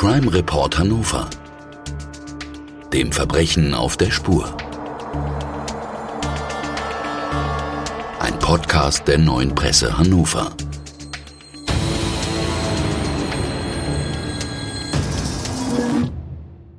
Crime 0.00 0.32
Report 0.32 0.78
Hannover. 0.78 1.28
Dem 2.90 3.12
Verbrechen 3.12 3.74
auf 3.74 3.98
der 3.98 4.10
Spur. 4.10 4.56
Ein 8.18 8.38
Podcast 8.38 9.06
der 9.06 9.18
neuen 9.18 9.54
Presse 9.54 9.98
Hannover. 9.98 10.56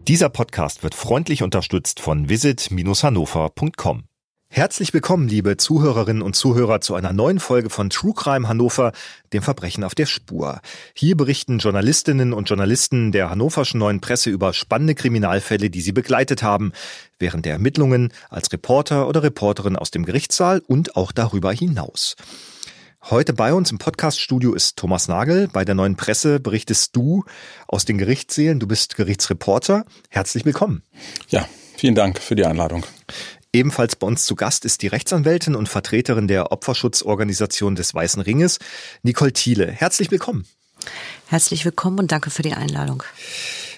Dieser 0.07 0.29
Podcast 0.29 0.81
wird 0.81 0.95
freundlich 0.95 1.43
unterstützt 1.43 1.99
von 1.99 2.27
visit-hannover.com. 2.27 4.05
Herzlich 4.53 4.93
willkommen, 4.93 5.29
liebe 5.29 5.55
Zuhörerinnen 5.55 6.21
und 6.21 6.35
Zuhörer, 6.35 6.81
zu 6.81 6.93
einer 6.93 7.13
neuen 7.13 7.39
Folge 7.39 7.69
von 7.69 7.89
True 7.89 8.11
Crime 8.13 8.49
Hannover, 8.49 8.91
dem 9.31 9.43
Verbrechen 9.43 9.85
auf 9.85 9.95
der 9.95 10.05
Spur. 10.05 10.59
Hier 10.93 11.15
berichten 11.15 11.59
Journalistinnen 11.59 12.33
und 12.33 12.49
Journalisten 12.49 13.13
der 13.13 13.29
hannoverschen 13.29 13.79
neuen 13.79 14.01
Presse 14.01 14.29
über 14.29 14.51
spannende 14.51 14.93
Kriminalfälle, 14.93 15.69
die 15.69 15.79
sie 15.79 15.93
begleitet 15.93 16.43
haben, 16.43 16.73
während 17.17 17.45
der 17.45 17.53
Ermittlungen 17.53 18.11
als 18.29 18.51
Reporter 18.51 19.07
oder 19.07 19.23
Reporterin 19.23 19.77
aus 19.77 19.89
dem 19.89 20.03
Gerichtssaal 20.03 20.61
und 20.67 20.97
auch 20.97 21.13
darüber 21.13 21.53
hinaus. 21.53 22.17
Heute 23.09 23.31
bei 23.31 23.53
uns 23.53 23.71
im 23.71 23.77
Podcaststudio 23.77 24.53
ist 24.53 24.75
Thomas 24.75 25.07
Nagel. 25.07 25.47
Bei 25.47 25.63
der 25.63 25.75
neuen 25.75 25.95
Presse 25.95 26.41
berichtest 26.41 26.93
du 26.97 27.23
aus 27.67 27.85
den 27.85 27.97
Gerichtssälen. 27.97 28.59
Du 28.59 28.67
bist 28.67 28.97
Gerichtsreporter. 28.97 29.85
Herzlich 30.09 30.43
willkommen. 30.43 30.83
Ja, 31.29 31.47
vielen 31.77 31.95
Dank 31.95 32.19
für 32.19 32.35
die 32.35 32.45
Einladung. 32.45 32.83
Ebenfalls 33.53 33.97
bei 33.97 34.07
uns 34.07 34.23
zu 34.23 34.35
Gast 34.35 34.63
ist 34.63 34.81
die 34.81 34.87
Rechtsanwältin 34.87 35.55
und 35.55 35.67
Vertreterin 35.67 36.27
der 36.29 36.53
Opferschutzorganisation 36.53 37.75
des 37.75 37.93
Weißen 37.93 38.21
Ringes, 38.21 38.59
Nicole 39.03 39.33
Thiele. 39.33 39.69
Herzlich 39.69 40.09
willkommen. 40.09 40.45
Herzlich 41.27 41.65
willkommen 41.65 41.99
und 41.99 42.11
danke 42.13 42.29
für 42.29 42.43
die 42.43 42.53
Einladung. 42.53 43.03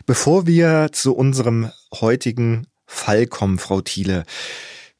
Bevor 0.05 0.45
wir 0.45 0.89
zu 0.91 1.15
unserem 1.15 1.71
heutigen 1.91 2.67
Fall 2.85 3.25
kommen, 3.25 3.57
Frau 3.57 3.81
Thiele, 3.81 4.25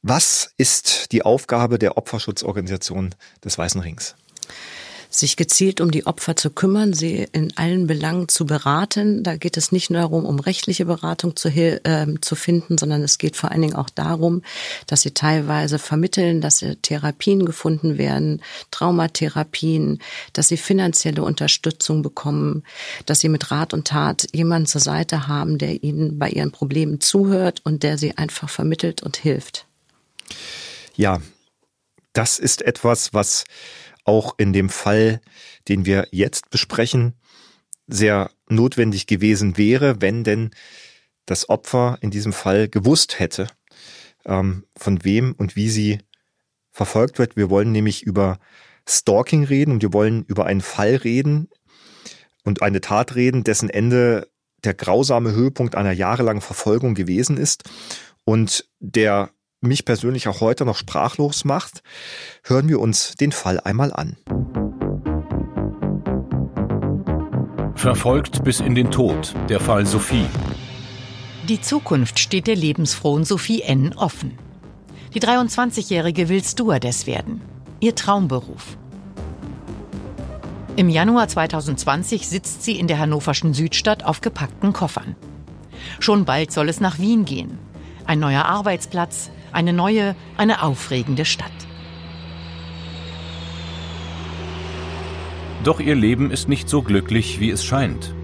was 0.02 0.50
ist 0.56 1.12
die 1.12 1.22
Aufgabe 1.22 1.78
der 1.78 1.96
Opferschutzorganisation 1.96 3.14
des 3.44 3.56
Weißen 3.56 3.80
Rings? 3.80 4.16
Sich 5.14 5.36
gezielt 5.36 5.80
um 5.80 5.90
die 5.90 6.06
Opfer 6.06 6.36
zu 6.36 6.50
kümmern, 6.50 6.92
sie 6.92 7.26
in 7.32 7.56
allen 7.56 7.86
Belangen 7.86 8.28
zu 8.28 8.46
beraten. 8.46 9.22
Da 9.22 9.36
geht 9.36 9.56
es 9.56 9.72
nicht 9.72 9.90
nur 9.90 10.00
darum, 10.00 10.24
um 10.24 10.40
rechtliche 10.40 10.84
Beratung 10.84 11.36
zu, 11.36 11.48
äh, 11.48 12.06
zu 12.20 12.34
finden, 12.34 12.78
sondern 12.78 13.02
es 13.02 13.18
geht 13.18 13.36
vor 13.36 13.50
allen 13.50 13.62
Dingen 13.62 13.76
auch 13.76 13.90
darum, 13.90 14.42
dass 14.86 15.02
sie 15.02 15.12
teilweise 15.12 15.78
vermitteln, 15.78 16.40
dass 16.40 16.58
sie 16.58 16.76
Therapien 16.76 17.44
gefunden 17.44 17.98
werden, 17.98 18.42
Traumatherapien, 18.70 20.00
dass 20.32 20.48
sie 20.48 20.56
finanzielle 20.56 21.22
Unterstützung 21.22 22.02
bekommen, 22.02 22.64
dass 23.06 23.20
sie 23.20 23.28
mit 23.28 23.50
Rat 23.50 23.72
und 23.72 23.86
Tat 23.86 24.26
jemanden 24.32 24.66
zur 24.66 24.80
Seite 24.80 25.28
haben, 25.28 25.58
der 25.58 25.82
ihnen 25.82 26.18
bei 26.18 26.28
ihren 26.30 26.50
Problemen 26.50 27.00
zuhört 27.00 27.60
und 27.64 27.82
der 27.82 27.98
sie 27.98 28.16
einfach 28.16 28.48
vermittelt 28.48 29.02
und 29.02 29.16
hilft. 29.16 29.66
Ja, 30.96 31.20
das 32.12 32.38
ist 32.38 32.62
etwas, 32.62 33.12
was 33.12 33.44
auch 34.04 34.34
in 34.38 34.52
dem 34.52 34.68
Fall, 34.68 35.20
den 35.68 35.86
wir 35.86 36.08
jetzt 36.10 36.50
besprechen, 36.50 37.14
sehr 37.86 38.30
notwendig 38.48 39.06
gewesen 39.06 39.56
wäre, 39.56 40.00
wenn 40.00 40.24
denn 40.24 40.50
das 41.26 41.48
Opfer 41.48 41.98
in 42.00 42.10
diesem 42.10 42.32
Fall 42.32 42.68
gewusst 42.68 43.18
hätte, 43.18 43.48
ähm, 44.26 44.64
von 44.76 45.04
wem 45.04 45.34
und 45.36 45.56
wie 45.56 45.68
sie 45.68 45.98
verfolgt 46.70 47.18
wird. 47.18 47.36
Wir 47.36 47.50
wollen 47.50 47.72
nämlich 47.72 48.02
über 48.02 48.38
Stalking 48.86 49.44
reden 49.44 49.72
und 49.72 49.82
wir 49.82 49.92
wollen 49.92 50.24
über 50.24 50.46
einen 50.46 50.60
Fall 50.60 50.96
reden 50.96 51.48
und 52.44 52.62
eine 52.62 52.80
Tat 52.80 53.14
reden, 53.14 53.44
dessen 53.44 53.70
Ende 53.70 54.28
der 54.64 54.74
grausame 54.74 55.32
Höhepunkt 55.32 55.74
einer 55.74 55.92
jahrelangen 55.92 56.42
Verfolgung 56.42 56.94
gewesen 56.94 57.36
ist 57.36 57.64
und 58.24 58.68
der 58.80 59.30
mich 59.68 59.84
persönlich 59.84 60.28
auch 60.28 60.40
heute 60.40 60.64
noch 60.64 60.76
sprachlos 60.76 61.44
macht, 61.44 61.82
hören 62.44 62.68
wir 62.68 62.80
uns 62.80 63.14
den 63.14 63.32
Fall 63.32 63.60
einmal 63.60 63.92
an. 63.92 64.16
Verfolgt 67.74 68.44
bis 68.44 68.60
in 68.60 68.74
den 68.74 68.90
Tod, 68.90 69.34
der 69.48 69.60
Fall 69.60 69.84
Sophie. 69.84 70.26
Die 71.48 71.60
Zukunft 71.60 72.18
steht 72.18 72.46
der 72.46 72.56
lebensfrohen 72.56 73.24
Sophie 73.24 73.60
N. 73.62 73.92
offen. 73.94 74.38
Die 75.12 75.20
23-Jährige 75.20 76.28
will 76.28 76.42
Stewardess 76.42 77.06
werden. 77.06 77.42
Ihr 77.80 77.94
Traumberuf. 77.94 78.78
Im 80.76 80.88
Januar 80.88 81.28
2020 81.28 82.26
sitzt 82.26 82.62
sie 82.62 82.78
in 82.78 82.88
der 82.88 82.98
hannoverschen 82.98 83.54
Südstadt 83.54 84.04
auf 84.04 84.22
gepackten 84.22 84.72
Koffern. 84.72 85.14
Schon 86.00 86.24
bald 86.24 86.50
soll 86.50 86.68
es 86.68 86.80
nach 86.80 86.98
Wien 86.98 87.24
gehen. 87.24 87.58
Ein 88.06 88.18
neuer 88.18 88.46
Arbeitsplatz, 88.46 89.30
eine 89.54 89.72
neue, 89.72 90.14
eine 90.36 90.62
aufregende 90.62 91.24
Stadt. 91.24 91.52
Doch 95.64 95.80
ihr 95.80 95.94
Leben 95.94 96.30
ist 96.30 96.48
nicht 96.48 96.68
so 96.68 96.82
glücklich, 96.82 97.40
wie 97.40 97.50
es 97.50 97.64
scheint. 97.64 98.14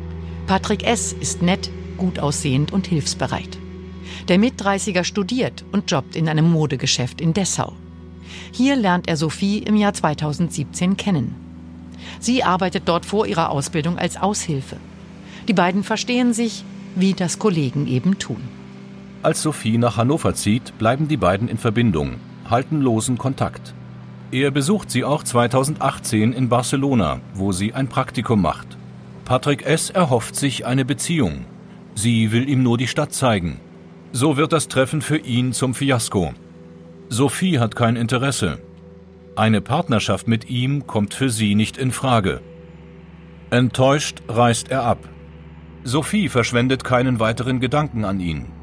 Patrick 0.46 0.84
S. 0.84 1.12
ist 1.12 1.40
nett, 1.40 1.70
gut 1.96 2.18
aussehend 2.18 2.72
und 2.72 2.86
hilfsbereit. 2.86 3.58
Der 4.28 4.38
Mit-30er 4.38 5.04
studiert 5.04 5.64
und 5.72 5.90
jobbt 5.90 6.16
in 6.16 6.28
einem 6.28 6.50
Modegeschäft 6.50 7.20
in 7.20 7.32
Dessau. 7.32 7.72
Hier 8.52 8.76
lernt 8.76 9.08
er 9.08 9.16
Sophie 9.16 9.58
im 9.58 9.76
Jahr 9.76 9.94
2017 9.94 10.96
kennen. 10.96 11.34
Sie 12.18 12.44
arbeitet 12.44 12.82
dort 12.86 13.06
vor 13.06 13.26
ihrer 13.26 13.50
Ausbildung 13.50 13.98
als 13.98 14.16
Aushilfe. 14.16 14.76
Die 15.48 15.54
beiden 15.54 15.82
verstehen 15.82 16.34
sich, 16.34 16.64
wie 16.94 17.14
das 17.14 17.38
Kollegen 17.38 17.86
eben 17.86 18.18
tun. 18.18 18.59
Als 19.22 19.42
Sophie 19.42 19.76
nach 19.76 19.98
Hannover 19.98 20.34
zieht, 20.34 20.78
bleiben 20.78 21.06
die 21.06 21.18
beiden 21.18 21.48
in 21.48 21.58
Verbindung, 21.58 22.14
halten 22.48 22.80
losen 22.80 23.18
Kontakt. 23.18 23.74
Er 24.32 24.50
besucht 24.50 24.90
sie 24.90 25.04
auch 25.04 25.22
2018 25.22 26.32
in 26.32 26.48
Barcelona, 26.48 27.20
wo 27.34 27.52
sie 27.52 27.74
ein 27.74 27.88
Praktikum 27.88 28.40
macht. 28.40 28.78
Patrick 29.26 29.66
S. 29.66 29.90
erhofft 29.90 30.36
sich 30.36 30.64
eine 30.64 30.86
Beziehung. 30.86 31.44
Sie 31.94 32.32
will 32.32 32.48
ihm 32.48 32.62
nur 32.62 32.78
die 32.78 32.86
Stadt 32.86 33.12
zeigen. 33.12 33.60
So 34.12 34.38
wird 34.38 34.52
das 34.52 34.68
Treffen 34.68 35.02
für 35.02 35.18
ihn 35.18 35.52
zum 35.52 35.74
Fiasko. 35.74 36.32
Sophie 37.10 37.58
hat 37.58 37.76
kein 37.76 37.96
Interesse. 37.96 38.58
Eine 39.36 39.60
Partnerschaft 39.60 40.28
mit 40.28 40.48
ihm 40.48 40.86
kommt 40.86 41.12
für 41.12 41.28
sie 41.28 41.54
nicht 41.54 41.76
in 41.76 41.92
Frage. 41.92 42.40
Enttäuscht 43.50 44.22
reist 44.28 44.70
er 44.70 44.84
ab. 44.84 45.08
Sophie 45.84 46.28
verschwendet 46.28 46.84
keinen 46.84 47.20
weiteren 47.20 47.60
Gedanken 47.60 48.04
an 48.04 48.20
ihn. 48.20 48.59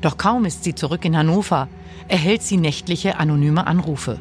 Doch 0.00 0.18
kaum 0.18 0.44
ist 0.44 0.64
sie 0.64 0.74
zurück 0.74 1.04
in 1.04 1.16
Hannover, 1.16 1.68
erhält 2.08 2.42
sie 2.42 2.56
nächtliche 2.56 3.18
anonyme 3.18 3.66
Anrufe. 3.66 4.20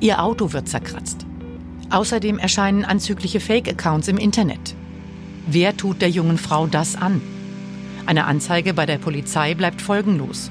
Ihr 0.00 0.22
Auto 0.22 0.52
wird 0.52 0.68
zerkratzt. 0.68 1.26
Außerdem 1.90 2.38
erscheinen 2.38 2.84
anzügliche 2.84 3.40
Fake-Accounts 3.40 4.08
im 4.08 4.18
Internet. 4.18 4.74
Wer 5.46 5.76
tut 5.76 6.02
der 6.02 6.10
jungen 6.10 6.38
Frau 6.38 6.66
das 6.66 6.94
an? 6.94 7.22
Eine 8.06 8.26
Anzeige 8.26 8.74
bei 8.74 8.86
der 8.86 8.98
Polizei 8.98 9.54
bleibt 9.54 9.80
folgenlos. 9.82 10.50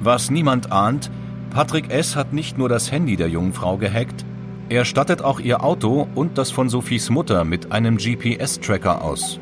Was 0.00 0.30
niemand 0.30 0.72
ahnt, 0.72 1.10
Patrick 1.50 1.90
S. 1.90 2.16
hat 2.16 2.32
nicht 2.32 2.58
nur 2.58 2.68
das 2.68 2.90
Handy 2.90 3.16
der 3.16 3.28
jungen 3.28 3.52
Frau 3.52 3.76
gehackt, 3.76 4.24
er 4.72 4.86
stattet 4.86 5.20
auch 5.20 5.38
ihr 5.38 5.62
Auto 5.62 6.08
und 6.14 6.38
das 6.38 6.50
von 6.50 6.70
Sophies 6.70 7.10
Mutter 7.10 7.44
mit 7.44 7.72
einem 7.72 7.98
GPS-Tracker 7.98 9.04
aus. 9.04 9.38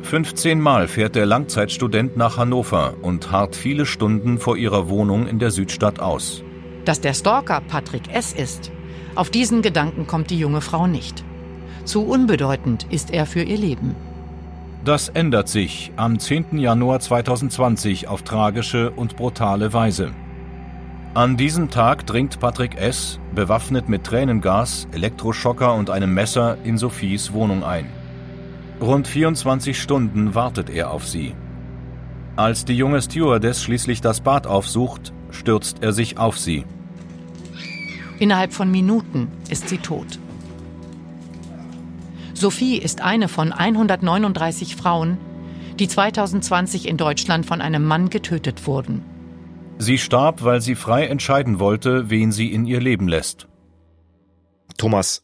15 0.00 0.58
Mal 0.58 0.88
fährt 0.88 1.14
der 1.14 1.26
Langzeitstudent 1.26 2.16
nach 2.16 2.38
Hannover 2.38 2.94
und 3.02 3.30
harrt 3.30 3.54
viele 3.54 3.84
Stunden 3.84 4.38
vor 4.38 4.56
ihrer 4.56 4.88
Wohnung 4.88 5.26
in 5.26 5.38
der 5.38 5.50
Südstadt 5.50 6.00
aus. 6.00 6.42
Dass 6.86 7.02
der 7.02 7.12
Stalker 7.12 7.60
Patrick 7.68 8.14
S. 8.14 8.32
ist, 8.32 8.72
auf 9.14 9.28
diesen 9.28 9.60
Gedanken 9.60 10.06
kommt 10.06 10.30
die 10.30 10.38
junge 10.38 10.62
Frau 10.62 10.86
nicht. 10.86 11.22
Zu 11.84 12.02
unbedeutend 12.06 12.86
ist 12.90 13.10
er 13.12 13.26
für 13.26 13.42
ihr 13.42 13.58
Leben. 13.58 13.94
Das 14.86 15.10
ändert 15.10 15.48
sich 15.48 15.92
am 15.96 16.18
10. 16.18 16.56
Januar 16.56 17.00
2020 17.00 18.08
auf 18.08 18.22
tragische 18.22 18.90
und 18.90 19.16
brutale 19.16 19.74
Weise. 19.74 20.12
An 21.14 21.36
diesem 21.36 21.70
Tag 21.70 22.08
dringt 22.08 22.40
Patrick 22.40 22.74
S., 22.74 23.20
bewaffnet 23.36 23.88
mit 23.88 24.02
Tränengas, 24.02 24.88
Elektroschocker 24.90 25.72
und 25.72 25.88
einem 25.88 26.12
Messer, 26.12 26.58
in 26.64 26.76
Sophies 26.76 27.32
Wohnung 27.32 27.62
ein. 27.62 27.86
Rund 28.80 29.06
24 29.06 29.80
Stunden 29.80 30.34
wartet 30.34 30.68
er 30.68 30.90
auf 30.90 31.06
sie. 31.06 31.36
Als 32.34 32.64
die 32.64 32.76
junge 32.76 33.00
Stewardess 33.00 33.62
schließlich 33.62 34.00
das 34.00 34.22
Bad 34.22 34.48
aufsucht, 34.48 35.12
stürzt 35.30 35.84
er 35.84 35.92
sich 35.92 36.18
auf 36.18 36.36
sie. 36.36 36.64
Innerhalb 38.18 38.52
von 38.52 38.68
Minuten 38.68 39.28
ist 39.48 39.68
sie 39.68 39.78
tot. 39.78 40.18
Sophie 42.32 42.76
ist 42.76 43.02
eine 43.02 43.28
von 43.28 43.52
139 43.52 44.74
Frauen, 44.74 45.18
die 45.78 45.86
2020 45.86 46.88
in 46.88 46.96
Deutschland 46.96 47.46
von 47.46 47.60
einem 47.60 47.84
Mann 47.84 48.10
getötet 48.10 48.66
wurden. 48.66 49.13
Sie 49.78 49.98
starb, 49.98 50.44
weil 50.44 50.60
sie 50.60 50.76
frei 50.76 51.06
entscheiden 51.06 51.58
wollte, 51.58 52.08
wen 52.08 52.32
sie 52.32 52.52
in 52.52 52.64
ihr 52.66 52.80
Leben 52.80 53.08
lässt. 53.08 53.48
Thomas, 54.76 55.22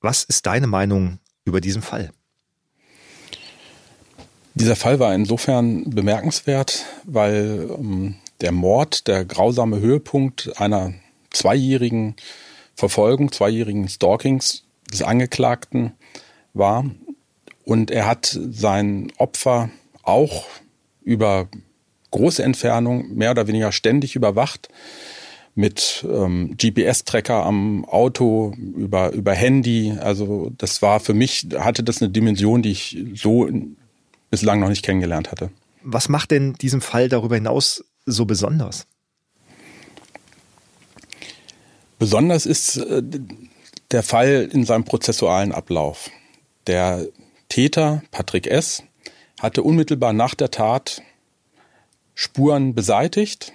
was 0.00 0.22
ist 0.24 0.46
deine 0.46 0.66
Meinung 0.66 1.18
über 1.44 1.60
diesen 1.60 1.82
Fall? 1.82 2.12
Dieser 4.54 4.76
Fall 4.76 5.00
war 5.00 5.14
insofern 5.14 5.90
bemerkenswert, 5.90 6.86
weil 7.04 7.68
ähm, 7.78 8.16
der 8.40 8.52
Mord 8.52 9.06
der 9.06 9.24
grausame 9.24 9.80
Höhepunkt 9.80 10.60
einer 10.60 10.94
zweijährigen 11.30 12.16
Verfolgung, 12.74 13.32
zweijährigen 13.32 13.88
Stalkings 13.88 14.64
des 14.90 15.02
Angeklagten 15.02 15.92
war. 16.54 16.84
Und 17.64 17.90
er 17.90 18.06
hat 18.06 18.26
sein 18.26 19.12
Opfer 19.18 19.70
auch 20.02 20.46
über 21.02 21.48
große 22.10 22.42
Entfernung 22.42 23.14
mehr 23.14 23.30
oder 23.30 23.46
weniger 23.46 23.72
ständig 23.72 24.16
überwacht 24.16 24.68
mit 25.54 26.06
ähm, 26.08 26.54
GPS-Tracker 26.58 27.44
am 27.44 27.84
Auto, 27.86 28.52
über, 28.76 29.12
über 29.12 29.32
Handy. 29.32 29.94
Also 29.98 30.52
das 30.58 30.82
war 30.82 31.00
für 31.00 31.14
mich, 31.14 31.48
hatte 31.58 31.82
das 31.82 32.02
eine 32.02 32.10
Dimension, 32.10 32.62
die 32.62 32.72
ich 32.72 32.98
so 33.14 33.48
bislang 34.30 34.60
noch 34.60 34.68
nicht 34.68 34.84
kennengelernt 34.84 35.32
hatte. 35.32 35.50
Was 35.82 36.08
macht 36.08 36.30
denn 36.30 36.52
diesen 36.54 36.82
Fall 36.82 37.08
darüber 37.08 37.36
hinaus 37.36 37.84
so 38.04 38.26
besonders? 38.26 38.86
Besonders 41.98 42.44
ist 42.44 42.76
äh, 42.76 43.02
der 43.90 44.02
Fall 44.02 44.48
in 44.52 44.64
seinem 44.64 44.84
prozessualen 44.84 45.52
Ablauf. 45.52 46.10
Der 46.66 47.06
Täter, 47.48 48.02
Patrick 48.10 48.46
S., 48.46 48.82
hatte 49.40 49.62
unmittelbar 49.62 50.12
nach 50.12 50.34
der 50.34 50.50
Tat 50.50 51.02
Spuren 52.18 52.74
beseitigt, 52.74 53.52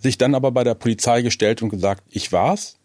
sich 0.00 0.16
dann 0.16 0.34
aber 0.34 0.50
bei 0.52 0.64
der 0.64 0.74
Polizei 0.74 1.20
gestellt 1.20 1.60
und 1.62 1.68
gesagt, 1.68 2.02
ich 2.08 2.32
war's. 2.32 2.78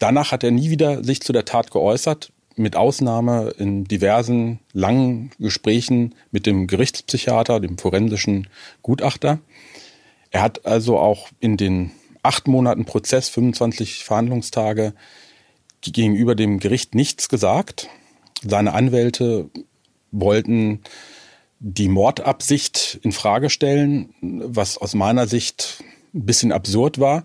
Danach 0.00 0.32
hat 0.32 0.42
er 0.42 0.50
nie 0.50 0.70
wieder 0.70 1.04
sich 1.04 1.20
zu 1.20 1.32
der 1.32 1.44
Tat 1.44 1.70
geäußert, 1.70 2.32
mit 2.56 2.74
Ausnahme 2.74 3.54
in 3.58 3.84
diversen 3.84 4.58
langen 4.72 5.30
Gesprächen 5.38 6.16
mit 6.32 6.46
dem 6.46 6.66
Gerichtspsychiater, 6.66 7.60
dem 7.60 7.78
forensischen 7.78 8.48
Gutachter. 8.82 9.38
Er 10.30 10.42
hat 10.42 10.66
also 10.66 10.98
auch 10.98 11.28
in 11.38 11.56
den 11.56 11.92
acht 12.24 12.48
Monaten 12.48 12.86
Prozess, 12.86 13.28
25 13.28 14.02
Verhandlungstage 14.02 14.94
gegenüber 15.80 16.34
dem 16.34 16.58
Gericht 16.58 16.96
nichts 16.96 17.28
gesagt. 17.28 17.88
Seine 18.42 18.74
Anwälte 18.74 19.48
wollten 20.10 20.80
die 21.60 21.88
Mordabsicht 21.88 23.00
in 23.02 23.12
Frage 23.12 23.50
stellen, 23.50 24.14
was 24.20 24.78
aus 24.78 24.94
meiner 24.94 25.26
Sicht 25.26 25.82
ein 26.14 26.24
bisschen 26.24 26.52
absurd 26.52 26.98
war. 27.00 27.24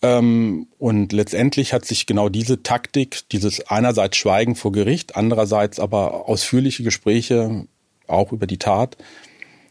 Ähm, 0.00 0.68
und 0.78 1.12
letztendlich 1.12 1.72
hat 1.72 1.84
sich 1.84 2.06
genau 2.06 2.28
diese 2.28 2.62
Taktik, 2.62 3.28
dieses 3.30 3.66
einerseits 3.66 4.16
Schweigen 4.16 4.54
vor 4.54 4.70
Gericht, 4.70 5.16
andererseits 5.16 5.80
aber 5.80 6.28
ausführliche 6.28 6.84
Gespräche 6.84 7.66
auch 8.06 8.32
über 8.32 8.46
die 8.46 8.58
Tat 8.58 8.96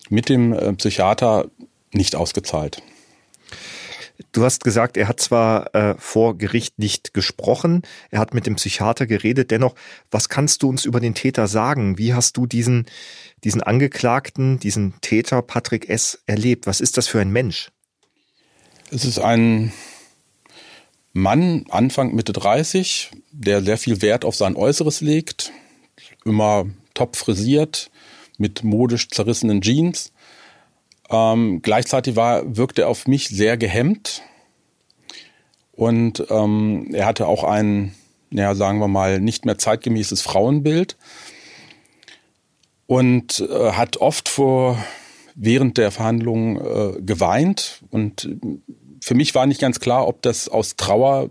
mit 0.09 0.29
dem 0.29 0.53
äh, 0.53 0.73
Psychiater 0.73 1.49
nicht 1.93 2.15
ausgezahlt. 2.15 2.81
Du 4.31 4.43
hast 4.43 4.63
gesagt, 4.63 4.97
er 4.97 5.07
hat 5.07 5.19
zwar 5.19 5.73
äh, 5.75 5.95
vor 5.97 6.37
Gericht 6.37 6.79
nicht 6.79 7.13
gesprochen, 7.13 7.83
er 8.09 8.19
hat 8.19 8.33
mit 8.33 8.47
dem 8.47 8.55
Psychiater 8.55 9.05
geredet. 9.05 9.51
Dennoch, 9.51 9.75
was 10.09 10.27
kannst 10.27 10.63
du 10.63 10.69
uns 10.69 10.85
über 10.85 10.99
den 10.99 11.13
Täter 11.13 11.47
sagen? 11.47 11.97
Wie 11.97 12.13
hast 12.13 12.35
du 12.35 12.47
diesen, 12.47 12.87
diesen 13.43 13.61
Angeklagten, 13.61 14.59
diesen 14.59 14.95
Täter 15.01 15.41
Patrick 15.41 15.89
S. 15.89 16.19
erlebt? 16.25 16.67
Was 16.67 16.81
ist 16.81 16.97
das 16.97 17.07
für 17.07 17.19
ein 17.19 17.31
Mensch? 17.31 17.71
Es 18.91 19.05
ist 19.05 19.19
ein 19.19 19.73
Mann, 21.13 21.65
Anfang, 21.69 22.13
Mitte 22.15 22.33
30, 22.33 23.11
der 23.31 23.63
sehr 23.63 23.77
viel 23.77 24.01
Wert 24.01 24.25
auf 24.25 24.35
sein 24.35 24.55
Äußeres 24.55 25.01
legt, 25.01 25.51
immer 26.25 26.65
top 26.93 27.15
frisiert, 27.15 27.89
mit 28.37 28.63
modisch 28.63 29.09
zerrissenen 29.09 29.61
Jeans 29.61 30.11
ähm, 31.09 31.61
gleichzeitig 31.61 32.15
war, 32.15 32.57
wirkte 32.57 32.83
er 32.83 32.89
auf 32.89 33.07
mich 33.07 33.29
sehr 33.29 33.57
gehemmt. 33.57 34.23
Und 35.71 36.25
ähm, 36.29 36.89
er 36.93 37.05
hatte 37.05 37.27
auch 37.27 37.43
ein, 37.43 37.93
ja, 38.31 38.55
sagen 38.55 38.79
wir 38.79 38.87
mal, 38.87 39.19
nicht 39.19 39.45
mehr 39.45 39.57
zeitgemäßes 39.57 40.21
Frauenbild. 40.21 40.97
Und 42.87 43.39
äh, 43.41 43.71
hat 43.73 43.97
oft 43.97 44.29
vor, 44.29 44.77
während 45.35 45.77
der 45.77 45.91
Verhandlungen 45.91 46.57
äh, 46.57 47.01
geweint. 47.01 47.83
Und 47.91 48.29
für 49.01 49.13
mich 49.13 49.35
war 49.35 49.45
nicht 49.45 49.61
ganz 49.61 49.79
klar, 49.79 50.07
ob 50.07 50.21
das 50.21 50.49
aus 50.49 50.75
Trauer 50.77 51.29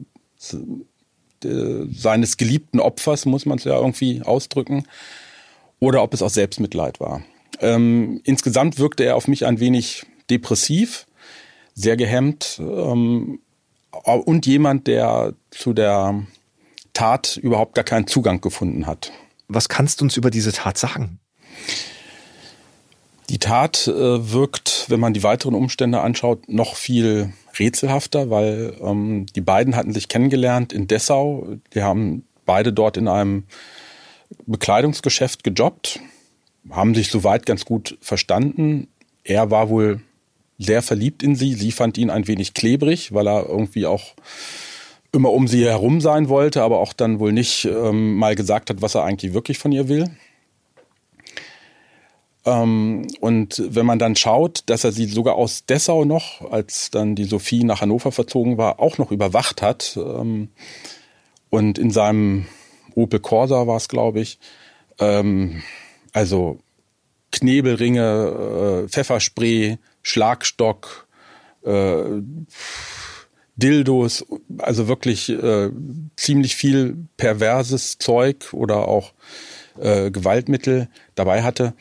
äh, 1.44 1.87
seines 1.91 2.37
geliebten 2.37 2.81
Opfers, 2.81 3.26
muss 3.26 3.47
man 3.47 3.58
es 3.58 3.64
ja 3.64 3.76
irgendwie 3.76 4.23
ausdrücken, 4.23 4.85
oder 5.81 6.03
ob 6.03 6.14
es 6.14 6.23
aus 6.23 6.35
Selbstmitleid 6.35 7.00
war. 7.00 7.23
Ähm, 7.61 8.20
insgesamt 8.25 8.79
wirkte 8.79 9.05
er 9.05 9.17
auf 9.17 9.29
mich 9.29 9.44
ein 9.47 9.61
wenig 9.61 10.06
depressiv, 10.31 11.06
sehr 11.75 11.97
gehemmt 11.97 12.56
ähm, 12.59 13.41
und 14.05 14.47
jemand, 14.47 14.87
der 14.87 15.35
zu 15.50 15.73
der 15.73 16.23
Tat 16.93 17.37
überhaupt 17.37 17.75
gar 17.75 17.85
keinen 17.85 18.06
Zugang 18.06 18.41
gefunden 18.41 18.87
hat. 18.87 19.12
Was 19.49 19.69
kannst 19.69 20.00
du 20.00 20.05
uns 20.05 20.17
über 20.17 20.31
diese 20.31 20.52
Tat 20.52 20.79
sagen? 20.79 21.19
Die 23.29 23.38
Tat 23.38 23.88
äh, 23.88 24.32
wirkt, 24.32 24.87
wenn 24.88 25.00
man 25.00 25.12
die 25.12 25.23
weiteren 25.23 25.55
Umstände 25.55 26.00
anschaut, 26.00 26.49
noch 26.49 26.76
viel 26.76 27.32
rätselhafter, 27.58 28.31
weil 28.31 28.76
ähm, 28.81 29.26
die 29.35 29.41
beiden 29.41 29.75
hatten 29.75 29.93
sich 29.93 30.08
kennengelernt 30.08 30.73
in 30.73 30.87
Dessau. 30.87 31.56
Die 31.75 31.82
haben 31.82 32.25
beide 32.44 32.73
dort 32.73 32.97
in 32.97 33.08
einem 33.08 33.44
Bekleidungsgeschäft 34.47 35.43
gejobbt 35.43 36.00
haben 36.70 36.94
sich 36.94 37.11
soweit 37.11 37.47
ganz 37.47 37.64
gut 37.64 37.97
verstanden. 38.00 38.88
Er 39.25 39.50
war 39.50 39.69
wohl 39.69 40.00
sehr 40.59 40.82
verliebt 40.82 41.23
in 41.23 41.37
sie. 41.37 41.55
Sie 41.55 41.73
fand 41.73 41.99
ihn 41.99 42.11
ein 42.11 42.26
wenig 42.26 42.55
klebrig, 42.55 43.12
weil 43.12 43.29
er 43.29 43.49
irgendwie 43.49 43.87
auch 43.87 44.14
immer 45.12 45.32
um 45.32 45.49
sie 45.49 45.64
herum 45.64 46.00
sein 46.00 46.29
wollte, 46.29 46.62
aber 46.62 46.79
auch 46.79 46.93
dann 46.93 47.19
wohl 47.20 47.32
nicht 47.32 47.64
ähm, 47.64 48.17
mal 48.17 48.35
gesagt 48.35 48.70
hat, 48.70 48.82
was 48.82 48.94
er 48.94 49.05
eigentlich 49.05 49.32
wirklich 49.32 49.59
von 49.59 49.73
ihr 49.73 49.88
will. 49.88 50.11
Ähm, 52.47 53.09
und 53.21 53.63
wenn 53.69 53.85
man 53.85 53.99
dann 53.99 54.17
schaut, 54.17 54.63
dass 54.67 54.85
er 54.85 54.93
sie 54.93 55.07
sogar 55.07 55.35
aus 55.35 55.67
Dessau 55.67 56.05
noch, 56.05 56.51
als 56.51 56.91
dann 56.91 57.17
die 57.17 57.25
Sophie 57.25 57.65
nach 57.65 57.81
Hannover 57.81 58.13
verzogen 58.13 58.57
war, 58.57 58.81
auch 58.81 58.99
noch 58.99 59.11
überwacht 59.11 59.61
hat 59.63 59.99
ähm, 60.01 60.49
und 61.50 61.79
in 61.79 61.91
seinem 61.91 62.47
Opel 62.95 63.19
Corsa 63.21 63.67
war 63.67 63.76
es, 63.76 63.88
glaube 63.88 64.21
ich, 64.21 64.38
ähm, 65.00 65.62
also 66.12 66.59
Knebelringe, 67.33 68.85
äh, 68.85 68.88
Pfefferspray, 68.88 69.79
Schlagstock, 70.03 71.09
äh, 71.65 72.05
Dildos, 73.57 74.25
also 74.59 74.87
wirklich 74.87 75.31
äh, 75.31 75.71
ziemlich 76.17 76.57
viel 76.57 76.97
perverses 77.17 77.99
Zeug 77.99 78.53
oder 78.53 78.88
auch 78.88 79.12
Gewaltmittel 79.79 80.88
dabei 81.17 81.43
hatte. 81.43 81.75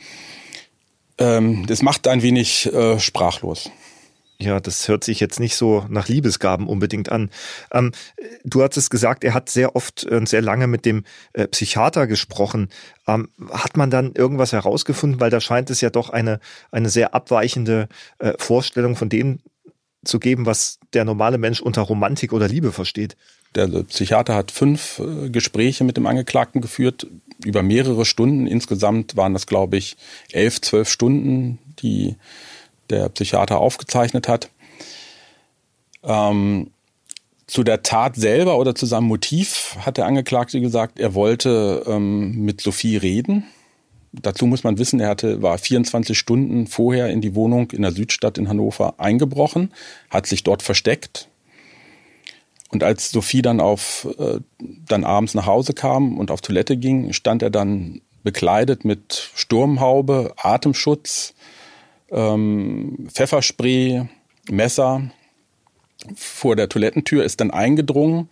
Ähm, 1.17 1.65
das 1.67 1.81
macht 1.81 2.07
ein 2.07 2.21
wenig 2.21 2.71
äh, 2.73 2.99
sprachlos. 2.99 3.69
Ja, 4.37 4.59
das 4.59 4.89
hört 4.89 5.05
sich 5.05 5.21
jetzt 5.21 5.39
nicht 5.39 5.55
so 5.55 5.85
nach 5.87 6.09
Liebesgaben 6.09 6.67
unbedingt 6.67 7.09
an. 7.09 7.29
Ähm, 7.71 7.93
du 8.43 8.63
hattest 8.63 8.91
gesagt, 8.91 9.23
er 9.23 9.33
hat 9.33 9.49
sehr 9.49 9.77
oft 9.77 10.03
und 10.03 10.27
sehr 10.27 10.41
lange 10.41 10.67
mit 10.67 10.85
dem 10.85 11.05
äh, 11.31 11.47
Psychiater 11.47 12.05
gesprochen. 12.05 12.69
Ähm, 13.07 13.29
hat 13.51 13.77
man 13.77 13.89
dann 13.89 14.11
irgendwas 14.13 14.51
herausgefunden? 14.51 15.21
Weil 15.21 15.29
da 15.29 15.39
scheint 15.39 15.69
es 15.69 15.79
ja 15.79 15.89
doch 15.89 16.09
eine, 16.09 16.41
eine 16.71 16.89
sehr 16.89 17.15
abweichende 17.15 17.87
äh, 18.19 18.33
Vorstellung 18.37 18.97
von 18.97 19.07
dem 19.07 19.39
zu 20.03 20.19
geben, 20.19 20.45
was 20.45 20.79
der 20.93 21.05
normale 21.05 21.37
Mensch 21.37 21.61
unter 21.61 21.81
Romantik 21.81 22.33
oder 22.33 22.49
Liebe 22.49 22.73
versteht. 22.73 23.15
Der 23.55 23.67
Psychiater 23.67 24.35
hat 24.35 24.51
fünf 24.51 24.99
äh, 24.99 25.29
Gespräche 25.29 25.85
mit 25.85 25.95
dem 25.95 26.07
Angeklagten 26.07 26.59
geführt, 26.59 27.07
über 27.43 27.63
mehrere 27.63 28.05
Stunden. 28.05 28.47
Insgesamt 28.47 29.17
waren 29.17 29.33
das, 29.33 29.47
glaube 29.47 29.77
ich, 29.77 29.97
elf, 30.31 30.61
zwölf 30.61 30.89
Stunden, 30.89 31.59
die 31.79 32.15
der 32.89 33.09
Psychiater 33.09 33.59
aufgezeichnet 33.59 34.27
hat. 34.27 34.49
Ähm, 36.03 36.71
zu 37.47 37.63
der 37.63 37.83
Tat 37.83 38.15
selber 38.15 38.57
oder 38.57 38.73
zu 38.73 38.85
seinem 38.85 39.05
Motiv 39.05 39.77
hat 39.79 39.97
der 39.97 40.05
Angeklagte 40.05 40.59
gesagt, 40.61 40.99
er 40.99 41.13
wollte 41.13 41.83
ähm, 41.87 42.43
mit 42.43 42.61
Sophie 42.61 42.97
reden. 42.97 43.43
Dazu 44.11 44.45
muss 44.45 44.63
man 44.63 44.77
wissen, 44.77 44.99
er 44.99 45.09
hatte, 45.09 45.41
war 45.41 45.57
24 45.57 46.17
Stunden 46.17 46.67
vorher 46.67 47.09
in 47.09 47.21
die 47.21 47.35
Wohnung 47.35 47.71
in 47.71 47.81
der 47.81 47.91
Südstadt 47.91 48.37
in 48.37 48.47
Hannover 48.47 48.95
eingebrochen, 48.97 49.71
hat 50.09 50.25
sich 50.25 50.43
dort 50.43 50.63
versteckt. 50.63 51.27
Und 52.69 52.83
als 52.83 53.11
Sophie 53.11 53.41
dann 53.41 53.61
auf, 53.61 54.07
äh, 54.17 54.39
dann 54.59 55.03
abends 55.03 55.33
nach 55.33 55.45
Hause 55.45 55.73
kam 55.73 56.17
und 56.17 56.31
auf 56.31 56.41
Toilette 56.41 56.77
ging, 56.77 57.13
stand 57.13 57.41
er 57.41 57.49
dann 57.49 58.01
bekleidet 58.23 58.85
mit 58.85 59.29
Sturmhaube, 59.35 60.33
Atemschutz, 60.37 61.35
ähm, 62.09 63.07
Pfefferspray, 63.11 64.07
Messer 64.49 65.11
vor 66.15 66.55
der 66.55 66.69
Toilettentür, 66.69 67.23
ist 67.23 67.39
dann 67.39 67.51
eingedrungen, 67.51 68.27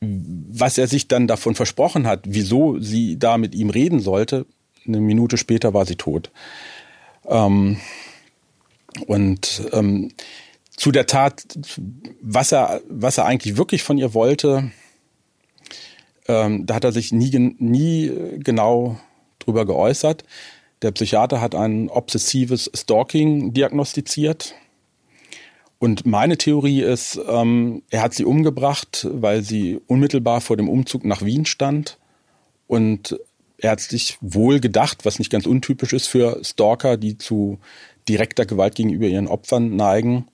was 0.00 0.78
er 0.78 0.86
sich 0.86 1.08
dann 1.08 1.26
davon 1.26 1.54
versprochen 1.54 2.06
hat, 2.06 2.20
wieso 2.24 2.78
sie 2.78 3.18
da 3.18 3.36
mit 3.36 3.54
ihm 3.54 3.70
reden 3.70 4.00
sollte, 4.00 4.46
eine 4.86 5.00
Minute 5.00 5.36
später 5.36 5.74
war 5.74 5.86
sie 5.86 5.96
tot. 5.96 6.30
Ähm, 7.26 7.78
und 9.06 9.62
ähm, 9.72 10.12
zu 10.80 10.92
der 10.92 11.04
Tat, 11.04 11.44
was 12.22 12.52
er, 12.52 12.80
was 12.88 13.18
er 13.18 13.26
eigentlich 13.26 13.58
wirklich 13.58 13.82
von 13.82 13.98
ihr 13.98 14.14
wollte, 14.14 14.70
ähm, 16.26 16.64
da 16.64 16.74
hat 16.76 16.84
er 16.84 16.92
sich 16.92 17.12
nie, 17.12 17.54
nie 17.58 18.10
genau 18.38 18.98
drüber 19.40 19.66
geäußert. 19.66 20.24
Der 20.80 20.90
Psychiater 20.92 21.42
hat 21.42 21.54
ein 21.54 21.90
obsessives 21.90 22.70
Stalking 22.74 23.52
diagnostiziert. 23.52 24.54
Und 25.78 26.06
meine 26.06 26.38
Theorie 26.38 26.80
ist, 26.80 27.20
ähm, 27.28 27.82
er 27.90 28.00
hat 28.00 28.14
sie 28.14 28.24
umgebracht, 28.24 29.06
weil 29.10 29.42
sie 29.42 29.82
unmittelbar 29.86 30.40
vor 30.40 30.56
dem 30.56 30.70
Umzug 30.70 31.04
nach 31.04 31.20
Wien 31.22 31.44
stand. 31.44 31.98
Und 32.66 33.20
er 33.58 33.72
hat 33.72 33.80
sich 33.80 34.16
wohl 34.22 34.60
gedacht, 34.60 35.04
was 35.04 35.18
nicht 35.18 35.30
ganz 35.30 35.44
untypisch 35.44 35.92
ist 35.92 36.06
für 36.06 36.42
Stalker, 36.42 36.96
die 36.96 37.18
zu 37.18 37.58
direkter 38.08 38.46
Gewalt 38.46 38.76
gegenüber 38.76 39.08
ihren 39.08 39.28
Opfern 39.28 39.76
neigen. 39.76 40.26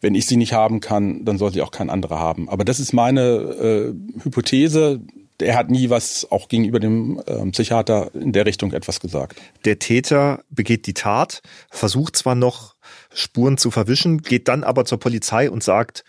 Wenn 0.00 0.14
ich 0.14 0.26
sie 0.26 0.36
nicht 0.36 0.52
haben 0.52 0.80
kann, 0.80 1.24
dann 1.24 1.38
soll 1.38 1.52
sie 1.52 1.62
auch 1.62 1.70
kein 1.70 1.90
anderer 1.90 2.18
haben. 2.18 2.48
Aber 2.48 2.64
das 2.64 2.80
ist 2.80 2.92
meine 2.92 3.20
äh, 3.20 3.94
Hypothese 4.22 5.00
er 5.40 5.56
hat 5.56 5.70
nie 5.70 5.90
was 5.90 6.26
auch 6.30 6.48
gegenüber 6.48 6.80
dem 6.80 7.22
äh, 7.26 7.44
Psychiater 7.50 8.10
in 8.14 8.32
der 8.32 8.46
Richtung 8.46 8.72
etwas 8.72 9.00
gesagt. 9.00 9.40
Der 9.64 9.78
Täter 9.78 10.42
begeht 10.50 10.86
die 10.86 10.94
Tat, 10.94 11.42
versucht 11.70 12.16
zwar 12.16 12.34
noch 12.34 12.74
Spuren 13.12 13.56
zu 13.56 13.70
verwischen, 13.70 14.18
geht 14.22 14.48
dann 14.48 14.64
aber 14.64 14.84
zur 14.84 14.98
Polizei 14.98 15.50
und 15.50 15.62
sagt, 15.62 16.04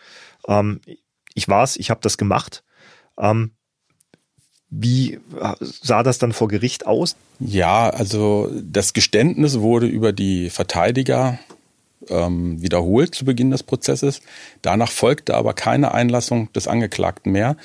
ähm, 0.48 0.81
ich 1.34 1.48
war's, 1.48 1.77
ich 1.77 1.89
habe 1.89 2.01
das 2.01 2.17
gemacht. 2.17 2.63
Ähm, 3.17 3.51
wie 4.69 5.15
äh, 5.39 5.55
sah 5.60 6.03
das 6.03 6.17
dann 6.17 6.34
vor 6.34 6.48
Gericht 6.48 6.86
aus? 6.88 7.15
Ja, 7.39 7.89
also 7.89 8.51
das 8.62 8.93
Geständnis 8.93 9.60
wurde 9.60 9.88
über 9.88 10.12
die 10.12 10.50
Verteidiger 10.50 11.39
ähm, 12.07 12.61
wiederholt 12.61 13.15
zu 13.15 13.25
Beginn 13.25 13.51
des 13.51 13.63
Prozesses. 13.63 14.21
Danach 14.61 14.91
folgte 14.91 15.35
aber 15.35 15.53
keine 15.53 15.93
Einlassung 15.93 16.51
des 16.53 16.67
Angeklagten 16.67 17.31
mehr 17.31 17.55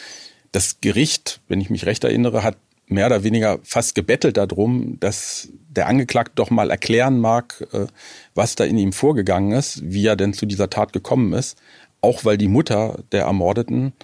das 0.55 0.81
Gericht, 0.81 1.41
wenn 1.49 1.61
ich 1.61 1.69
mich 1.69 1.85
recht 1.85 2.05
erinnere, 2.05 2.45
hat 2.45 2.57
mehr 2.87 3.07
oder 3.07 3.25
weniger 3.25 3.59
fast 3.65 3.95
gebettelt 3.95 4.37
darum, 4.37 4.99
dass 5.01 5.49
der 5.69 5.89
Angeklagte 5.89 6.35
doch 6.37 6.51
mal 6.51 6.71
erklären 6.71 7.19
mag, 7.19 7.67
äh, 7.73 7.87
was 8.35 8.55
da 8.55 8.65
in 8.65 8.79
ihm 8.79 8.93
vorgegangen 8.93 9.53
ist, 9.53 9.83
wie 9.85 10.07
er 10.07 10.17
denn 10.17 10.33
zu 10.33 10.47
dieser 10.47 10.71
Tat 10.71 10.93
gekommen 10.93 11.33
ist, 11.33 11.59
auch 12.01 12.25
weil 12.25 12.39
die 12.39 12.49
Mutter 12.49 13.03
der 13.11 13.25
Ermordeten 13.25 13.95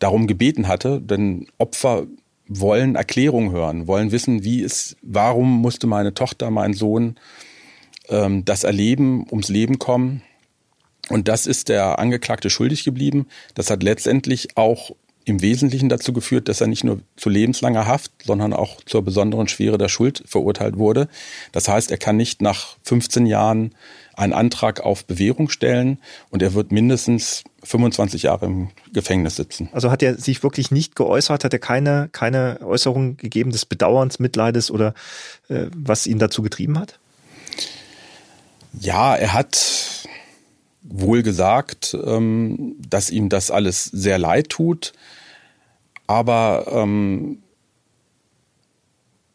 darum 0.00 0.26
gebeten 0.26 0.66
hatte, 0.66 1.00
denn 1.00 1.46
Opfer 1.58 2.06
wollen 2.48 2.96
Erklärung 2.96 3.52
hören, 3.52 3.86
wollen 3.86 4.10
wissen, 4.10 4.42
wie 4.42 4.62
ist, 4.62 4.96
warum 5.02 5.60
musste 5.60 5.86
meine 5.86 6.14
Tochter, 6.14 6.50
mein 6.50 6.72
Sohn 6.72 7.16
ähm, 8.08 8.44
das 8.44 8.64
erleben, 8.64 9.26
ums 9.30 9.48
Leben 9.48 9.78
kommen. 9.78 10.22
Und 11.08 11.28
das 11.28 11.46
ist 11.46 11.68
der 11.68 11.98
Angeklagte 11.98 12.50
schuldig 12.50 12.84
geblieben. 12.84 13.26
Das 13.54 13.70
hat 13.70 13.82
letztendlich 13.82 14.56
auch 14.56 14.92
im 15.28 15.42
Wesentlichen 15.42 15.88
dazu 15.88 16.12
geführt, 16.12 16.48
dass 16.48 16.60
er 16.60 16.66
nicht 16.66 16.84
nur 16.84 17.00
zu 17.16 17.28
lebenslanger 17.28 17.86
Haft, 17.86 18.12
sondern 18.24 18.52
auch 18.52 18.82
zur 18.84 19.02
besonderen 19.02 19.48
Schwere 19.48 19.78
der 19.78 19.88
Schuld 19.88 20.22
verurteilt 20.26 20.78
wurde. 20.78 21.08
Das 21.52 21.68
heißt, 21.68 21.90
er 21.90 21.98
kann 21.98 22.16
nicht 22.16 22.40
nach 22.42 22.76
15 22.82 23.26
Jahren 23.26 23.74
einen 24.14 24.32
Antrag 24.32 24.80
auf 24.80 25.04
Bewährung 25.04 25.48
stellen 25.48 25.98
und 26.30 26.42
er 26.42 26.54
wird 26.54 26.72
mindestens 26.72 27.44
25 27.62 28.24
Jahre 28.24 28.46
im 28.46 28.68
Gefängnis 28.92 29.36
sitzen. 29.36 29.68
Also 29.72 29.90
hat 29.90 30.02
er 30.02 30.16
sich 30.16 30.42
wirklich 30.42 30.70
nicht 30.70 30.96
geäußert, 30.96 31.44
hat 31.44 31.52
er 31.52 31.58
keine, 31.58 32.08
keine 32.10 32.60
Äußerung 32.62 33.16
gegeben 33.16 33.52
des 33.52 33.66
Bedauerns, 33.66 34.18
Mitleides 34.18 34.70
oder 34.70 34.94
äh, 35.48 35.66
was 35.76 36.06
ihn 36.06 36.18
dazu 36.18 36.42
getrieben 36.42 36.78
hat? 36.78 36.98
Ja, 38.72 39.16
er 39.16 39.32
hat 39.32 40.08
wohl 40.82 41.22
gesagt, 41.22 41.96
ähm, 42.04 42.76
dass 42.88 43.10
ihm 43.10 43.28
das 43.28 43.50
alles 43.50 43.84
sehr 43.84 44.18
leid 44.18 44.48
tut. 44.48 44.92
Aber 46.06 46.66
ähm, 46.70 47.42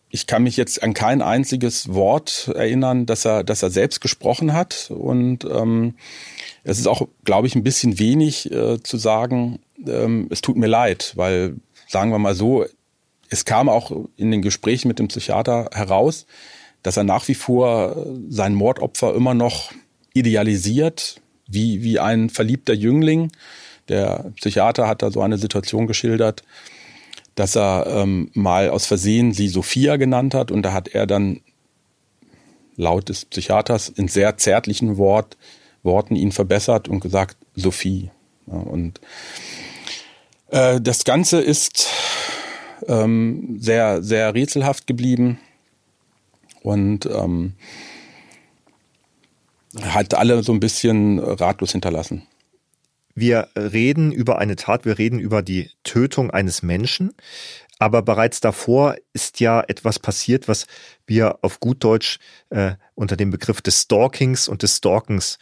ich 0.09 0.27
kann 0.27 0.43
mich 0.43 0.57
jetzt 0.57 0.83
an 0.83 0.93
kein 0.93 1.21
einziges 1.21 1.93
Wort 1.93 2.51
erinnern, 2.53 3.05
dass 3.05 3.25
er, 3.25 3.43
dass 3.43 3.63
er 3.63 3.69
selbst 3.69 3.99
gesprochen 3.99 4.53
hat. 4.53 4.91
Und 4.91 5.45
ähm, 5.45 5.95
es 6.63 6.79
ist 6.79 6.87
auch, 6.87 7.07
glaube 7.23 7.47
ich, 7.47 7.55
ein 7.55 7.63
bisschen 7.63 7.99
wenig 7.99 8.51
äh, 8.51 8.81
zu 8.81 8.97
sagen, 8.97 9.59
ähm, 9.87 10.27
es 10.29 10.41
tut 10.41 10.55
mir 10.55 10.67
leid, 10.67 11.13
weil, 11.15 11.55
sagen 11.87 12.11
wir 12.11 12.19
mal 12.19 12.35
so, 12.35 12.65
es 13.29 13.45
kam 13.45 13.69
auch 13.69 13.91
in 14.15 14.29
den 14.29 14.43
Gesprächen 14.43 14.87
mit 14.87 14.99
dem 14.99 15.07
Psychiater 15.07 15.69
heraus, 15.73 16.27
dass 16.83 16.97
er 16.97 17.05
nach 17.05 17.27
wie 17.27 17.33
vor 17.33 18.05
sein 18.29 18.53
Mordopfer 18.53 19.15
immer 19.15 19.33
noch 19.33 19.71
idealisiert, 20.13 21.21
wie, 21.47 21.81
wie 21.81 21.99
ein 21.99 22.29
verliebter 22.29 22.73
Jüngling. 22.73 23.31
Der 23.89 24.31
Psychiater 24.35 24.87
hat 24.87 25.01
da 25.01 25.09
so 25.09 25.21
eine 25.21 25.37
Situation 25.37 25.87
geschildert, 25.87 26.43
dass 27.35 27.55
er 27.55 27.87
ähm, 27.87 28.29
mal 28.33 28.69
aus 28.69 28.85
Versehen 28.85 29.33
sie 29.33 29.47
Sophia 29.47 29.95
genannt 29.95 30.33
hat 30.35 30.51
und 30.51 30.61
da 30.61 30.73
hat 30.73 30.89
er 30.89 31.07
dann 31.07 31.41
laut 32.75 33.09
des 33.09 33.25
Psychiaters 33.25 33.89
in 33.89 34.07
sehr 34.07 34.37
zärtlichen 34.37 34.97
Wort, 34.97 35.37
Worten 35.83 36.15
ihn 36.15 36.31
verbessert 36.31 36.87
und 36.87 37.01
gesagt 37.01 37.37
Sophie. 37.55 38.09
Ja, 38.47 38.53
und 38.53 39.01
äh, 40.49 40.79
das 40.79 41.03
Ganze 41.03 41.41
ist 41.41 41.89
ähm, 42.87 43.57
sehr, 43.59 44.01
sehr 44.01 44.33
rätselhaft 44.33 44.87
geblieben 44.87 45.39
und 46.63 47.05
ähm, 47.05 47.53
hat 49.79 50.13
alle 50.13 50.43
so 50.43 50.53
ein 50.53 50.59
bisschen 50.59 51.19
ratlos 51.19 51.71
hinterlassen. 51.71 52.27
Wir 53.15 53.49
reden 53.55 54.11
über 54.11 54.39
eine 54.39 54.55
Tat, 54.55 54.85
wir 54.85 54.97
reden 54.97 55.19
über 55.19 55.43
die 55.43 55.69
Tötung 55.83 56.31
eines 56.31 56.63
Menschen, 56.63 57.13
aber 57.77 58.01
bereits 58.01 58.39
davor 58.39 58.95
ist 59.13 59.39
ja 59.39 59.61
etwas 59.61 59.99
passiert, 59.99 60.47
was 60.47 60.65
wir 61.05 61.39
auf 61.43 61.59
gut 61.59 61.83
Deutsch 61.83 62.17
äh, 62.49 62.73
unter 62.95 63.15
dem 63.15 63.29
Begriff 63.29 63.61
des 63.61 63.81
Stalkings 63.81 64.47
und 64.47 64.63
des 64.63 64.77
Stalkens 64.77 65.37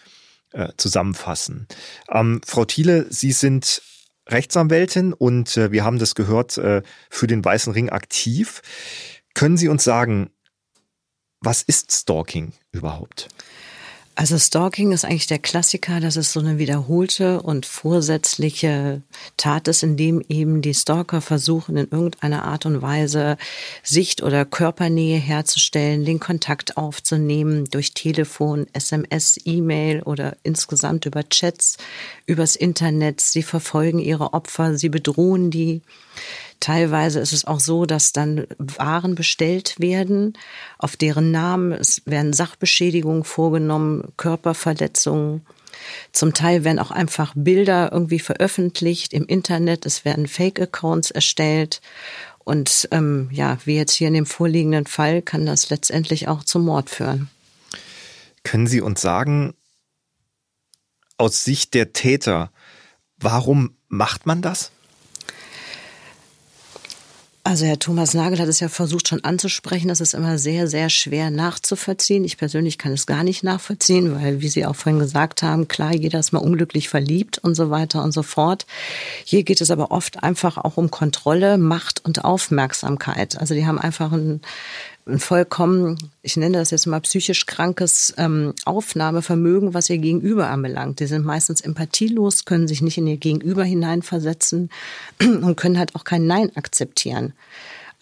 äh, 0.51 0.69
zusammenfassen. 0.75 1.67
Ähm, 2.09 2.41
Frau 2.45 2.65
Thiele, 2.65 3.05
Sie 3.09 3.31
sind 3.31 3.81
Rechtsanwältin 4.27 5.13
und 5.13 5.55
äh, 5.55 5.71
wir 5.71 5.83
haben 5.83 5.99
das 5.99 6.15
gehört, 6.15 6.57
äh, 6.57 6.81
für 7.09 7.27
den 7.27 7.43
Weißen 7.43 7.71
Ring 7.71 7.89
aktiv. 7.89 8.61
Können 9.33 9.57
Sie 9.57 9.69
uns 9.69 9.83
sagen, 9.83 10.31
was 11.41 11.63
ist 11.63 11.91
Stalking 11.91 12.53
überhaupt? 12.71 13.27
Also 14.13 14.37
Stalking 14.37 14.91
ist 14.91 15.05
eigentlich 15.05 15.27
der 15.27 15.39
Klassiker, 15.39 15.99
dass 16.01 16.17
es 16.17 16.33
so 16.33 16.41
eine 16.41 16.59
wiederholte 16.59 17.41
und 17.41 17.65
vorsätzliche 17.65 19.01
Tat 19.37 19.69
ist, 19.69 19.83
in 19.83 19.95
dem 19.95 20.21
eben 20.27 20.61
die 20.61 20.73
Stalker 20.73 21.21
versuchen, 21.21 21.77
in 21.77 21.87
irgendeiner 21.89 22.43
Art 22.43 22.65
und 22.65 22.81
Weise 22.81 23.37
Sicht- 23.83 24.21
oder 24.21 24.45
Körpernähe 24.45 25.17
herzustellen, 25.17 26.03
den 26.03 26.19
Kontakt 26.19 26.77
aufzunehmen 26.77 27.65
durch 27.71 27.93
Telefon, 27.93 28.67
SMS, 28.73 29.39
E-Mail 29.45 30.03
oder 30.03 30.35
insgesamt 30.43 31.05
über 31.05 31.27
Chats, 31.29 31.77
übers 32.25 32.57
Internet. 32.57 33.21
Sie 33.21 33.43
verfolgen 33.43 33.99
ihre 33.99 34.33
Opfer, 34.33 34.77
sie 34.77 34.89
bedrohen 34.89 35.51
die. 35.51 35.81
Teilweise 36.61 37.19
ist 37.19 37.33
es 37.33 37.43
auch 37.43 37.59
so, 37.59 37.85
dass 37.85 38.13
dann 38.13 38.45
Waren 38.57 39.15
bestellt 39.15 39.75
werden, 39.79 40.37
auf 40.77 40.95
deren 40.95 41.31
Namen 41.31 41.71
es 41.71 42.03
werden 42.05 42.33
Sachbeschädigungen 42.33 43.23
vorgenommen, 43.23 44.13
Körperverletzungen. 44.15 45.41
Zum 46.11 46.33
Teil 46.35 46.63
werden 46.63 46.77
auch 46.77 46.91
einfach 46.91 47.33
Bilder 47.35 47.91
irgendwie 47.91 48.19
veröffentlicht 48.19 49.11
im 49.11 49.25
Internet. 49.25 49.87
Es 49.87 50.05
werden 50.05 50.27
Fake-Accounts 50.27 51.09
erstellt. 51.09 51.81
Und 52.43 52.87
ähm, 52.91 53.29
ja, 53.31 53.57
wie 53.65 53.75
jetzt 53.75 53.93
hier 53.93 54.09
in 54.09 54.13
dem 54.13 54.27
vorliegenden 54.27 54.85
Fall, 54.85 55.23
kann 55.23 55.47
das 55.47 55.71
letztendlich 55.71 56.27
auch 56.27 56.43
zum 56.43 56.65
Mord 56.65 56.91
führen. 56.91 57.29
Können 58.43 58.67
Sie 58.67 58.81
uns 58.81 59.01
sagen, 59.01 59.55
aus 61.17 61.43
Sicht 61.43 61.73
der 61.73 61.93
Täter, 61.93 62.51
warum 63.17 63.75
macht 63.87 64.27
man 64.27 64.43
das? 64.43 64.71
Also 67.43 67.65
Herr 67.65 67.79
Thomas 67.79 68.13
Nagel 68.13 68.39
hat 68.39 68.47
es 68.47 68.59
ja 68.59 68.69
versucht 68.69 69.07
schon 69.07 69.23
anzusprechen, 69.23 69.87
das 69.87 69.99
ist 69.99 70.13
immer 70.13 70.37
sehr, 70.37 70.67
sehr 70.67 70.89
schwer 70.89 71.31
nachzuvollziehen. 71.31 72.23
Ich 72.23 72.37
persönlich 72.37 72.77
kann 72.77 72.91
es 72.91 73.07
gar 73.07 73.23
nicht 73.23 73.43
nachvollziehen, 73.43 74.13
weil, 74.15 74.41
wie 74.41 74.47
Sie 74.47 74.63
auch 74.63 74.75
vorhin 74.75 74.99
gesagt 74.99 75.41
haben, 75.41 75.67
klar, 75.67 75.91
jeder 75.91 76.19
ist 76.19 76.33
mal 76.33 76.39
unglücklich 76.39 76.87
verliebt 76.87 77.39
und 77.39 77.55
so 77.55 77.71
weiter 77.71 78.03
und 78.03 78.11
so 78.11 78.21
fort. 78.21 78.67
Hier 79.25 79.41
geht 79.41 79.59
es 79.59 79.71
aber 79.71 79.89
oft 79.89 80.21
einfach 80.21 80.59
auch 80.59 80.77
um 80.77 80.91
Kontrolle, 80.91 81.57
Macht 81.57 82.05
und 82.05 82.23
Aufmerksamkeit. 82.23 83.39
Also 83.39 83.55
die 83.55 83.65
haben 83.65 83.79
einfach 83.79 84.11
ein 84.11 84.41
ein 85.07 85.19
vollkommen, 85.19 86.11
ich 86.21 86.37
nenne 86.37 86.57
das 86.57 86.71
jetzt 86.71 86.85
mal 86.85 86.99
psychisch 87.01 87.45
krankes 87.45 88.13
ähm, 88.17 88.53
Aufnahmevermögen, 88.65 89.73
was 89.73 89.89
ihr 89.89 89.97
Gegenüber 89.97 90.49
anbelangt. 90.49 90.99
Die 90.99 91.07
sind 91.07 91.25
meistens 91.25 91.61
empathielos, 91.61 92.45
können 92.45 92.67
sich 92.67 92.81
nicht 92.81 92.97
in 92.97 93.07
ihr 93.07 93.17
Gegenüber 93.17 93.63
hineinversetzen 93.63 94.69
und 95.21 95.55
können 95.55 95.79
halt 95.79 95.95
auch 95.95 96.03
kein 96.03 96.27
Nein 96.27 96.55
akzeptieren. 96.55 97.33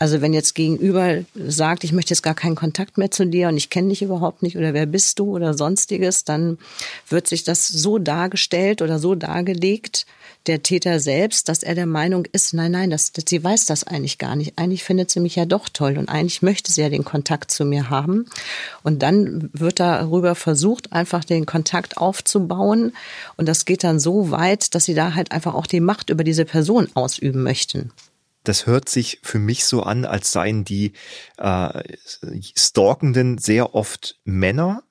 Also 0.02 0.22
wenn 0.22 0.32
jetzt 0.32 0.56
gegenüber 0.56 1.26
sagt, 1.36 1.84
ich 1.84 1.92
möchte 1.92 2.14
jetzt 2.14 2.24
gar 2.24 2.34
keinen 2.34 2.56
Kontakt 2.56 2.98
mehr 2.98 3.12
zu 3.12 3.26
dir 3.26 3.50
und 3.50 3.58
ich 3.58 3.70
kenne 3.70 3.90
dich 3.90 4.02
überhaupt 4.02 4.44
nicht 4.44 4.58
oder 4.58 4.74
wer 4.74 4.86
bist 4.86 5.20
du 5.20 5.36
oder 5.36 5.54
sonstiges, 5.54 6.24
dann 6.24 6.58
wird 7.10 7.28
sich 7.28 7.44
das 7.44 7.68
so 7.68 8.00
dargestellt 8.00 8.82
oder 8.82 8.98
so 8.98 9.14
dargelegt, 9.14 10.06
der 10.50 10.64
Täter 10.64 11.00
selbst, 11.00 11.48
dass 11.48 11.64
er 11.64 11.76
der 11.76 11.86
Meinung 11.86 12.26
ist, 12.26 12.54
nein, 12.54 12.72
nein, 12.72 12.90
das, 12.90 13.12
das, 13.12 13.26
sie 13.28 13.44
weiß 13.44 13.68
das 13.68 13.86
eigentlich 13.86 14.18
gar 14.18 14.36
nicht. 14.36 14.58
Eigentlich 14.58 14.84
findet 14.84 15.12
sie 15.12 15.20
mich 15.20 15.36
ja 15.36 15.46
doch 15.46 15.70
toll 15.70 15.98
und 15.98 16.10
eigentlich 16.10 16.42
möchte 16.42 16.72
sie 16.72 16.82
ja 16.82 16.90
den 16.90 17.06
Kontakt 17.06 17.52
zu 17.52 17.66
mir 17.66 17.90
haben. 17.90 18.26
Und 18.84 19.04
dann 19.04 19.50
wird 19.54 19.80
darüber 19.80 20.34
versucht, 20.34 20.92
einfach 20.92 21.24
den 21.24 21.46
Kontakt 21.46 21.98
aufzubauen. 21.98 22.94
Und 23.38 23.48
das 23.48 23.66
geht 23.66 23.84
dann 23.84 24.00
so 24.00 24.32
weit, 24.32 24.74
dass 24.74 24.86
sie 24.86 24.96
da 24.96 25.14
halt 25.14 25.32
einfach 25.32 25.54
auch 25.54 25.68
die 25.68 25.82
Macht 25.82 26.10
über 26.10 26.24
diese 26.24 26.46
Person 26.46 26.90
ausüben 26.96 27.44
möchten 27.44 27.92
das 28.46 28.66
hört 28.66 28.90
sich 28.90 29.20
für 29.22 29.38
mich 29.38 29.66
so 29.66 29.84
an, 29.84 30.06
als 30.06 30.32
seien 30.32 30.64
die 30.64 30.94
äh, 31.38 31.84
Stalkenden 32.58 33.38
sehr 33.38 33.76
oft 33.76 34.18
Männer, 34.24 34.82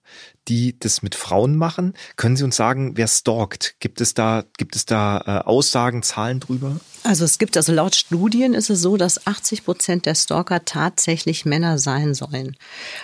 die 0.49 0.79
das 0.79 1.03
mit 1.03 1.15
Frauen 1.15 1.57
machen. 1.57 1.95
Können 2.17 2.37
Sie 2.37 2.45
uns 2.45 2.57
sagen, 2.57 2.97
wer 2.97 3.09
stalkt? 3.09 3.77
Gibt 3.81 4.01
es 4.01 4.15
da, 4.15 4.45
gibt 4.57 4.77
es 4.77 4.87
da 4.87 5.19
äh, 5.27 5.47
Aussagen, 5.47 6.03
Zahlen 6.03 6.41
drüber? 6.41 6.81
Also 7.05 7.25
es 7.25 7.39
gibt, 7.39 7.57
also 7.57 7.73
laut 7.73 7.95
Studien 7.95 8.55
ist 8.55 8.71
es 8.71 8.81
so, 8.81 8.97
dass 8.97 9.27
80 9.27 9.65
Prozent 9.65 10.07
der 10.07 10.15
Stalker 10.15 10.65
tatsächlich 10.65 11.45
Männer 11.45 11.79
sein 11.79 12.15
sollen. 12.15 12.57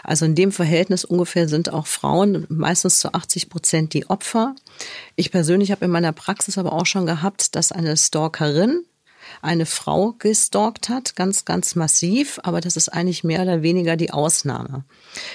Also 0.02 0.24
in 0.24 0.34
dem 0.34 0.52
Verhältnis 0.52 1.04
ungefähr 1.04 1.48
sind 1.48 1.72
auch 1.72 1.86
Frauen 1.86 2.46
meistens 2.48 2.98
zu 2.98 3.14
80 3.14 3.48
Prozent 3.48 3.94
die 3.94 4.08
Opfer. 4.10 4.54
Ich 5.16 5.30
persönlich 5.30 5.70
habe 5.70 5.84
in 5.84 5.90
meiner 5.90 6.12
Praxis 6.12 6.58
aber 6.58 6.72
auch 6.72 6.86
schon 6.86 7.06
gehabt, 7.06 7.54
dass 7.54 7.72
eine 7.72 7.96
Stalkerin 7.96 8.84
eine 9.44 9.66
Frau 9.66 10.14
gestalkt 10.18 10.88
hat, 10.88 11.16
ganz, 11.16 11.44
ganz 11.44 11.74
massiv, 11.74 12.40
aber 12.42 12.60
das 12.60 12.76
ist 12.76 12.88
eigentlich 12.88 13.24
mehr 13.24 13.42
oder 13.42 13.62
weniger 13.62 13.96
die 13.96 14.12
Ausnahme. 14.12 14.84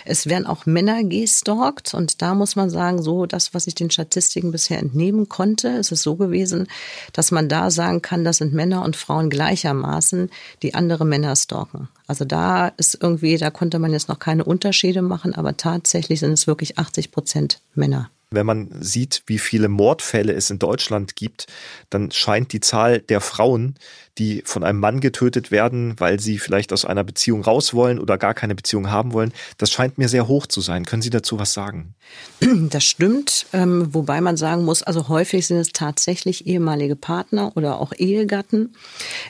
Es 0.06 0.28
werden 0.28 0.46
auch 0.46 0.66
Männer 0.66 1.04
gestalkt 1.04 1.94
und 1.94 2.22
da 2.22 2.36
muss 2.36 2.56
man 2.56 2.70
sagen, 2.70 3.02
so 3.02 3.26
das, 3.26 3.54
was 3.54 3.68
ich 3.68 3.76
den 3.76 3.92
Statistiken 3.92 4.52
bisher 4.52 4.80
entnehmen 4.80 5.30
konnte, 5.30 5.70
ist 5.70 5.92
es 5.92 6.02
so 6.02 6.16
gewesen, 6.16 6.68
dass 7.14 7.32
man 7.32 7.50
da 7.50 7.72
sagen 7.72 8.02
kann, 8.02 8.24
das 8.24 8.38
sind 8.38 8.54
Männer 8.54 8.84
und 8.84 8.96
Frauen 8.96 9.30
gleichermaßen, 9.30 10.30
die 10.64 10.74
andere 10.74 11.06
Männer 11.06 11.36
stalken. 11.36 11.88
Also 12.08 12.26
da 12.26 12.70
ist 12.70 12.98
irgendwie, 13.02 13.38
da 13.38 13.52
konnte 13.52 13.80
man 13.80 13.92
jetzt 13.92 14.10
noch 14.10 14.20
keine 14.20 14.44
Unterschiede 14.44 15.02
machen, 15.02 15.34
aber 15.34 15.58
tatsächlich 15.58 16.20
sind 16.20 16.34
es 16.34 16.48
wirklich 16.48 16.78
80 16.78 17.12
Prozent 17.12 17.62
Männer. 17.76 18.10
Wenn 18.32 18.46
man 18.46 18.70
sieht, 18.80 19.24
wie 19.26 19.40
viele 19.40 19.70
Mordfälle 19.70 20.34
es 20.34 20.52
in 20.52 20.60
Deutschland 20.60 21.16
gibt, 21.16 21.48
dann 21.90 22.12
scheint 22.12 22.54
die 22.54 22.60
Zahl 22.60 23.00
der 23.00 23.22
Frauen, 23.22 23.74
die 24.20 24.44
von 24.46 24.64
einem 24.64 24.80
Mann 24.80 25.00
getötet 25.00 25.50
werden, 25.50 26.00
weil 26.00 26.20
sie 26.20 26.38
vielleicht 26.38 26.72
aus 26.72 26.86
einer 26.86 27.04
Beziehung 27.04 27.42
raus 27.42 27.74
wollen 27.74 27.98
oder 27.98 28.20
gar 28.20 28.36
keine 28.36 28.54
Beziehung 28.54 28.92
haben 28.92 29.14
wollen, 29.14 29.34
das 29.58 29.72
scheint 29.72 29.98
mir 29.98 30.10
sehr 30.10 30.28
hoch 30.28 30.46
zu 30.46 30.62
sein. 30.62 30.86
Können 30.86 31.02
Sie 31.02 31.10
dazu 31.10 31.40
was 31.40 31.54
sagen? 31.54 31.96
Das 32.70 32.84
stimmt, 32.84 33.48
ähm, 33.54 33.94
wobei 33.94 34.22
man 34.22 34.38
sagen 34.38 34.64
muss, 34.64 34.84
also 34.84 35.08
häufig 35.08 35.48
sind 35.48 35.58
es 35.58 35.72
tatsächlich 35.72 36.46
ehemalige 36.46 36.96
Partner 36.96 37.56
oder 37.56 37.80
auch 37.80 37.94
Ehegatten. 37.98 38.76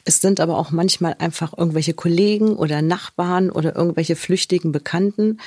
Es 0.03 0.19
sind 0.19 0.39
aber 0.39 0.57
auch 0.57 0.71
manchmal 0.71 1.15
einfach 1.19 1.57
irgendwelche 1.57 1.93
Kollegen 1.93 2.55
oder 2.55 2.81
Nachbarn 2.81 3.49
oder 3.49 3.75
irgendwelche 3.75 4.15
flüchtigen 4.15 4.71
Bekannten. 4.71 5.39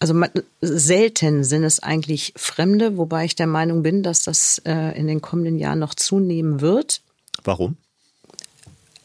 Also 0.00 0.14
selten 0.62 1.44
sind 1.44 1.62
es 1.62 1.80
eigentlich 1.80 2.32
Fremde, 2.36 2.96
wobei 2.96 3.26
ich 3.26 3.36
der 3.36 3.46
Meinung 3.46 3.82
bin, 3.82 4.02
dass 4.02 4.22
das 4.22 4.60
äh, 4.64 4.98
in 4.98 5.06
den 5.06 5.20
kommenden 5.20 5.58
Jahren 5.58 5.78
noch 5.78 5.94
zunehmen 5.94 6.62
wird. 6.62 7.02
Warum? 7.44 7.76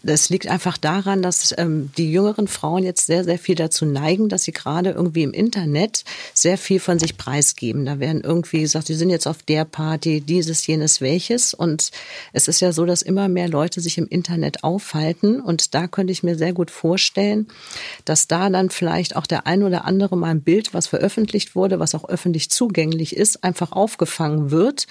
Das 0.06 0.30
liegt 0.30 0.48
einfach 0.48 0.78
daran, 0.78 1.24
dass 1.24 1.52
ähm, 1.58 1.92
die 1.98 2.12
jüngeren 2.12 2.48
Frauen 2.48 2.84
jetzt 2.84 3.08
sehr, 3.08 3.24
sehr 3.24 3.40
viel 3.40 3.56
dazu 3.56 3.86
neigen, 3.86 4.30
dass 4.30 4.44
sie 4.44 4.52
gerade 4.52 4.92
irgendwie 4.92 5.24
im 5.24 5.34
Internet 5.34 6.04
sehr 6.34 6.60
viel 6.60 6.80
von 6.80 7.00
sich 7.00 7.18
preisgeben. 7.18 7.88
Da 7.88 8.00
werden 8.00 8.22
irgendwie 8.22 8.62
gesagt, 8.62 8.86
sie 8.86 8.94
sind 8.94 9.10
jetzt 9.10 9.26
auf 9.26 9.42
der 9.42 9.66
Party, 9.66 10.22
dieses, 10.22 10.68
jenes, 10.68 11.02
welches. 11.02 11.56
Und 11.56 11.90
es 12.34 12.48
ist 12.48 12.60
ja 12.60 12.72
so, 12.72 12.86
dass 12.86 13.02
immer 13.02 13.28
mehr 13.30 13.50
Leute 13.50 13.82
sich 13.82 13.98
im 13.98 14.08
Internet 14.08 14.64
aufhalten. 14.64 15.42
Und 15.42 15.74
da 15.74 15.88
könnte 15.88 16.14
ich 16.14 16.22
mir 16.22 16.36
sehr 16.36 16.54
gut 16.54 16.70
vorstellen, 16.70 17.48
dass 18.06 18.28
da 18.28 18.52
dann 18.52 18.70
vielleicht 18.70 19.16
auch 19.16 19.26
der 19.26 19.48
ein 19.48 19.64
oder 19.64 19.86
andere 19.86 20.18
mal 20.18 20.30
ein 20.30 20.42
Bild, 20.42 20.76
was 20.76 20.86
veröffentlicht 20.86 21.56
wurde, 21.56 21.80
was 21.80 21.96
auch 21.96 22.08
öffentlich 22.08 22.52
zugänglich 22.52 23.16
ist, 23.16 23.44
einfach 23.44 23.72
aufgefangen 23.72 24.52
wird 24.52 24.86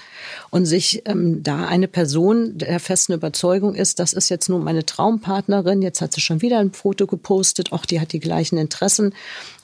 und 0.50 0.66
sich 0.66 1.02
ähm, 1.04 1.44
da 1.44 1.66
eine 1.66 1.86
Person 1.86 2.58
der 2.58 2.80
festen 2.80 3.12
Überzeugung 3.12 3.76
ist, 3.76 4.00
das 4.00 4.12
ist 4.12 4.28
jetzt 4.28 4.48
nun 4.48 4.64
meine 4.64 4.84
Traum 4.84 5.03
Traumpartnerin, 5.04 5.82
jetzt 5.82 6.00
hat 6.00 6.14
sie 6.14 6.22
schon 6.22 6.40
wieder 6.40 6.58
ein 6.58 6.72
Foto 6.72 7.06
gepostet, 7.06 7.72
auch 7.72 7.84
die 7.84 8.00
hat 8.00 8.14
die 8.14 8.20
gleichen 8.20 8.56
Interessen. 8.56 9.12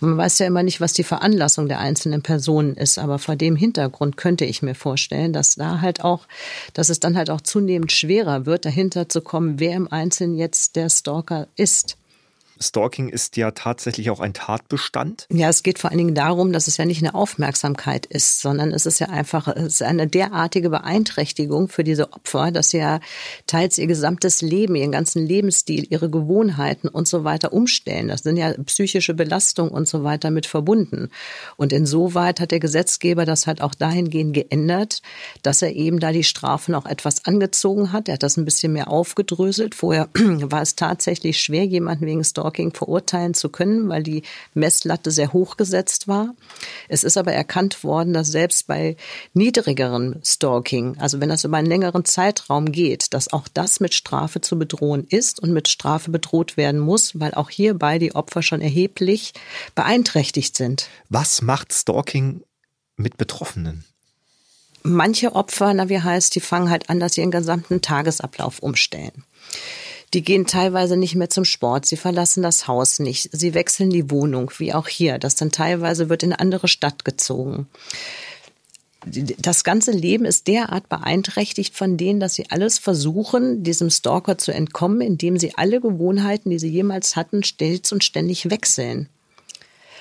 Man 0.00 0.18
weiß 0.18 0.38
ja 0.40 0.46
immer 0.46 0.62
nicht, 0.62 0.83
was 0.83 0.92
die 0.92 1.03
Veranlassung 1.03 1.66
der 1.66 1.79
einzelnen 1.79 2.20
Personen 2.20 2.74
ist, 2.74 2.98
aber 2.98 3.18
vor 3.18 3.37
dem 3.37 3.57
Hintergrund 3.57 4.18
könnte 4.18 4.44
ich 4.44 4.61
mir 4.61 4.74
vorstellen, 4.74 5.33
dass 5.33 5.55
da 5.55 5.81
halt 5.81 6.05
auch, 6.05 6.26
dass 6.74 6.90
es 6.90 7.00
dann 7.00 7.16
halt 7.16 7.31
auch 7.31 7.40
zunehmend 7.40 7.90
schwerer 7.90 8.44
wird, 8.44 8.66
dahinter 8.66 9.09
zu 9.09 9.22
kommen, 9.22 9.59
wer 9.59 9.76
im 9.76 9.90
Einzelnen 9.90 10.37
jetzt 10.37 10.76
der 10.76 10.90
Stalker 10.90 11.48
ist. 11.57 11.96
Stalking 12.62 13.09
ist 13.09 13.37
ja 13.38 13.53
tatsächlich 13.53 14.11
auch 14.11 14.20
ein 14.20 14.35
Tatbestand. 14.35 15.27
Ja, 15.33 15.49
es 15.49 15.62
geht 15.62 15.79
vor 15.79 15.90
allen 15.90 15.99
Dingen 15.99 16.14
darum, 16.14 16.53
dass 16.53 16.68
es 16.68 16.77
ja 16.77 16.85
nicht 16.85 17.03
eine 17.03 17.14
Aufmerksamkeit 17.14 18.05
ist, 18.05 18.40
sondern 18.42 18.73
es 18.73 18.85
ist 18.85 18.99
ja 18.99 19.09
einfach 19.09 19.49
ist 19.49 19.83
eine 19.83 20.07
derartige 20.07 20.68
Beeinträchtigung 20.68 21.68
für 21.68 21.85
diese 21.85 22.12
Opfer, 22.12 22.51
dass 22.51 22.70
sie 22.70 22.79
ja 22.79 23.01
teils 23.46 23.79
ihr 23.79 23.87
gesamtes 23.87 24.42
Leben, 24.42 24.75
ihren 24.75 24.92
ganzen 24.92 25.27
Lebensstil, 25.27 25.87
ihre 25.88 26.11
Gewohnheiten 26.11 26.88
und 26.88 27.09
so 27.09 27.25
weiter 27.25 27.55
umstellen. 27.55 28.09
Das 28.09 28.23
sind 28.23 28.37
ja 28.37 28.53
psychische 28.64 29.14
Belastungen 29.14 29.73
und 29.73 29.88
so 29.88 30.05
weiter 30.05 30.31
mit 30.31 30.44
verbunden. 30.44 31.09
Und 31.57 31.73
insoweit 31.73 32.40
hat 32.40 32.51
der 32.51 32.61
Gesetzgeber 32.61 33.25
das 33.25 33.46
halt 33.46 33.62
auch 33.62 33.75
dahingehend 33.75 34.35
geändert, 34.35 35.01
dass 35.42 35.62
er 35.62 35.75
eben 35.75 35.99
da 35.99 36.12
die 36.12 36.25
Strafen 36.25 36.75
auch 36.75 36.87
etwas 36.87 37.25
angezogen 37.25 37.92
hat. 37.92 38.09
Er 38.09 38.14
hat 38.14 38.23
das 38.23 38.37
ein 38.37 38.44
bisschen 38.44 38.75
mehr 38.75 38.88
aufgedröselt. 38.88 39.75
Vorher 39.75 40.11
war 40.14 40.61
es 40.61 40.77
tatsächlich 40.77 41.40
schwer, 41.40 41.64
jemanden 41.64 42.05
wegen 42.05 42.23
Stalking 42.23 42.49
Stalking 42.50 42.72
verurteilen 42.72 43.34
zu 43.34 43.48
können, 43.48 43.88
weil 43.88 44.02
die 44.02 44.22
Messlatte 44.54 45.10
sehr 45.12 45.32
hoch 45.32 45.56
gesetzt 45.56 46.08
war. 46.08 46.34
Es 46.88 47.04
ist 47.04 47.16
aber 47.16 47.32
erkannt 47.32 47.84
worden, 47.84 48.12
dass 48.12 48.28
selbst 48.28 48.66
bei 48.66 48.96
niedrigeren 49.34 50.20
Stalking, 50.24 50.98
also 50.98 51.20
wenn 51.20 51.28
das 51.28 51.44
über 51.44 51.58
einen 51.58 51.68
längeren 51.68 52.04
Zeitraum 52.04 52.72
geht, 52.72 53.14
dass 53.14 53.32
auch 53.32 53.46
das 53.46 53.78
mit 53.78 53.94
Strafe 53.94 54.40
zu 54.40 54.58
bedrohen 54.58 55.06
ist 55.08 55.40
und 55.40 55.52
mit 55.52 55.68
Strafe 55.68 56.10
bedroht 56.10 56.56
werden 56.56 56.80
muss, 56.80 57.18
weil 57.20 57.34
auch 57.34 57.50
hierbei 57.50 57.98
die 57.98 58.14
Opfer 58.16 58.42
schon 58.42 58.60
erheblich 58.60 59.32
beeinträchtigt 59.76 60.56
sind. 60.56 60.88
Was 61.08 61.42
macht 61.42 61.72
Stalking 61.72 62.42
mit 62.96 63.16
Betroffenen? 63.16 63.84
Manche 64.82 65.34
Opfer, 65.34 65.72
na 65.74 65.88
wie 65.88 66.00
heißt, 66.00 66.34
die 66.34 66.40
fangen 66.40 66.70
halt 66.70 66.90
an, 66.90 66.98
dass 66.98 67.14
sie 67.14 67.20
ihren 67.20 67.30
gesamten 67.30 67.82
Tagesablauf 67.82 68.60
umstellen. 68.60 69.24
Die 70.12 70.23
gehen 70.23 70.46
teilweise 70.46 70.96
nicht 70.96 71.14
mehr 71.14 71.31
zum 71.31 71.44
Sport, 71.44 71.87
sie 71.87 71.96
verlassen 71.96 72.42
das 72.42 72.66
Haus 72.66 72.99
nicht, 72.99 73.29
sie 73.33 73.55
wechseln 73.55 73.90
die 73.90 74.11
Wohnung, 74.11 74.51
wie 74.59 74.75
auch 74.75 74.88
hier. 74.88 75.18
Das 75.18 75.37
dann 75.37 75.53
teilweise 75.53 76.09
wird 76.09 76.25
in 76.25 76.33
eine 76.33 76.40
andere 76.40 76.66
Stadt 76.66 77.05
gezogen. 77.05 77.68
Das 79.07 79.64
ganze 79.64 79.92
Leben 79.92 80.27
ist 80.27 80.46
derart 80.46 80.88
beeinträchtigt 80.88 81.75
von 81.75 81.96
denen, 81.96 82.20
dass 82.20 82.35
sie 82.35 82.51
alles 82.51 82.79
versuchen, 82.79 83.62
diesem 83.62 83.88
Stalker 83.88 84.37
zu 84.37 84.53
entkommen, 84.53 85.01
indem 85.01 85.38
sie 85.38 85.55
alle 85.57 85.81
Gewohnheiten, 85.81 86.51
die 86.51 86.59
sie 86.59 86.68
jemals 86.68 87.16
hatten, 87.16 87.42
stets 87.42 87.92
und 87.92 88.05
ständig 88.05 88.51
wechseln. 88.51 89.09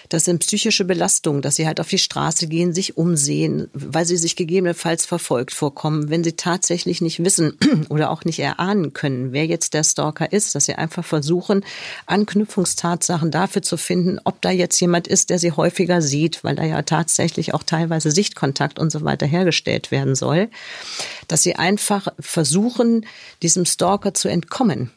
Das 0.10 0.26
sind 0.26 0.40
psychische 0.40 0.86
Belastungen, 0.86 1.44
dass 1.44 1.56
sie 1.56 1.68
halt 1.68 1.80
auf 1.80 1.88
die 1.88 2.00
Straße 2.00 2.48
gehen, 2.48 2.74
sich 2.74 2.98
umsehen, 2.98 3.70
weil 3.74 4.06
sie 4.06 4.18
sich 4.18 4.36
gegebenenfalls 4.36 5.06
verfolgt 5.06 5.54
vorkommen, 5.54 6.10
wenn 6.10 6.24
sie 6.24 6.34
tatsächlich 6.34 7.00
nicht 7.00 7.24
wissen 7.24 7.54
oder 7.90 8.10
auch 8.10 8.26
nicht 8.26 8.40
erahnen 8.40 8.94
können, 8.94 9.32
wer 9.34 9.46
jetzt 9.46 9.76
der 9.76 9.84
Stalker 9.84 10.32
ist, 10.32 10.56
dass 10.56 10.66
sie 10.66 10.74
einfach 10.74 11.06
versuchen, 11.06 11.64
Anknüpfungstatsachen 12.08 13.30
dafür 13.30 13.62
zu 13.62 13.78
finden, 13.78 14.20
ob 14.24 14.42
da 14.42 14.50
jetzt 14.50 14.80
jemand 14.82 15.08
ist, 15.08 15.30
der 15.30 15.38
sie 15.38 15.52
häufiger 15.52 16.02
sieht, 16.02 16.44
weil 16.44 16.56
da 16.56 16.64
ja 16.64 16.82
tatsächlich 16.82 17.54
auch 17.54 17.64
teilweise 17.64 18.10
Sichtkontakt 18.10 18.80
und 18.80 18.92
so 18.92 19.04
weiter 19.04 19.28
hergestellt 19.28 19.92
werden 19.92 20.16
soll, 20.16 20.50
dass 21.28 21.44
sie 21.44 21.56
einfach 21.56 22.08
versuchen, 22.20 23.06
diesem 23.44 23.66
Stalker 23.66 24.16
zu 24.16 24.28
entkommen. 24.28 24.90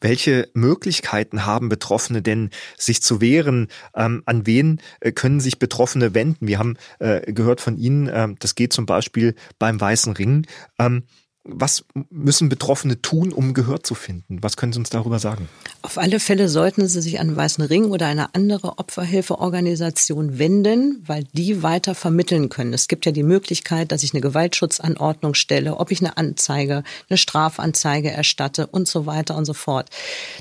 Welche 0.00 0.48
Möglichkeiten 0.54 1.44
haben 1.44 1.68
Betroffene 1.68 2.22
denn, 2.22 2.50
sich 2.76 3.02
zu 3.02 3.20
wehren? 3.20 3.68
Ähm, 3.94 4.22
an 4.26 4.46
wen 4.46 4.80
äh, 5.00 5.12
können 5.12 5.40
sich 5.40 5.58
Betroffene 5.58 6.14
wenden? 6.14 6.46
Wir 6.46 6.58
haben 6.58 6.76
äh, 6.98 7.32
gehört 7.32 7.60
von 7.60 7.76
Ihnen, 7.76 8.08
äh, 8.08 8.28
das 8.38 8.54
geht 8.54 8.72
zum 8.72 8.86
Beispiel 8.86 9.34
beim 9.58 9.80
Weißen 9.80 10.12
Ring. 10.12 10.46
Ähm, 10.78 11.04
was 11.50 11.84
müssen 12.10 12.48
Betroffene 12.48 13.00
tun, 13.00 13.32
um 13.32 13.54
Gehör 13.54 13.82
zu 13.82 13.94
finden? 13.94 14.42
Was 14.42 14.56
können 14.56 14.72
Sie 14.72 14.78
uns 14.78 14.90
darüber 14.90 15.18
sagen? 15.18 15.48
Auf 15.82 15.96
alle 15.96 16.20
Fälle 16.20 16.48
sollten 16.48 16.86
Sie 16.86 17.00
sich 17.00 17.18
an 17.20 17.34
Weißen 17.34 17.64
Ring 17.64 17.86
oder 17.86 18.06
eine 18.06 18.34
andere 18.34 18.78
Opferhilfeorganisation 18.78 20.38
wenden, 20.38 21.02
weil 21.06 21.24
die 21.32 21.62
weiter 21.62 21.94
vermitteln 21.94 22.50
können. 22.50 22.74
Es 22.74 22.86
gibt 22.86 23.06
ja 23.06 23.12
die 23.12 23.22
Möglichkeit, 23.22 23.90
dass 23.90 24.02
ich 24.02 24.12
eine 24.12 24.20
Gewaltschutzanordnung 24.20 25.34
stelle, 25.34 25.76
ob 25.78 25.90
ich 25.90 26.00
eine 26.00 26.16
Anzeige, 26.16 26.84
eine 27.08 27.16
Strafanzeige 27.16 28.10
erstatte 28.10 28.66
und 28.66 28.86
so 28.86 29.06
weiter 29.06 29.34
und 29.34 29.46
so 29.46 29.54
fort. 29.54 29.88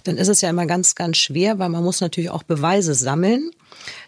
Dann 0.03 0.17
ist 0.17 0.27
es 0.27 0.41
ja 0.41 0.49
immer 0.49 0.65
ganz, 0.65 0.95
ganz 0.95 1.17
schwer, 1.17 1.57
weil 1.57 1.69
man 1.69 1.83
muss 1.83 2.01
natürlich 2.01 2.29
auch 2.29 2.43
Beweise 2.43 2.93
sammeln. 2.93 3.51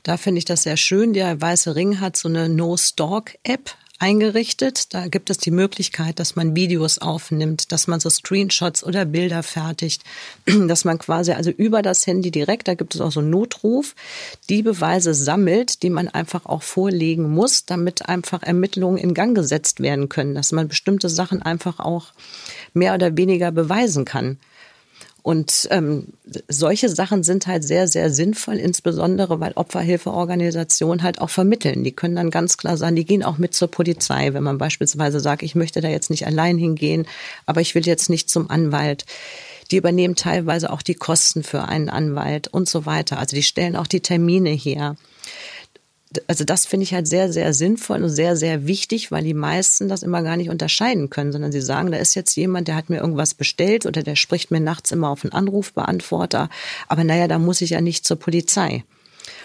Da 0.03 0.17
finde 0.17 0.39
ich 0.39 0.45
das 0.45 0.63
sehr 0.63 0.77
schön. 0.77 1.13
Der 1.13 1.39
Weiße 1.39 1.75
Ring 1.75 1.99
hat 2.01 2.17
so 2.17 2.27
eine 2.27 2.49
No-Stalk-App 2.49 3.75
eingerichtet. 3.99 4.93
Da 4.93 5.07
gibt 5.07 5.29
es 5.29 5.37
die 5.37 5.51
Möglichkeit, 5.51 6.19
dass 6.19 6.35
man 6.35 6.55
Videos 6.55 6.97
aufnimmt, 6.97 7.71
dass 7.71 7.87
man 7.87 7.99
so 7.99 8.09
Screenshots 8.09 8.83
oder 8.83 9.05
Bilder 9.05 9.43
fertigt, 9.43 10.03
dass 10.67 10.85
man 10.85 10.97
quasi 10.97 11.33
also 11.33 11.51
über 11.51 11.81
das 11.81 12.07
Handy 12.07 12.31
direkt, 12.31 12.67
da 12.67 12.73
gibt 12.73 12.95
es 12.95 13.01
auch 13.01 13.11
so 13.11 13.19
einen 13.19 13.29
Notruf, 13.29 13.95
die 14.49 14.63
Beweise 14.63 15.13
sammelt, 15.13 15.83
die 15.83 15.89
man 15.89 16.07
einfach 16.07 16.45
auch 16.45 16.63
vorlegen 16.63 17.29
muss, 17.29 17.65
damit 17.65 18.07
einfach 18.07 18.41
Ermittlungen 18.41 18.97
in 18.97 19.13
Gang 19.13 19.35
gesetzt 19.35 19.81
werden 19.81 20.09
können, 20.09 20.33
dass 20.33 20.51
man 20.51 20.67
bestimmte 20.67 21.09
Sachen 21.09 21.41
einfach 21.41 21.79
auch 21.79 22.07
mehr 22.73 22.93
oder 22.93 23.15
weniger 23.17 23.51
beweisen 23.51 24.05
kann. 24.05 24.37
Und 25.21 25.67
ähm, 25.71 26.07
solche 26.47 26.89
Sachen 26.89 27.23
sind 27.23 27.45
halt 27.45 27.63
sehr, 27.63 27.87
sehr 27.87 28.09
sinnvoll, 28.09 28.55
insbesondere 28.55 29.39
weil 29.39 29.51
Opferhilfeorganisationen 29.53 31.03
halt 31.03 31.19
auch 31.19 31.29
vermitteln. 31.29 31.83
Die 31.83 31.91
können 31.91 32.15
dann 32.15 32.31
ganz 32.31 32.57
klar 32.57 32.77
sagen, 32.77 32.95
die 32.95 33.05
gehen 33.05 33.23
auch 33.23 33.37
mit 33.37 33.53
zur 33.53 33.69
Polizei, 33.69 34.33
wenn 34.33 34.43
man 34.43 34.57
beispielsweise 34.57 35.19
sagt, 35.19 35.43
ich 35.43 35.55
möchte 35.55 35.81
da 35.81 35.89
jetzt 35.89 36.09
nicht 36.09 36.25
allein 36.25 36.57
hingehen, 36.57 37.05
aber 37.45 37.61
ich 37.61 37.75
will 37.75 37.85
jetzt 37.85 38.09
nicht 38.09 38.29
zum 38.29 38.49
Anwalt. 38.49 39.05
Die 39.71 39.77
übernehmen 39.77 40.15
teilweise 40.15 40.71
auch 40.71 40.81
die 40.81 40.95
Kosten 40.95 41.43
für 41.43 41.63
einen 41.63 41.89
Anwalt 41.89 42.47
und 42.47 42.67
so 42.67 42.85
weiter. 42.85 43.19
Also 43.19 43.35
die 43.35 43.43
stellen 43.43 43.75
auch 43.75 43.87
die 43.87 44.01
Termine 44.01 44.49
her 44.49 44.95
also 46.27 46.43
das 46.43 46.65
finde 46.65 46.85
ich 46.85 46.93
halt 46.93 47.07
sehr, 47.07 47.31
sehr 47.31 47.53
sinnvoll 47.53 48.03
und 48.03 48.09
sehr, 48.09 48.35
sehr 48.35 48.65
wichtig, 48.65 49.11
weil 49.11 49.23
die 49.23 49.35
meisten 49.35 49.87
das 49.87 50.01
immer 50.01 50.23
gar 50.23 50.37
nicht 50.37 50.49
unterscheiden 50.49 51.09
können, 51.09 51.31
sondern 51.31 51.51
sie 51.51 51.61
sagen, 51.61 51.91
da 51.91 51.97
ist 51.97 52.15
jetzt 52.15 52.35
jemand, 52.35 52.67
der 52.67 52.75
hat 52.75 52.89
mir 52.89 52.97
irgendwas 52.97 53.35
bestellt 53.35 53.85
oder 53.85 54.01
der 54.01 54.15
spricht 54.15 54.49
mir 54.49 54.59
nachts 54.59 54.91
immer 54.91 55.09
auf 55.09 55.23
einen 55.23 55.33
Anrufbeantworter. 55.33 56.49
Aber 56.87 57.03
naja, 57.03 57.27
da 57.27 57.37
muss 57.37 57.61
ich 57.61 57.71
ja 57.71 57.81
nicht 57.81 58.05
zur 58.05 58.17
Polizei. 58.17 58.83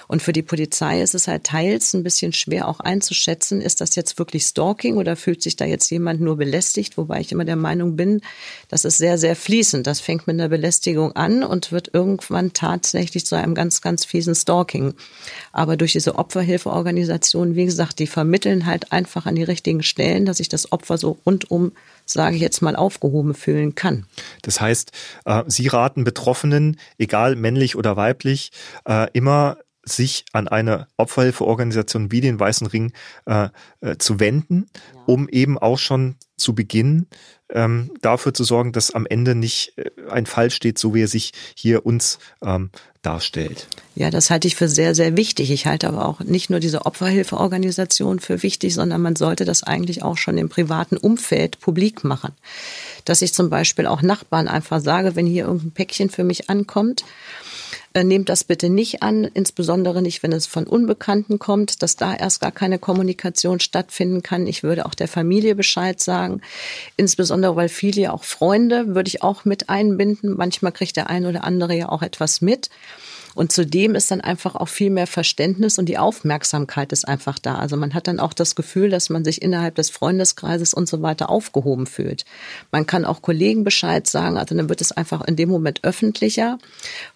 Und 0.08 0.22
für 0.22 0.32
die 0.32 0.42
Polizei 0.42 1.02
ist 1.02 1.14
es 1.14 1.28
halt 1.28 1.44
teils 1.44 1.94
ein 1.94 2.02
bisschen 2.02 2.32
schwer 2.32 2.68
auch 2.68 2.80
einzuschätzen, 2.80 3.60
ist 3.60 3.80
das 3.80 3.94
jetzt 3.94 4.18
wirklich 4.18 4.44
Stalking 4.44 4.96
oder 4.96 5.16
fühlt 5.16 5.42
sich 5.42 5.56
da 5.56 5.64
jetzt 5.64 5.90
jemand 5.90 6.20
nur 6.20 6.36
belästigt, 6.36 6.96
wobei 6.96 7.20
ich 7.20 7.32
immer 7.32 7.44
der 7.44 7.56
Meinung 7.56 7.96
bin, 7.96 8.20
das 8.68 8.84
ist 8.84 8.98
sehr, 8.98 9.18
sehr 9.18 9.36
fließend. 9.36 9.86
Das 9.86 10.00
fängt 10.00 10.26
mit 10.26 10.34
einer 10.34 10.48
Belästigung 10.48 11.12
an 11.12 11.42
und 11.42 11.72
wird 11.72 11.90
irgendwann 11.92 12.52
tatsächlich 12.52 13.26
zu 13.26 13.36
einem 13.36 13.54
ganz, 13.54 13.80
ganz 13.80 14.04
fiesen 14.04 14.34
Stalking. 14.34 14.94
Aber 15.52 15.76
durch 15.76 15.92
diese 15.92 16.16
Opferhilfeorganisationen, 16.16 17.56
wie 17.56 17.66
gesagt, 17.66 17.98
die 17.98 18.06
vermitteln 18.06 18.66
halt 18.66 18.92
einfach 18.92 19.26
an 19.26 19.34
die 19.34 19.42
richtigen 19.42 19.82
Stellen, 19.82 20.26
dass 20.26 20.38
sich 20.38 20.48
das 20.48 20.72
Opfer 20.72 20.98
so 20.98 21.18
rundum 21.24 21.72
sage 22.06 22.36
ich 22.36 22.42
jetzt 22.42 22.60
mal, 22.60 22.76
aufgehoben 22.76 23.34
fühlen 23.34 23.74
kann. 23.74 24.06
Das 24.42 24.60
heißt, 24.60 24.92
äh, 25.24 25.42
Sie 25.46 25.68
raten 25.68 26.04
Betroffenen, 26.04 26.78
egal 26.98 27.36
männlich 27.36 27.76
oder 27.76 27.96
weiblich, 27.96 28.52
äh, 28.86 29.08
immer 29.12 29.58
sich 29.84 30.24
an 30.32 30.48
eine 30.48 30.88
Opferhilfeorganisation 30.96 32.10
wie 32.10 32.20
den 32.20 32.40
Weißen 32.40 32.66
Ring 32.66 32.92
äh, 33.26 33.48
äh, 33.80 33.96
zu 33.98 34.20
wenden, 34.20 34.66
ja. 34.94 35.02
um 35.06 35.28
eben 35.28 35.58
auch 35.58 35.78
schon 35.78 36.16
zu 36.36 36.54
Beginn 36.54 37.06
ähm, 37.50 37.90
dafür 38.00 38.34
zu 38.34 38.44
sorgen, 38.44 38.72
dass 38.72 38.92
am 38.92 39.06
Ende 39.06 39.34
nicht 39.34 39.74
äh, 39.76 39.90
ein 40.10 40.26
Fall 40.26 40.50
steht, 40.50 40.78
so 40.78 40.94
wie 40.94 41.02
er 41.02 41.08
sich 41.08 41.32
hier 41.54 41.86
uns 41.86 42.18
ähm, 42.42 42.70
darstellt. 43.02 43.68
Ja, 43.94 44.10
das 44.10 44.30
halte 44.30 44.48
ich 44.48 44.56
für 44.56 44.68
sehr, 44.68 44.94
sehr 44.94 45.16
wichtig. 45.16 45.50
Ich 45.50 45.66
halte 45.66 45.86
aber 45.86 46.06
auch 46.06 46.20
nicht 46.20 46.50
nur 46.50 46.58
diese 46.58 46.86
Opferhilfeorganisation 46.86 48.18
für 48.18 48.42
wichtig, 48.42 48.74
sondern 48.74 49.02
man 49.02 49.14
sollte 49.14 49.44
das 49.44 49.62
eigentlich 49.62 50.02
auch 50.02 50.16
schon 50.16 50.38
im 50.38 50.48
privaten 50.48 50.96
Umfeld 50.96 51.60
publik 51.60 52.02
machen. 52.02 52.32
Dass 53.04 53.22
ich 53.22 53.34
zum 53.34 53.50
Beispiel 53.50 53.86
auch 53.86 54.02
Nachbarn 54.02 54.48
einfach 54.48 54.80
sage, 54.80 55.14
wenn 55.14 55.26
hier 55.26 55.44
irgendein 55.44 55.72
Päckchen 55.72 56.10
für 56.10 56.24
mich 56.24 56.50
ankommt, 56.50 57.04
nehmt 58.02 58.28
das 58.28 58.42
bitte 58.42 58.68
nicht 58.70 59.04
an, 59.04 59.22
insbesondere 59.22 60.02
nicht, 60.02 60.24
wenn 60.24 60.32
es 60.32 60.46
von 60.46 60.66
Unbekannten 60.66 61.38
kommt, 61.38 61.82
dass 61.82 61.94
da 61.94 62.14
erst 62.14 62.40
gar 62.40 62.50
keine 62.50 62.80
Kommunikation 62.80 63.60
stattfinden 63.60 64.22
kann. 64.22 64.48
Ich 64.48 64.64
würde 64.64 64.86
auch 64.86 64.94
der 64.94 65.06
Familie 65.06 65.54
Bescheid 65.54 66.00
sagen, 66.00 66.40
insbesondere 66.96 67.54
weil 67.54 67.68
viele 67.68 68.02
ja 68.02 68.12
auch 68.12 68.24
Freunde 68.24 68.94
würde 68.94 69.08
ich 69.08 69.22
auch 69.22 69.44
mit 69.44 69.68
einbinden. 69.68 70.36
Manchmal 70.36 70.72
kriegt 70.72 70.96
der 70.96 71.08
eine 71.08 71.28
oder 71.28 71.44
andere 71.44 71.76
ja 71.76 71.88
auch 71.88 72.02
etwas 72.02 72.40
mit. 72.40 72.68
Und 73.34 73.52
zudem 73.52 73.94
ist 73.94 74.10
dann 74.10 74.20
einfach 74.20 74.54
auch 74.54 74.68
viel 74.68 74.90
mehr 74.90 75.06
Verständnis 75.06 75.78
und 75.78 75.88
die 75.88 75.98
Aufmerksamkeit 75.98 76.92
ist 76.92 77.06
einfach 77.06 77.38
da. 77.38 77.56
Also 77.56 77.76
man 77.76 77.94
hat 77.94 78.06
dann 78.06 78.20
auch 78.20 78.32
das 78.32 78.54
Gefühl, 78.54 78.90
dass 78.90 79.10
man 79.10 79.24
sich 79.24 79.42
innerhalb 79.42 79.74
des 79.74 79.90
Freundeskreises 79.90 80.74
und 80.74 80.88
so 80.88 81.02
weiter 81.02 81.30
aufgehoben 81.30 81.86
fühlt. 81.86 82.24
Man 82.70 82.86
kann 82.86 83.04
auch 83.04 83.22
Kollegen 83.22 83.64
Bescheid 83.64 84.06
sagen, 84.06 84.36
also 84.36 84.54
dann 84.54 84.68
wird 84.68 84.80
es 84.80 84.92
einfach 84.92 85.22
in 85.22 85.36
dem 85.36 85.48
Moment 85.48 85.82
öffentlicher, 85.82 86.58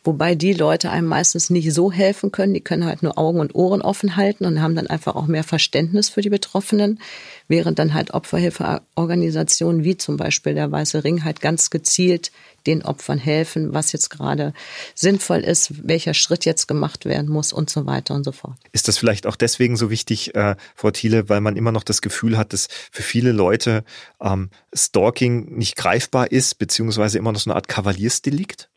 wobei 0.05 0.35
die 0.35 0.53
Leute 0.53 0.91
einem 0.91 1.07
meistens 1.07 1.51
nicht 1.51 1.73
so 1.73 1.93
helfen 1.93 2.33
können. 2.33 2.55
Die 2.55 2.61
können 2.61 2.85
halt 2.85 3.03
nur 3.03 3.19
Augen 3.19 3.41
und 3.41 3.55
Ohren 3.55 3.83
offen 3.83 4.17
halten 4.17 4.45
und 4.45 4.61
haben 4.61 4.75
dann 4.75 4.87
einfach 4.87 5.15
auch 5.15 5.27
mehr 5.27 5.45
Verständnis 5.45 6.09
für 6.09 6.21
die 6.21 6.31
Betroffenen 6.31 6.99
während 7.49 7.79
dann 7.79 7.95
halt 7.95 8.13
Opferhilfeorganisationen 8.13 9.83
wie 9.83 9.97
zum 9.97 10.17
Beispiel 10.17 10.55
der 10.55 10.71
Weiße 10.71 11.03
Ring 11.03 11.25
halt 11.25 11.41
ganz 11.41 11.71
gezielt 11.71 12.31
den 12.69 12.83
Opfern 12.83 13.19
helfen, 13.19 13.73
was 13.73 13.93
jetzt 13.93 14.11
gerade 14.11 14.53
sinnvoll 14.95 15.39
ist, 15.39 15.89
welcher 15.89 16.13
Schritt 16.13 16.45
jetzt 16.45 16.69
gemacht 16.69 17.07
werden 17.07 17.31
muss 17.31 17.53
und 17.53 17.71
so 17.71 17.87
weiter 17.87 18.15
und 18.15 18.25
so 18.25 18.33
fort. 18.33 18.59
Ist 18.73 18.89
das 18.89 18.99
vielleicht 18.99 19.27
auch 19.27 19.37
deswegen 19.37 19.77
so 19.77 19.91
wichtig, 19.91 20.35
äh, 20.35 20.55
Frau 20.77 20.91
Thiele, 20.91 21.31
weil 21.31 21.41
man 21.41 21.57
immer 21.57 21.73
noch 21.73 21.83
das 21.83 22.03
Gefühl 22.03 22.37
hat, 22.37 22.53
dass 22.53 22.69
für 22.93 23.03
viele 23.03 23.33
Leute 23.33 23.85
ähm, 24.21 24.51
Stalking 24.75 25.57
nicht 25.57 25.77
greifbar 25.77 26.31
ist, 26.31 26.59
beziehungsweise 26.59 27.19
immer 27.19 27.33
noch 27.33 27.41
so 27.41 27.51
eine 27.51 27.57
Art 27.57 27.69
Kavaliersdelikt? 27.69 28.69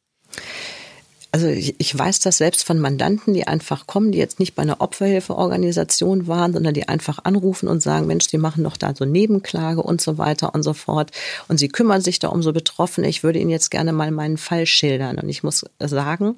Also 1.33 1.47
ich, 1.47 1.75
ich 1.77 1.97
weiß 1.97 2.19
das 2.19 2.39
selbst 2.39 2.65
von 2.65 2.77
Mandanten, 2.77 3.33
die 3.33 3.47
einfach 3.47 3.87
kommen, 3.87 4.11
die 4.11 4.17
jetzt 4.17 4.41
nicht 4.41 4.53
bei 4.53 4.63
einer 4.63 4.81
Opferhilfeorganisation 4.81 6.27
waren, 6.27 6.51
sondern 6.51 6.73
die 6.73 6.89
einfach 6.89 7.19
anrufen 7.23 7.69
und 7.69 7.81
sagen, 7.81 8.05
Mensch, 8.05 8.27
die 8.27 8.37
machen 8.37 8.65
doch 8.65 8.75
da 8.75 8.93
so 8.93 9.05
Nebenklage 9.05 9.81
und 9.81 10.01
so 10.01 10.17
weiter 10.17 10.53
und 10.53 10.63
so 10.63 10.73
fort. 10.73 11.11
Und 11.47 11.57
sie 11.57 11.69
kümmern 11.69 12.01
sich 12.01 12.19
da 12.19 12.27
um 12.27 12.43
so 12.43 12.51
Betroffene. 12.51 13.07
Ich 13.07 13.23
würde 13.23 13.39
Ihnen 13.39 13.49
jetzt 13.49 13.71
gerne 13.71 13.93
mal 13.93 14.11
meinen 14.11 14.37
Fall 14.37 14.65
schildern. 14.65 15.19
Und 15.19 15.29
ich 15.29 15.41
muss 15.41 15.63
sagen, 15.79 16.35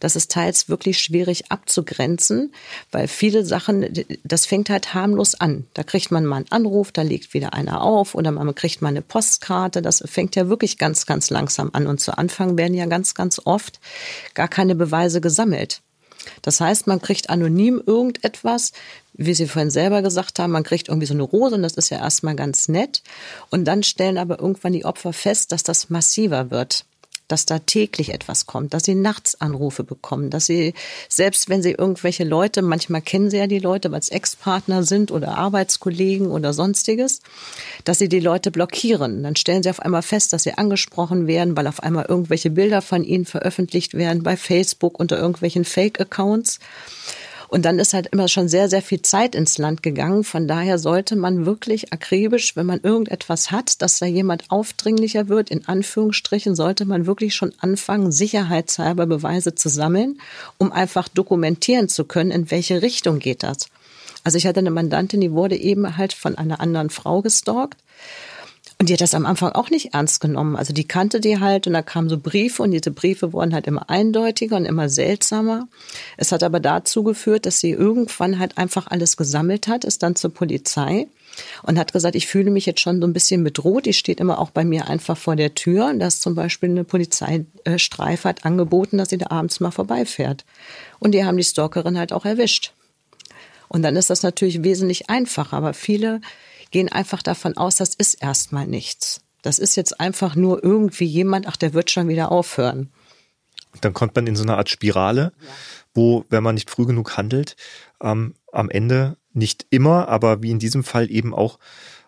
das 0.00 0.16
ist 0.16 0.32
teils 0.32 0.68
wirklich 0.68 0.98
schwierig 0.98 1.52
abzugrenzen, 1.52 2.52
weil 2.90 3.06
viele 3.06 3.44
Sachen, 3.44 3.86
das 4.24 4.46
fängt 4.46 4.70
halt 4.70 4.92
harmlos 4.92 5.36
an. 5.36 5.66
Da 5.74 5.84
kriegt 5.84 6.10
man 6.10 6.26
mal 6.26 6.38
einen 6.38 6.50
Anruf, 6.50 6.90
da 6.90 7.02
legt 7.02 7.32
wieder 7.32 7.54
einer 7.54 7.82
auf 7.82 8.16
oder 8.16 8.32
man 8.32 8.52
kriegt 8.56 8.82
mal 8.82 8.88
eine 8.88 9.02
Postkarte. 9.02 9.82
Das 9.82 10.02
fängt 10.04 10.34
ja 10.34 10.48
wirklich 10.48 10.78
ganz, 10.78 11.06
ganz 11.06 11.30
langsam 11.30 11.70
an. 11.74 11.86
Und 11.86 12.00
zu 12.00 12.18
Anfang 12.18 12.58
werden 12.58 12.74
ja 12.74 12.86
ganz, 12.86 13.14
ganz 13.14 13.40
oft 13.44 13.78
gar 14.34 14.48
keine 14.48 14.74
Beweise 14.74 15.20
gesammelt. 15.20 15.80
Das 16.42 16.60
heißt, 16.60 16.86
man 16.86 17.00
kriegt 17.00 17.30
anonym 17.30 17.82
irgendetwas, 17.84 18.72
wie 19.12 19.34
Sie 19.34 19.46
vorhin 19.46 19.70
selber 19.70 20.02
gesagt 20.02 20.38
haben, 20.38 20.52
man 20.52 20.62
kriegt 20.62 20.88
irgendwie 20.88 21.06
so 21.06 21.14
eine 21.14 21.24
Rose 21.24 21.54
und 21.54 21.62
das 21.62 21.74
ist 21.74 21.90
ja 21.90 21.98
erstmal 21.98 22.36
ganz 22.36 22.68
nett. 22.68 23.02
Und 23.50 23.64
dann 23.64 23.82
stellen 23.82 24.18
aber 24.18 24.38
irgendwann 24.38 24.72
die 24.72 24.84
Opfer 24.84 25.12
fest, 25.12 25.52
dass 25.52 25.62
das 25.62 25.90
massiver 25.90 26.50
wird 26.50 26.84
dass 27.32 27.46
da 27.46 27.58
täglich 27.58 28.12
etwas 28.12 28.44
kommt, 28.44 28.74
dass 28.74 28.84
sie 28.84 28.94
nachts 28.94 29.40
Anrufe 29.40 29.84
bekommen, 29.84 30.28
dass 30.28 30.44
sie, 30.44 30.74
selbst 31.08 31.48
wenn 31.48 31.62
sie 31.62 31.70
irgendwelche 31.70 32.24
Leute, 32.24 32.60
manchmal 32.60 33.00
kennen 33.00 33.30
sie 33.30 33.38
ja 33.38 33.46
die 33.46 33.58
Leute, 33.58 33.90
weil 33.90 34.00
es 34.00 34.10
Ex-Partner 34.10 34.82
sind 34.82 35.10
oder 35.10 35.38
Arbeitskollegen 35.38 36.30
oder 36.30 36.52
sonstiges, 36.52 37.20
dass 37.84 37.98
sie 37.98 38.10
die 38.10 38.20
Leute 38.20 38.50
blockieren. 38.50 39.22
Dann 39.22 39.34
stellen 39.34 39.62
sie 39.62 39.70
auf 39.70 39.80
einmal 39.80 40.02
fest, 40.02 40.34
dass 40.34 40.42
sie 40.42 40.58
angesprochen 40.58 41.26
werden, 41.26 41.56
weil 41.56 41.66
auf 41.66 41.82
einmal 41.82 42.04
irgendwelche 42.06 42.50
Bilder 42.50 42.82
von 42.82 43.02
ihnen 43.02 43.24
veröffentlicht 43.24 43.94
werden 43.94 44.22
bei 44.22 44.36
Facebook 44.36 45.00
unter 45.00 45.16
irgendwelchen 45.16 45.64
Fake-Accounts. 45.64 46.58
Und 47.52 47.66
dann 47.66 47.78
ist 47.78 47.92
halt 47.92 48.06
immer 48.06 48.28
schon 48.28 48.48
sehr, 48.48 48.70
sehr 48.70 48.80
viel 48.80 49.02
Zeit 49.02 49.34
ins 49.34 49.58
Land 49.58 49.82
gegangen. 49.82 50.24
Von 50.24 50.48
daher 50.48 50.78
sollte 50.78 51.16
man 51.16 51.44
wirklich 51.44 51.92
akribisch, 51.92 52.56
wenn 52.56 52.64
man 52.64 52.80
irgendetwas 52.80 53.50
hat, 53.50 53.82
dass 53.82 53.98
da 53.98 54.06
jemand 54.06 54.50
aufdringlicher 54.50 55.28
wird, 55.28 55.50
in 55.50 55.68
Anführungsstrichen, 55.68 56.56
sollte 56.56 56.86
man 56.86 57.04
wirklich 57.04 57.34
schon 57.34 57.52
anfangen, 57.58 58.10
sicherheitshalber 58.10 59.04
Beweise 59.04 59.54
zu 59.54 59.68
sammeln, 59.68 60.18
um 60.56 60.72
einfach 60.72 61.08
dokumentieren 61.08 61.90
zu 61.90 62.06
können, 62.06 62.30
in 62.30 62.50
welche 62.50 62.80
Richtung 62.80 63.18
geht 63.18 63.42
das. 63.42 63.66
Also 64.24 64.38
ich 64.38 64.46
hatte 64.46 64.60
eine 64.60 64.70
Mandantin, 64.70 65.20
die 65.20 65.32
wurde 65.32 65.56
eben 65.56 65.98
halt 65.98 66.14
von 66.14 66.38
einer 66.38 66.58
anderen 66.58 66.88
Frau 66.88 67.20
gestalkt. 67.20 67.76
Und 68.82 68.88
die 68.88 68.94
hat 68.94 69.00
das 69.00 69.14
am 69.14 69.26
Anfang 69.26 69.52
auch 69.52 69.70
nicht 69.70 69.94
ernst 69.94 70.20
genommen. 70.20 70.56
Also 70.56 70.72
die 70.72 70.82
kannte 70.82 71.20
die 71.20 71.38
halt 71.38 71.68
und 71.68 71.72
da 71.72 71.82
kamen 71.82 72.08
so 72.08 72.18
Briefe 72.18 72.64
und 72.64 72.72
diese 72.72 72.90
Briefe 72.90 73.32
wurden 73.32 73.54
halt 73.54 73.68
immer 73.68 73.88
eindeutiger 73.88 74.56
und 74.56 74.64
immer 74.64 74.88
seltsamer. 74.88 75.68
Es 76.16 76.32
hat 76.32 76.42
aber 76.42 76.58
dazu 76.58 77.04
geführt, 77.04 77.46
dass 77.46 77.60
sie 77.60 77.70
irgendwann 77.70 78.40
halt 78.40 78.58
einfach 78.58 78.88
alles 78.88 79.16
gesammelt 79.16 79.68
hat, 79.68 79.84
ist 79.84 80.02
dann 80.02 80.16
zur 80.16 80.34
Polizei 80.34 81.06
und 81.62 81.78
hat 81.78 81.92
gesagt, 81.92 82.16
ich 82.16 82.26
fühle 82.26 82.50
mich 82.50 82.66
jetzt 82.66 82.80
schon 82.80 83.00
so 83.00 83.06
ein 83.06 83.12
bisschen 83.12 83.44
bedroht. 83.44 83.86
Die 83.86 83.92
steht 83.92 84.18
immer 84.18 84.40
auch 84.40 84.50
bei 84.50 84.64
mir 84.64 84.88
einfach 84.88 85.16
vor 85.16 85.36
der 85.36 85.54
Tür. 85.54 85.94
Dass 85.94 86.18
zum 86.18 86.34
Beispiel 86.34 86.70
eine 86.70 86.82
Polizeistreife 86.82 88.28
hat 88.28 88.44
angeboten, 88.44 88.98
dass 88.98 89.10
sie 89.10 89.18
da 89.18 89.26
abends 89.30 89.60
mal 89.60 89.70
vorbeifährt. 89.70 90.44
Und 90.98 91.12
die 91.12 91.24
haben 91.24 91.36
die 91.36 91.44
Stalkerin 91.44 91.96
halt 91.96 92.12
auch 92.12 92.24
erwischt. 92.24 92.72
Und 93.68 93.82
dann 93.82 93.94
ist 93.94 94.10
das 94.10 94.24
natürlich 94.24 94.64
wesentlich 94.64 95.08
einfacher. 95.08 95.56
Aber 95.56 95.72
viele 95.72 96.20
gehen 96.72 96.90
einfach 96.90 97.22
davon 97.22 97.56
aus, 97.56 97.76
das 97.76 97.94
ist 97.94 98.14
erstmal 98.14 98.66
nichts. 98.66 99.20
Das 99.42 99.58
ist 99.58 99.76
jetzt 99.76 100.00
einfach 100.00 100.34
nur 100.34 100.62
irgendwie 100.62 101.04
jemand, 101.04 101.46
ach, 101.46 101.56
der 101.56 101.74
wird 101.74 101.90
schon 101.90 102.08
wieder 102.08 102.32
aufhören. 102.32 102.92
Dann 103.80 103.94
kommt 103.94 104.14
man 104.14 104.26
in 104.26 104.36
so 104.36 104.42
eine 104.42 104.56
Art 104.56 104.68
Spirale, 104.68 105.32
ja. 105.40 105.48
wo, 105.94 106.24
wenn 106.28 106.42
man 106.42 106.54
nicht 106.54 106.70
früh 106.70 106.86
genug 106.86 107.16
handelt, 107.16 107.56
ähm, 108.02 108.34
am 108.52 108.70
Ende 108.70 109.16
nicht 109.32 109.66
immer, 109.70 110.08
aber 110.08 110.42
wie 110.42 110.50
in 110.50 110.58
diesem 110.58 110.84
Fall 110.84 111.10
eben 111.10 111.34
auch 111.34 111.58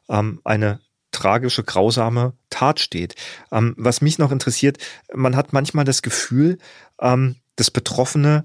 ähm, 0.08 0.40
eine 0.44 0.80
tragische, 1.10 1.62
grausame 1.62 2.34
Tat 2.50 2.80
steht. 2.80 3.14
Ähm, 3.50 3.74
was 3.78 4.00
mich 4.00 4.18
noch 4.18 4.32
interessiert, 4.32 4.78
man 5.14 5.36
hat 5.36 5.52
manchmal 5.52 5.84
das 5.84 6.02
Gefühl, 6.02 6.58
ähm, 7.00 7.36
dass 7.56 7.70
Betroffene, 7.70 8.44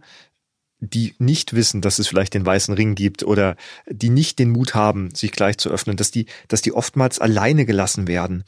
die 0.79 1.13
nicht 1.19 1.53
wissen, 1.53 1.81
dass 1.81 1.99
es 1.99 2.07
vielleicht 2.07 2.33
den 2.33 2.45
weißen 2.45 2.73
Ring 2.73 2.95
gibt 2.95 3.23
oder 3.23 3.55
die 3.89 4.09
nicht 4.09 4.39
den 4.39 4.51
Mut 4.51 4.75
haben, 4.75 5.13
sich 5.13 5.31
gleich 5.31 5.57
zu 5.57 5.69
öffnen, 5.69 5.97
dass 5.97 6.11
die, 6.11 6.25
dass 6.47 6.61
die 6.61 6.73
oftmals 6.73 7.19
alleine 7.19 7.65
gelassen 7.65 8.07
werden. 8.07 8.43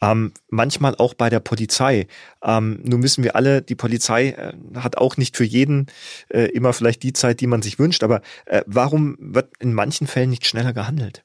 Ähm, 0.00 0.32
manchmal 0.50 0.94
auch 0.96 1.14
bei 1.14 1.30
der 1.30 1.40
Polizei. 1.40 2.06
Ähm, 2.42 2.80
nun 2.82 3.02
wissen 3.02 3.24
wir 3.24 3.36
alle, 3.36 3.62
die 3.62 3.74
Polizei 3.74 4.30
äh, 4.30 4.52
hat 4.76 4.98
auch 4.98 5.16
nicht 5.16 5.36
für 5.36 5.44
jeden 5.44 5.86
äh, 6.28 6.50
immer 6.50 6.72
vielleicht 6.72 7.02
die 7.02 7.12
Zeit, 7.12 7.40
die 7.40 7.46
man 7.46 7.62
sich 7.62 7.78
wünscht. 7.78 8.02
Aber 8.02 8.20
äh, 8.46 8.62
warum 8.66 9.16
wird 9.18 9.50
in 9.60 9.72
manchen 9.72 10.06
Fällen 10.06 10.30
nicht 10.30 10.46
schneller 10.46 10.72
gehandelt? 10.72 11.22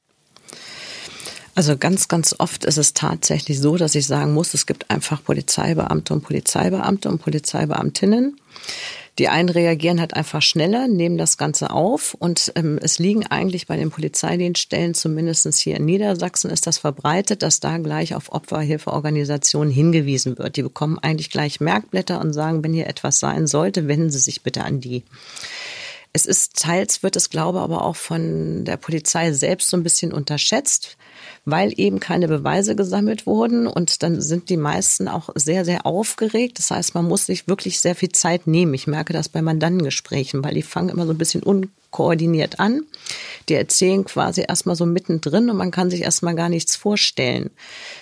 Also 1.56 1.78
ganz, 1.78 2.08
ganz 2.08 2.34
oft 2.38 2.64
ist 2.64 2.78
es 2.78 2.94
tatsächlich 2.94 3.60
so, 3.60 3.76
dass 3.76 3.96
ich 3.96 4.08
sagen 4.08 4.34
muss, 4.34 4.54
es 4.54 4.66
gibt 4.66 4.90
einfach 4.90 5.22
Polizeibeamte 5.22 6.14
und 6.14 6.22
Polizeibeamte 6.22 7.10
und 7.10 7.22
Polizeibeamtinnen 7.22 8.40
die 9.20 9.28
einen 9.28 9.50
reagieren 9.50 10.00
halt 10.00 10.14
einfach 10.14 10.42
schneller, 10.42 10.88
nehmen 10.88 11.18
das 11.18 11.38
Ganze 11.38 11.72
auf 11.72 12.14
und 12.14 12.54
ähm, 12.56 12.80
es 12.82 13.00
liegen 13.00 13.28
eigentlich 13.28 13.68
bei 13.68 13.76
den 13.76 13.92
Polizeidienststellen, 13.92 14.94
zumindest 14.94 15.54
hier 15.58 15.76
in 15.76 15.86
Niedersachsen 15.86 16.50
ist 16.50 16.66
das 16.66 16.78
verbreitet, 16.78 17.44
dass 17.44 17.60
da 17.60 17.78
gleich 17.78 18.16
auf 18.16 18.32
Opferhilfeorganisationen 18.32 19.74
hingewiesen 19.74 20.38
wird. 20.38 20.56
Die 20.56 20.64
bekommen 20.64 20.98
eigentlich 21.00 21.30
gleich 21.30 21.60
Merkblätter 21.60 22.22
und 22.22 22.32
sagen, 22.32 22.64
wenn 22.64 22.74
hier 22.74 22.88
etwas 22.88 23.20
sein 23.20 23.46
sollte, 23.46 23.88
wenden 23.90 24.10
Sie 24.10 24.20
sich 24.20 24.42
bitte 24.42 24.64
an 24.64 24.80
die. 24.80 25.04
Es 26.14 26.26
ist 26.26 26.56
teils 26.56 27.04
wird 27.04 27.16
es, 27.16 27.30
glaube 27.30 27.60
aber 27.60 27.84
auch 27.84 27.98
von 27.98 28.64
der 28.64 28.78
Polizei 28.78 29.32
selbst 29.34 29.70
so 29.70 29.78
ein 29.78 29.84
bisschen 29.84 30.14
unterschätzt 30.14 30.98
weil 31.46 31.74
eben 31.78 32.00
keine 32.00 32.28
Beweise 32.28 32.76
gesammelt 32.76 33.26
wurden. 33.26 33.68
Und 33.68 34.04
dann 34.04 34.22
sind 34.22 34.50
die 34.50 34.58
meisten 34.58 35.08
auch 35.08 35.30
sehr, 35.36 35.66
sehr 35.66 35.86
aufgeregt. 35.86 36.60
Das 36.60 36.72
heißt, 36.72 36.96
man 36.96 37.08
muss 37.08 37.26
sich 37.26 37.48
wirklich 37.48 37.80
sehr 37.80 37.96
viel 37.96 38.10
Zeit 38.10 38.48
nehmen. 38.48 38.74
Ich 38.74 38.88
merke 38.88 39.14
das 39.14 39.30
bei 39.30 39.42
Mandantengesprächen, 39.42 40.44
weil 40.44 40.54
die 40.54 40.62
fangen 40.62 40.90
immer 40.90 41.06
so 41.06 41.14
ein 41.14 41.18
bisschen 41.18 41.44
unkoordiniert 41.44 42.60
an. 42.60 42.82
Die 43.50 43.56
erzählen 43.56 44.06
quasi 44.06 44.46
erstmal 44.48 44.76
so 44.76 44.86
mittendrin 44.86 45.50
und 45.50 45.58
man 45.58 45.72
kann 45.72 45.90
sich 45.90 46.02
erstmal 46.02 46.36
gar 46.36 46.50
nichts 46.50 46.76
vorstellen. 46.76 47.50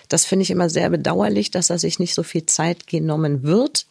Das 0.10 0.26
finde 0.26 0.43
ich 0.43 0.52
immer 0.52 0.69
sehr 0.69 0.89
bedauerlich, 0.89 1.52
dass 1.52 1.67
da 1.67 1.78
sich 1.78 2.00
nicht 2.00 2.13
so 2.13 2.23
viel 2.23 2.45
Zeit 2.45 2.88
genommen 2.88 3.43
wird 3.43 3.86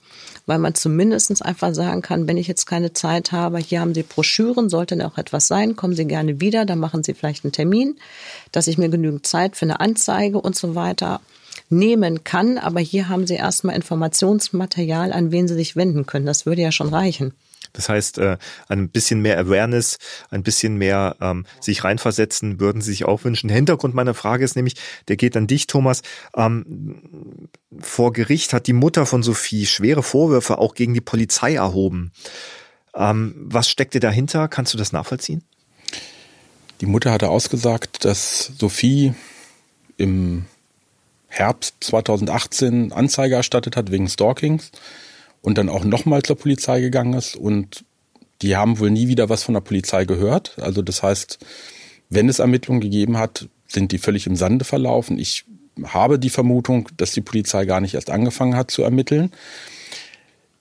weil 0.46 0.58
man 0.58 0.74
zumindest 0.74 1.44
einfach 1.44 1.74
sagen 1.74 2.02
kann, 2.02 2.28
wenn 2.28 2.36
ich 2.36 2.46
jetzt 2.46 2.66
keine 2.66 2.92
Zeit 2.92 3.32
habe, 3.32 3.58
hier 3.58 3.80
haben 3.80 3.94
Sie 3.94 4.02
Broschüren, 4.02 4.68
sollte 4.68 5.04
auch 5.06 5.18
etwas 5.18 5.48
sein, 5.48 5.76
kommen 5.76 5.94
Sie 5.94 6.06
gerne 6.06 6.40
wieder, 6.40 6.64
dann 6.64 6.78
machen 6.78 7.02
Sie 7.02 7.14
vielleicht 7.14 7.44
einen 7.44 7.52
Termin, 7.52 7.96
dass 8.52 8.68
ich 8.68 8.78
mir 8.78 8.88
genügend 8.88 9.26
Zeit 9.26 9.56
für 9.56 9.66
eine 9.66 9.80
Anzeige 9.80 10.40
und 10.40 10.56
so 10.56 10.74
weiter 10.74 11.20
nehmen 11.68 12.24
kann. 12.24 12.58
Aber 12.58 12.80
hier 12.80 13.08
haben 13.08 13.26
Sie 13.26 13.34
erstmal 13.34 13.74
Informationsmaterial, 13.74 15.12
an 15.12 15.32
wen 15.32 15.48
Sie 15.48 15.54
sich 15.54 15.76
wenden 15.76 16.06
können. 16.06 16.26
Das 16.26 16.46
würde 16.46 16.62
ja 16.62 16.72
schon 16.72 16.88
reichen. 16.88 17.32
Das 17.72 17.88
heißt, 17.88 18.18
äh, 18.18 18.38
ein 18.68 18.88
bisschen 18.88 19.20
mehr 19.22 19.38
Awareness, 19.38 19.98
ein 20.30 20.42
bisschen 20.42 20.76
mehr 20.76 21.16
ähm, 21.20 21.46
sich 21.60 21.84
reinversetzen, 21.84 22.60
würden 22.60 22.80
Sie 22.80 22.90
sich 22.90 23.04
auch 23.04 23.24
wünschen. 23.24 23.50
Hintergrund 23.50 23.94
meiner 23.94 24.14
Frage 24.14 24.44
ist 24.44 24.56
nämlich, 24.56 24.74
der 25.08 25.16
geht 25.16 25.36
an 25.36 25.46
dich, 25.46 25.66
Thomas. 25.66 26.02
Ähm, 26.36 27.48
vor 27.78 28.12
Gericht 28.12 28.52
hat 28.52 28.66
die 28.66 28.72
Mutter 28.72 29.06
von 29.06 29.22
Sophie 29.22 29.66
schwere 29.66 30.02
Vorwürfe 30.02 30.58
auch 30.58 30.74
gegen 30.74 30.94
die 30.94 31.00
Polizei 31.00 31.54
erhoben. 31.54 32.12
Ähm, 32.94 33.34
was 33.36 33.68
steckte 33.68 34.00
dahinter? 34.00 34.48
Kannst 34.48 34.72
du 34.72 34.78
das 34.78 34.92
nachvollziehen? 34.92 35.42
Die 36.80 36.86
Mutter 36.86 37.10
hatte 37.10 37.30
ausgesagt, 37.30 38.04
dass 38.04 38.52
Sophie 38.58 39.14
im 39.96 40.46
Herbst 41.28 41.74
2018 41.80 42.92
Anzeige 42.92 43.34
erstattet 43.34 43.76
hat 43.76 43.90
wegen 43.90 44.08
Stalkings 44.08 44.70
und 45.46 45.58
dann 45.58 45.68
auch 45.68 45.84
nochmal 45.84 46.22
zur 46.22 46.34
Polizei 46.34 46.80
gegangen 46.80 47.12
ist 47.12 47.36
und 47.36 47.84
die 48.42 48.56
haben 48.56 48.80
wohl 48.80 48.90
nie 48.90 49.06
wieder 49.06 49.28
was 49.28 49.44
von 49.44 49.54
der 49.54 49.60
Polizei 49.60 50.04
gehört. 50.04 50.58
Also 50.60 50.82
das 50.82 51.04
heißt, 51.04 51.38
wenn 52.10 52.28
es 52.28 52.40
Ermittlungen 52.40 52.80
gegeben 52.80 53.16
hat, 53.16 53.48
sind 53.68 53.92
die 53.92 53.98
völlig 53.98 54.26
im 54.26 54.34
Sande 54.34 54.64
verlaufen. 54.64 55.20
Ich 55.20 55.44
habe 55.84 56.18
die 56.18 56.30
Vermutung, 56.30 56.88
dass 56.96 57.12
die 57.12 57.20
Polizei 57.20 57.64
gar 57.64 57.80
nicht 57.80 57.94
erst 57.94 58.10
angefangen 58.10 58.56
hat 58.56 58.72
zu 58.72 58.82
ermitteln. 58.82 59.30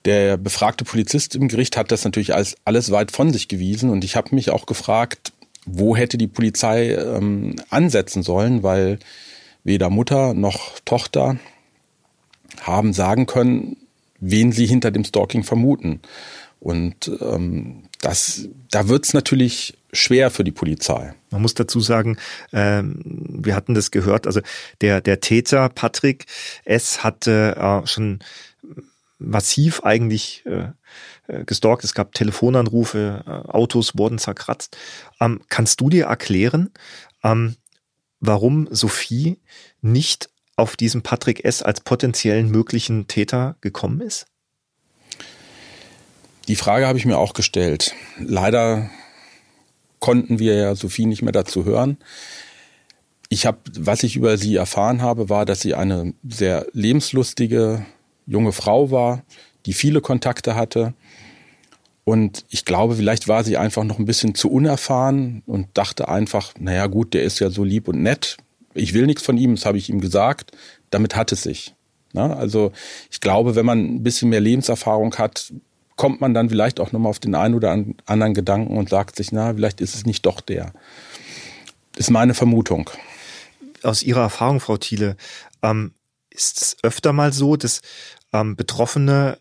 Der 0.06 0.38
befragte 0.38 0.86
Polizist 0.86 1.34
im 1.34 1.48
Gericht 1.48 1.78
hat 1.78 1.92
das 1.92 2.04
natürlich 2.04 2.36
als 2.36 2.56
alles 2.64 2.92
weit 2.92 3.12
von 3.12 3.34
sich 3.34 3.48
gewiesen 3.48 3.90
und 3.90 4.04
ich 4.04 4.16
habe 4.16 4.36
mich 4.36 4.52
auch 4.52 4.68
gefragt, 4.68 5.34
wo 5.66 5.98
hätte 5.98 6.20
die 6.20 6.28
Polizei 6.28 6.92
ähm, 6.92 7.56
ansetzen 7.72 8.22
sollen, 8.22 8.62
weil 8.62 9.00
weder 9.64 9.90
Mutter 9.90 10.36
noch 10.36 10.80
Tochter 10.86 11.40
haben 12.62 12.94
sagen 12.94 13.26
können, 13.26 13.78
wen 14.20 14.52
sie 14.52 14.66
hinter 14.66 14.92
dem 14.92 15.04
Stalking 15.04 15.44
vermuten. 15.44 16.02
Und 16.60 17.12
ähm, 17.22 17.84
das, 18.02 18.48
da 18.72 18.88
wird 18.88 19.06
es 19.06 19.14
natürlich 19.14 19.78
schwer 19.94 20.32
für 20.32 20.44
die 20.44 20.52
Polizei. 20.52 21.14
Man 21.30 21.42
muss 21.42 21.54
dazu 21.54 21.80
sagen, 21.80 22.18
ähm, 22.54 23.02
wir 23.44 23.56
hatten 23.56 23.76
das 23.76 23.92
gehört, 23.92 24.26
also 24.26 24.42
der, 24.82 25.02
der 25.02 25.20
Täter 25.20 25.70
Patrick 25.70 26.26
S. 26.64 27.04
hatte 27.04 27.56
äh, 27.56 27.88
schon 27.88 28.20
massiv 29.18 29.84
eigentlich 29.84 30.44
äh, 30.46 30.70
äh, 31.28 31.46
gestalkt. 31.46 31.84
Es 31.84 31.94
gab 31.94 32.14
Telefonanrufe, 32.14 33.24
äh, 33.26 33.30
Autos 33.50 33.98
wurden 33.98 34.18
zerkratzt. 34.18 34.78
Ähm, 35.20 35.42
kannst 35.50 35.82
du 35.82 35.90
dir 35.90 36.06
erklären, 36.06 36.72
ähm, 37.24 37.56
warum 38.20 38.68
Sophie 38.72 39.40
nicht 39.82 40.30
auf 40.56 40.76
diesen 40.76 41.02
Patrick 41.02 41.44
S. 41.44 41.62
als 41.62 41.82
potenziellen 41.82 42.50
möglichen 42.50 43.08
Täter 43.08 43.56
gekommen 43.62 44.02
ist? 44.02 44.26
Die 46.48 46.56
Frage 46.56 46.88
habe 46.88 46.98
ich 46.98 47.06
mir 47.06 47.18
auch 47.18 47.34
gestellt. 47.34 47.96
Leider 48.20 48.90
konnten 50.00 50.38
wir 50.38 50.56
ja 50.56 50.76
Sophie 50.76 51.08
nicht 51.08 51.24
mehr 51.24 51.32
dazu 51.32 51.66
hören. 51.66 51.98
Ich 53.30 53.46
habe, 53.48 53.58
was 53.80 54.04
ich 54.04 54.16
über 54.16 54.38
sie 54.38 54.56
erfahren 54.56 55.02
habe, 55.02 55.30
war, 55.30 55.46
dass 55.46 55.62
sie 55.62 55.74
eine 55.74 56.14
sehr 56.28 56.68
lebenslustige 56.74 57.86
junge 58.28 58.52
Frau 58.52 58.92
war, 58.92 59.24
die 59.66 59.74
viele 59.74 60.02
Kontakte 60.02 60.56
hatte. 60.56 60.94
Und 62.04 62.46
ich 62.50 62.66
glaube, 62.66 62.96
vielleicht 62.96 63.28
war 63.28 63.44
sie 63.44 63.58
einfach 63.58 63.84
noch 63.84 63.98
ein 63.98 64.06
bisschen 64.06 64.36
zu 64.36 64.52
unerfahren 64.52 65.42
und 65.48 65.70
dachte 65.74 66.08
einfach, 66.08 66.54
naja 66.60 66.86
gut, 66.86 67.16
der 67.16 67.24
ist 67.24 67.40
ja 67.40 67.50
so 67.50 67.64
lieb 67.64 67.88
und 67.88 68.04
nett, 68.04 68.38
ich 68.76 68.94
will 68.94 69.06
nichts 69.06 69.24
von 69.24 69.38
ihm, 69.38 69.56
das 69.56 69.66
habe 69.66 69.78
ich 69.78 69.90
ihm 69.90 70.02
gesagt, 70.02 70.52
damit 70.92 71.16
hat 71.16 71.32
es 71.32 71.44
sich. 71.44 71.74
Na, 72.14 72.34
also 72.36 72.72
ich 73.12 73.20
glaube, 73.20 73.56
wenn 73.56 73.66
man 73.66 73.80
ein 73.80 74.04
bisschen 74.04 74.30
mehr 74.30 74.40
Lebenserfahrung 74.40 75.16
hat, 75.16 75.52
kommt 75.96 76.22
man 76.22 76.34
dann 76.34 76.50
vielleicht 76.50 76.80
auch 76.80 76.92
nochmal 76.92 77.10
auf 77.10 77.20
den 77.20 77.36
einen 77.36 77.56
oder 77.56 77.72
anderen 77.72 78.34
Gedanken 78.34 78.78
und 78.78 78.90
sagt 78.90 79.16
sich, 79.16 79.32
na, 79.32 79.54
vielleicht 79.54 79.82
ist 79.82 79.96
es 79.96 80.06
nicht 80.06 80.26
doch 80.26 80.42
der. 80.42 80.74
Ist 81.96 82.12
meine 82.12 82.34
Vermutung. 82.34 82.90
Aus 83.84 84.04
Ihrer 84.04 84.22
Erfahrung, 84.22 84.60
Frau 84.60 84.78
Thiele, 84.78 85.16
ähm, 85.62 85.94
ist 86.30 86.62
es 86.62 86.78
öfter 86.84 87.14
mal 87.14 87.32
so, 87.32 87.56
dass 87.56 87.82
ähm, 88.34 88.56
Betroffene 88.56 89.38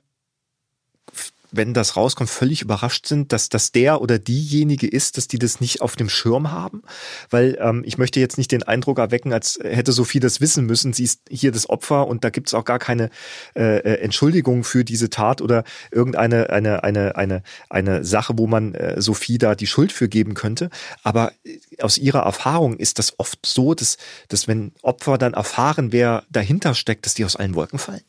wenn 1.56 1.74
das 1.74 1.96
rauskommt, 1.96 2.30
völlig 2.30 2.62
überrascht 2.62 3.06
sind, 3.06 3.32
dass 3.32 3.48
das 3.48 3.72
der 3.72 4.00
oder 4.00 4.18
diejenige 4.18 4.86
ist, 4.86 5.16
dass 5.16 5.28
die 5.28 5.38
das 5.38 5.60
nicht 5.60 5.80
auf 5.80 5.96
dem 5.96 6.08
Schirm 6.08 6.50
haben. 6.50 6.82
Weil 7.30 7.56
ähm, 7.60 7.82
ich 7.84 7.98
möchte 7.98 8.20
jetzt 8.20 8.38
nicht 8.38 8.52
den 8.52 8.62
Eindruck 8.62 8.98
erwecken, 8.98 9.32
als 9.32 9.58
hätte 9.62 9.92
Sophie 9.92 10.20
das 10.20 10.40
wissen 10.40 10.66
müssen. 10.66 10.92
Sie 10.92 11.04
ist 11.04 11.20
hier 11.28 11.52
das 11.52 11.68
Opfer 11.68 12.06
und 12.06 12.24
da 12.24 12.30
gibt 12.30 12.48
es 12.48 12.54
auch 12.54 12.64
gar 12.64 12.78
keine 12.78 13.10
äh, 13.54 13.78
äh, 13.78 14.00
Entschuldigung 14.00 14.64
für 14.64 14.84
diese 14.84 15.10
Tat 15.10 15.40
oder 15.40 15.64
irgendeine 15.90 16.50
eine, 16.50 16.84
eine, 16.84 17.16
eine, 17.16 17.42
eine 17.68 18.04
Sache, 18.04 18.34
wo 18.36 18.46
man 18.46 18.74
äh, 18.74 19.00
Sophie 19.00 19.38
da 19.38 19.54
die 19.54 19.66
Schuld 19.66 19.92
für 19.92 20.08
geben 20.08 20.34
könnte. 20.34 20.70
Aber 21.02 21.32
aus 21.80 21.98
Ihrer 21.98 22.20
Erfahrung 22.20 22.76
ist 22.76 22.98
das 22.98 23.18
oft 23.18 23.44
so, 23.46 23.74
dass, 23.74 23.96
dass 24.28 24.48
wenn 24.48 24.72
Opfer 24.82 25.18
dann 25.18 25.34
erfahren, 25.34 25.92
wer 25.92 26.24
dahinter 26.30 26.74
steckt, 26.74 27.06
dass 27.06 27.14
die 27.14 27.24
aus 27.24 27.36
allen 27.36 27.54
Wolken 27.54 27.78
fallen? 27.78 28.02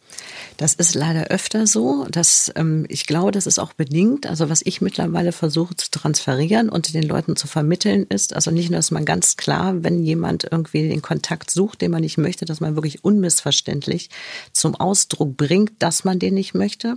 Das 0.58 0.74
ist 0.74 0.96
leider 0.96 1.28
öfter 1.28 1.68
so. 1.68 2.06
Dass, 2.10 2.52
ähm, 2.56 2.86
ich 2.90 3.06
glaube, 3.06 3.32
das 3.36 3.46
ist 3.46 3.60
auch 3.60 3.74
bedingt. 3.74 4.28
Also 4.28 4.50
was 4.50 4.62
ich 4.64 4.82
mittlerweile 4.82 5.32
versuche 5.32 5.76
zu 5.76 5.92
transferieren 5.92 6.70
und 6.70 6.94
den 6.94 7.04
Leuten 7.04 7.36
zu 7.36 7.48
vermitteln 7.48 8.06
ist, 8.08 8.34
also 8.34 8.52
nicht 8.52 8.70
nur, 8.70 8.78
dass 8.78 8.92
man 8.92 9.06
ganz 9.06 9.38
klar, 9.38 9.84
wenn 9.84 10.04
jemand 10.04 10.48
irgendwie 10.50 10.88
den 10.88 11.02
Kontakt 11.02 11.52
sucht, 11.52 11.82
den 11.82 11.92
man 11.92 12.02
nicht 12.02 12.18
möchte, 12.18 12.46
dass 12.46 12.62
man 12.62 12.76
wirklich 12.76 13.04
unmissverständlich 13.04 14.10
zum 14.54 14.76
Ausdruck 14.76 15.38
bringt, 15.38 15.74
dass 15.80 16.04
man 16.04 16.20
den 16.20 16.34
nicht 16.34 16.54
möchte, 16.54 16.96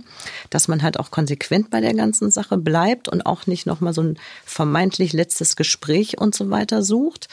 dass 0.49 0.67
man 0.67 0.81
halt 0.81 0.99
auch 0.99 1.11
konsequent 1.11 1.69
bei 1.69 1.81
der 1.81 1.93
ganzen 1.93 2.31
Sache 2.31 2.57
bleibt 2.57 3.07
und 3.07 3.25
auch 3.25 3.45
nicht 3.45 3.65
nochmal 3.65 3.93
so 3.93 4.01
ein 4.01 4.17
vermeintlich 4.45 5.13
letztes 5.13 5.55
Gespräch 5.55 6.17
und 6.19 6.33
so 6.33 6.49
weiter 6.49 6.83
sucht. 6.83 7.27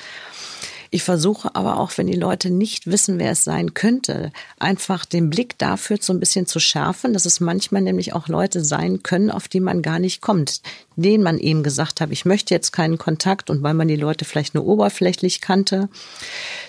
Ich 0.97 1.03
versuche 1.03 1.55
aber 1.55 1.79
auch, 1.79 1.93
wenn 1.99 2.07
die 2.07 2.15
Leute 2.15 2.49
nicht 2.49 2.87
wissen, 2.87 3.19
wer 3.19 3.33
es 3.33 3.45
sein 3.45 3.75
könnte, 3.75 4.33
einfach 4.59 5.05
den 5.05 5.29
Blick 5.29 5.59
dafür 5.59 5.99
so 6.01 6.15
ein 6.15 6.21
bisschen 6.21 6.47
zu 6.47 6.59
schärfen, 6.59 7.13
dass 7.13 7.27
es 7.27 7.39
manchmal 7.39 7.83
nämlich 7.83 8.15
auch 8.15 8.29
Leute 8.29 8.65
sein 8.65 9.03
können, 9.03 9.31
auf 9.31 9.47
die 9.47 9.61
man 9.61 9.83
gar 9.83 9.99
nicht 9.99 10.23
kommt, 10.23 10.63
denen 10.97 11.23
man 11.23 11.39
eben 11.39 11.63
gesagt 11.63 12.01
hat, 12.01 12.11
ich 12.11 12.25
möchte 12.25 12.55
jetzt 12.55 12.73
keinen 12.73 12.99
Kontakt 12.99 13.51
und 13.51 13.63
weil 13.63 13.75
man 13.75 13.89
die 13.89 13.97
Leute 13.97 14.25
vielleicht 14.25 14.55
nur 14.55 14.67
oberflächlich 14.67 15.41
kannte, 15.41 15.89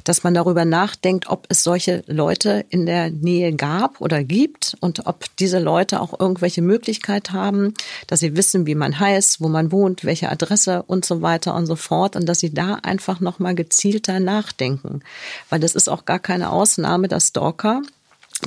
dass 0.04 0.24
man 0.24 0.34
darüber 0.34 0.66
nachdenkt, 0.66 1.28
ob 1.30 1.46
es 1.50 1.64
solche 1.64 2.04
Leute 2.08 2.66
in 2.70 2.86
der 2.86 3.10
Nähe 3.10 3.54
gab 3.54 4.02
oder 4.02 4.24
gibt 4.24 4.76
und 4.82 5.08
ob 5.08 5.26
diese 5.38 5.60
Leute 5.60 6.02
auch 6.02 6.20
irgendwelche 6.20 6.62
Möglichkeit 6.62 7.32
haben, 7.32 7.74
dass 8.08 8.20
sie 8.20 8.36
wissen, 8.36 8.66
wie 8.68 8.76
man 8.76 9.00
heißt, 9.00 9.42
wo 9.42 9.48
man 9.48 9.72
wohnt, 9.72 10.04
welche 10.04 10.30
Adresse 10.30 10.84
und 10.84 11.06
so 11.06 11.22
weiter 11.22 11.56
und 11.56 11.66
so 11.66 11.76
fort 11.76 12.16
und 12.16 12.28
dass 12.28 12.40
sie 12.40 12.54
da 12.54 12.76
einfach 12.76 13.22
nochmal 13.22 13.56
gezielter 13.56 14.20
nachdenken. 14.20 15.02
Weil 15.50 15.60
das 15.60 15.74
ist 15.74 15.90
auch 15.90 16.06
gar 16.06 16.20
keine 16.20 16.52
Ausnahme, 16.52 17.08
dass 17.08 17.30
Stalker 17.30 17.82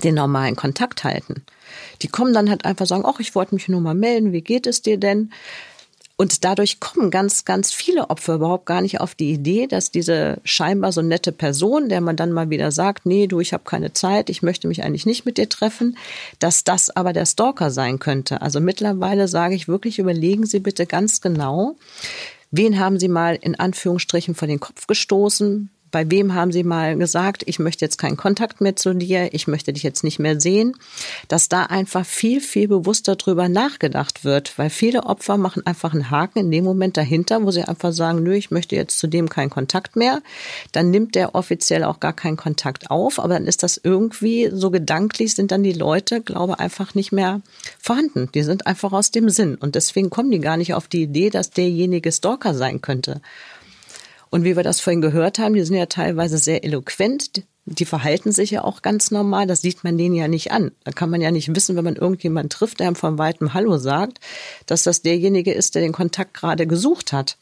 den 0.04 0.14
normalen 0.14 0.56
Kontakt 0.56 1.04
halten. 1.04 1.44
Die 2.02 2.08
kommen 2.08 2.32
dann 2.32 2.50
halt 2.50 2.64
einfach 2.64 2.86
sagen, 2.86 3.04
ach, 3.06 3.20
ich 3.20 3.34
wollte 3.34 3.54
mich 3.54 3.68
nur 3.68 3.80
mal 3.80 3.94
melden, 3.94 4.32
wie 4.32 4.40
geht 4.40 4.66
es 4.66 4.82
dir 4.82 4.98
denn? 4.98 5.32
Und 6.20 6.44
dadurch 6.44 6.80
kommen 6.80 7.10
ganz, 7.10 7.46
ganz 7.46 7.72
viele 7.72 8.10
Opfer 8.10 8.34
überhaupt 8.34 8.66
gar 8.66 8.82
nicht 8.82 9.00
auf 9.00 9.14
die 9.14 9.32
Idee, 9.32 9.66
dass 9.66 9.90
diese 9.90 10.36
scheinbar 10.44 10.92
so 10.92 11.00
nette 11.00 11.32
Person, 11.32 11.88
der 11.88 12.02
man 12.02 12.14
dann 12.14 12.30
mal 12.30 12.50
wieder 12.50 12.72
sagt, 12.72 13.06
nee, 13.06 13.26
du, 13.26 13.40
ich 13.40 13.54
habe 13.54 13.64
keine 13.64 13.94
Zeit, 13.94 14.28
ich 14.28 14.42
möchte 14.42 14.68
mich 14.68 14.82
eigentlich 14.82 15.06
nicht 15.06 15.24
mit 15.24 15.38
dir 15.38 15.48
treffen, 15.48 15.96
dass 16.38 16.62
das 16.62 16.94
aber 16.94 17.14
der 17.14 17.24
Stalker 17.24 17.70
sein 17.70 18.00
könnte. 18.00 18.42
Also 18.42 18.60
mittlerweile 18.60 19.28
sage 19.28 19.54
ich 19.54 19.66
wirklich, 19.66 19.98
überlegen 19.98 20.44
Sie 20.44 20.60
bitte 20.60 20.84
ganz 20.84 21.22
genau, 21.22 21.76
wen 22.50 22.78
haben 22.78 22.98
Sie 22.98 23.08
mal 23.08 23.38
in 23.40 23.58
Anführungsstrichen 23.58 24.34
vor 24.34 24.46
den 24.46 24.60
Kopf 24.60 24.86
gestoßen? 24.86 25.70
Bei 25.90 26.10
wem 26.10 26.34
haben 26.34 26.52
Sie 26.52 26.62
mal 26.62 26.96
gesagt, 26.96 27.42
ich 27.46 27.58
möchte 27.58 27.84
jetzt 27.84 27.98
keinen 27.98 28.16
Kontakt 28.16 28.60
mehr 28.60 28.76
zu 28.76 28.94
dir, 28.94 29.34
ich 29.34 29.48
möchte 29.48 29.72
dich 29.72 29.82
jetzt 29.82 30.04
nicht 30.04 30.18
mehr 30.18 30.40
sehen, 30.40 30.76
dass 31.28 31.48
da 31.48 31.64
einfach 31.64 32.06
viel, 32.06 32.40
viel 32.40 32.68
bewusster 32.68 33.16
drüber 33.16 33.48
nachgedacht 33.48 34.24
wird, 34.24 34.56
weil 34.58 34.70
viele 34.70 35.04
Opfer 35.04 35.36
machen 35.36 35.66
einfach 35.66 35.92
einen 35.92 36.10
Haken 36.10 36.40
in 36.40 36.50
dem 36.50 36.64
Moment 36.64 36.96
dahinter, 36.96 37.44
wo 37.44 37.50
sie 37.50 37.62
einfach 37.62 37.92
sagen, 37.92 38.22
nö, 38.22 38.34
ich 38.34 38.50
möchte 38.50 38.76
jetzt 38.76 38.98
zu 38.98 39.06
dem 39.06 39.28
keinen 39.28 39.50
Kontakt 39.50 39.96
mehr. 39.96 40.22
Dann 40.72 40.90
nimmt 40.90 41.14
der 41.14 41.34
offiziell 41.34 41.84
auch 41.84 42.00
gar 42.00 42.12
keinen 42.12 42.36
Kontakt 42.36 42.90
auf, 42.90 43.18
aber 43.18 43.34
dann 43.34 43.46
ist 43.46 43.62
das 43.62 43.80
irgendwie 43.82 44.50
so 44.52 44.70
gedanklich 44.70 45.34
sind 45.34 45.52
dann 45.52 45.62
die 45.62 45.72
Leute, 45.72 46.20
glaube 46.20 46.58
einfach 46.58 46.94
nicht 46.94 47.12
mehr 47.12 47.40
vorhanden. 47.78 48.28
Die 48.34 48.42
sind 48.42 48.66
einfach 48.66 48.92
aus 48.92 49.10
dem 49.10 49.28
Sinn 49.30 49.56
und 49.56 49.74
deswegen 49.74 50.10
kommen 50.10 50.30
die 50.30 50.40
gar 50.40 50.56
nicht 50.56 50.74
auf 50.74 50.88
die 50.88 51.02
Idee, 51.02 51.30
dass 51.30 51.50
derjenige 51.50 52.12
Stalker 52.12 52.54
sein 52.54 52.80
könnte. 52.80 53.20
Und 54.30 54.44
wie 54.44 54.56
wir 54.56 54.62
das 54.62 54.80
vorhin 54.80 55.02
gehört 55.02 55.38
haben, 55.38 55.54
die 55.54 55.64
sind 55.64 55.76
ja 55.76 55.86
teilweise 55.86 56.38
sehr 56.38 56.64
eloquent. 56.64 57.42
Die 57.66 57.84
verhalten 57.84 58.32
sich 58.32 58.52
ja 58.52 58.64
auch 58.64 58.80
ganz 58.80 59.10
normal. 59.10 59.46
Das 59.46 59.60
sieht 59.60 59.84
man 59.84 59.98
denen 59.98 60.14
ja 60.14 60.28
nicht 60.28 60.52
an. 60.52 60.70
Da 60.84 60.92
kann 60.92 61.10
man 61.10 61.20
ja 61.20 61.30
nicht 61.30 61.54
wissen, 61.54 61.76
wenn 61.76 61.84
man 61.84 61.96
irgendjemanden 61.96 62.50
trifft, 62.50 62.80
der 62.80 62.86
einem 62.86 62.96
von 62.96 63.18
weitem 63.18 63.54
Hallo 63.54 63.76
sagt, 63.78 64.18
dass 64.66 64.84
das 64.84 65.02
derjenige 65.02 65.52
ist, 65.52 65.74
der 65.74 65.82
den 65.82 65.92
Kontakt 65.92 66.34
gerade 66.34 66.66
gesucht 66.66 67.12
hat. 67.12 67.36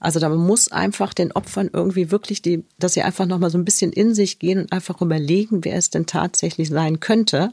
Also 0.00 0.20
da 0.20 0.28
muss 0.28 0.70
einfach 0.70 1.12
den 1.12 1.32
Opfern 1.32 1.70
irgendwie 1.72 2.10
wirklich 2.10 2.40
die, 2.40 2.64
dass 2.78 2.94
sie 2.94 3.02
einfach 3.02 3.26
nochmal 3.26 3.50
so 3.50 3.58
ein 3.58 3.64
bisschen 3.64 3.92
in 3.92 4.14
sich 4.14 4.38
gehen 4.38 4.60
und 4.60 4.72
einfach 4.72 5.00
überlegen, 5.00 5.64
wer 5.64 5.76
es 5.76 5.90
denn 5.90 6.06
tatsächlich 6.06 6.68
sein 6.68 7.00
könnte. 7.00 7.52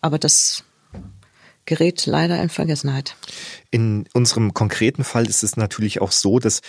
Aber 0.00 0.18
das 0.18 0.64
gerät 1.64 2.06
leider 2.06 2.40
in 2.42 2.48
Vergessenheit. 2.48 3.16
In 3.70 4.06
unserem 4.12 4.54
konkreten 4.54 5.04
Fall 5.04 5.26
ist 5.26 5.42
es 5.42 5.56
natürlich 5.56 6.00
auch 6.00 6.12
so, 6.12 6.38
dass 6.38 6.60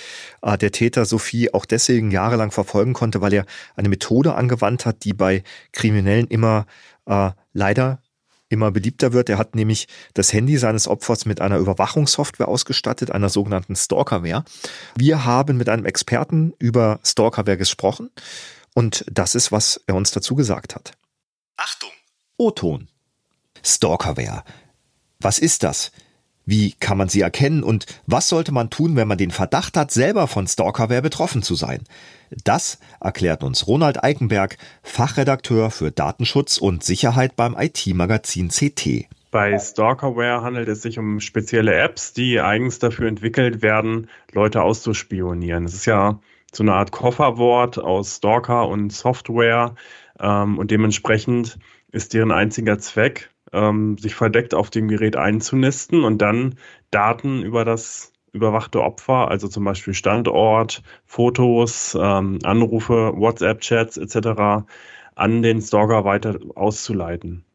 äh, 0.42 0.58
der 0.58 0.72
Täter 0.72 1.06
Sophie 1.06 1.54
auch 1.54 1.66
deswegen 1.66 2.12
jahrelang 2.12 2.52
verfolgen 2.52 2.94
konnte, 2.94 3.22
weil 3.22 3.34
er 3.34 3.46
eine 3.76 3.90
Methode 3.90 4.36
angewandt 4.36 4.86
hat, 4.86 5.04
die 5.04 5.14
bei 5.14 5.44
Kriminellen 5.72 6.28
immer 6.28 6.66
äh, 7.06 7.32
leider 7.54 8.02
immer 8.50 8.72
beliebter 8.72 9.14
wird. 9.14 9.30
Er 9.30 9.38
hat 9.40 9.56
nämlich 9.56 9.88
das 10.14 10.32
Handy 10.32 10.58
seines 10.58 10.88
Opfers 10.88 11.26
mit 11.26 11.42
einer 11.42 11.58
Überwachungssoftware 11.58 12.48
ausgestattet, 12.48 13.10
einer 13.12 13.30
sogenannten 13.30 13.76
Stalkerware. 13.76 14.46
Wir 14.96 15.26
haben 15.26 15.58
mit 15.58 15.70
einem 15.70 15.86
Experten 15.86 16.54
über 16.60 17.00
Stalkerware 17.04 17.58
gesprochen 17.58 18.12
und 18.76 19.06
das 19.12 19.34
ist, 19.34 19.52
was 19.52 19.82
er 19.88 19.96
uns 19.96 20.12
dazu 20.12 20.36
gesagt 20.36 20.76
hat. 20.76 20.92
Achtung! 21.58 21.90
O-Ton. 22.38 22.88
Stalkerware 23.64 24.44
was 25.24 25.40
ist 25.40 25.64
das? 25.64 25.92
Wie 26.46 26.74
kann 26.74 26.98
man 26.98 27.08
sie 27.08 27.22
erkennen 27.22 27.64
und 27.64 27.86
was 28.06 28.28
sollte 28.28 28.52
man 28.52 28.70
tun, 28.70 28.98
wenn 28.98 29.08
man 29.08 29.18
den 29.18 29.32
Verdacht 29.32 29.78
hat, 29.78 29.92
selber 29.92 30.28
von 30.28 30.46
Stalkerware 30.46 31.02
betroffen 31.02 31.42
zu 31.42 31.56
sein? 31.56 31.84
Das 32.44 32.80
erklärt 33.00 33.44
uns 33.44 33.66
Ronald 33.68 34.04
Eikenberg, 34.04 34.58
Fachredakteur 34.82 35.72
für 35.72 35.92
Datenschutz 35.92 36.58
und 36.58 36.84
Sicherheit 36.84 37.38
beim 37.38 37.56
IT-Magazin 37.58 38.50
CT. 38.50 39.08
Bei 39.32 39.58
Stalkerware 39.58 40.42
handelt 40.42 40.68
es 40.68 40.82
sich 40.82 41.00
um 41.00 41.20
spezielle 41.20 41.74
Apps, 41.76 42.14
die 42.14 42.40
eigens 42.40 42.80
dafür 42.80 43.08
entwickelt 43.08 43.62
werden, 43.62 44.10
Leute 44.32 44.62
auszuspionieren. 44.62 45.66
Es 45.66 45.74
ist 45.74 45.86
ja 45.86 46.20
so 46.52 46.64
eine 46.64 46.74
Art 46.74 46.92
Kofferwort 46.92 47.80
aus 47.80 48.18
Stalker 48.18 48.68
und 48.68 48.92
Software 48.92 49.76
ähm, 50.20 50.60
und 50.60 50.72
dementsprechend 50.72 51.58
ist 51.92 52.14
deren 52.14 52.32
einziger 52.32 52.78
Zweck, 52.80 53.32
ähm, 53.54 53.98
sich 53.98 54.16
verdeckt 54.16 54.54
auf 54.54 54.70
dem 54.70 54.88
Gerät 54.88 55.16
einzunisten 55.16 56.04
und 56.04 56.20
dann 56.22 56.56
Daten 56.92 57.44
über 57.44 57.66
das 57.66 58.12
überwachte 58.34 58.82
Opfer, 58.82 59.30
also 59.30 59.48
zum 59.48 59.64
Beispiel 59.64 59.94
Standort, 59.94 60.82
Fotos, 61.06 61.96
ähm, 62.00 62.40
Anrufe, 62.44 63.14
WhatsApp-Chats 63.16 63.98
etc. 63.98 64.66
an 65.16 65.42
den 65.44 65.62
Stalker 65.62 66.04
weiter 66.04 66.40
auszuleiten. 66.56 67.46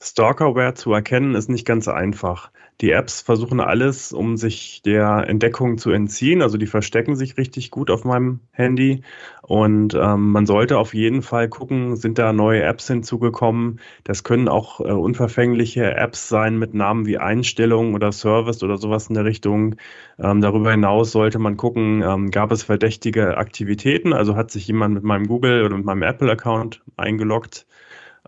Stalkerware 0.00 0.74
zu 0.74 0.92
erkennen 0.92 1.34
ist 1.34 1.48
nicht 1.48 1.66
ganz 1.66 1.88
einfach. 1.88 2.50
Die 2.80 2.92
Apps 2.92 3.20
versuchen 3.20 3.58
alles, 3.58 4.12
um 4.12 4.36
sich 4.36 4.82
der 4.82 5.28
Entdeckung 5.28 5.78
zu 5.78 5.90
entziehen. 5.90 6.42
Also 6.42 6.56
die 6.58 6.68
verstecken 6.68 7.16
sich 7.16 7.36
richtig 7.36 7.72
gut 7.72 7.90
auf 7.90 8.04
meinem 8.04 8.38
Handy. 8.52 9.02
Und 9.42 9.94
ähm, 9.94 10.30
man 10.30 10.46
sollte 10.46 10.78
auf 10.78 10.94
jeden 10.94 11.22
Fall 11.22 11.48
gucken, 11.48 11.96
sind 11.96 12.18
da 12.18 12.32
neue 12.32 12.62
Apps 12.62 12.86
hinzugekommen. 12.86 13.80
Das 14.04 14.22
können 14.22 14.46
auch 14.48 14.78
äh, 14.80 14.92
unverfängliche 14.92 15.96
Apps 15.96 16.28
sein 16.28 16.56
mit 16.56 16.74
Namen 16.74 17.06
wie 17.06 17.18
Einstellungen 17.18 17.94
oder 17.94 18.12
Service 18.12 18.62
oder 18.62 18.76
sowas 18.78 19.08
in 19.08 19.14
der 19.14 19.24
Richtung. 19.24 19.74
Ähm, 20.20 20.40
darüber 20.40 20.70
hinaus 20.70 21.10
sollte 21.10 21.40
man 21.40 21.56
gucken, 21.56 22.02
ähm, 22.02 22.30
gab 22.30 22.52
es 22.52 22.62
verdächtige 22.62 23.36
Aktivitäten? 23.38 24.12
Also 24.12 24.36
hat 24.36 24.52
sich 24.52 24.68
jemand 24.68 24.94
mit 24.94 25.02
meinem 25.02 25.26
Google 25.26 25.64
oder 25.64 25.76
mit 25.76 25.86
meinem 25.86 26.02
Apple-Account 26.04 26.82
eingeloggt? 26.96 27.66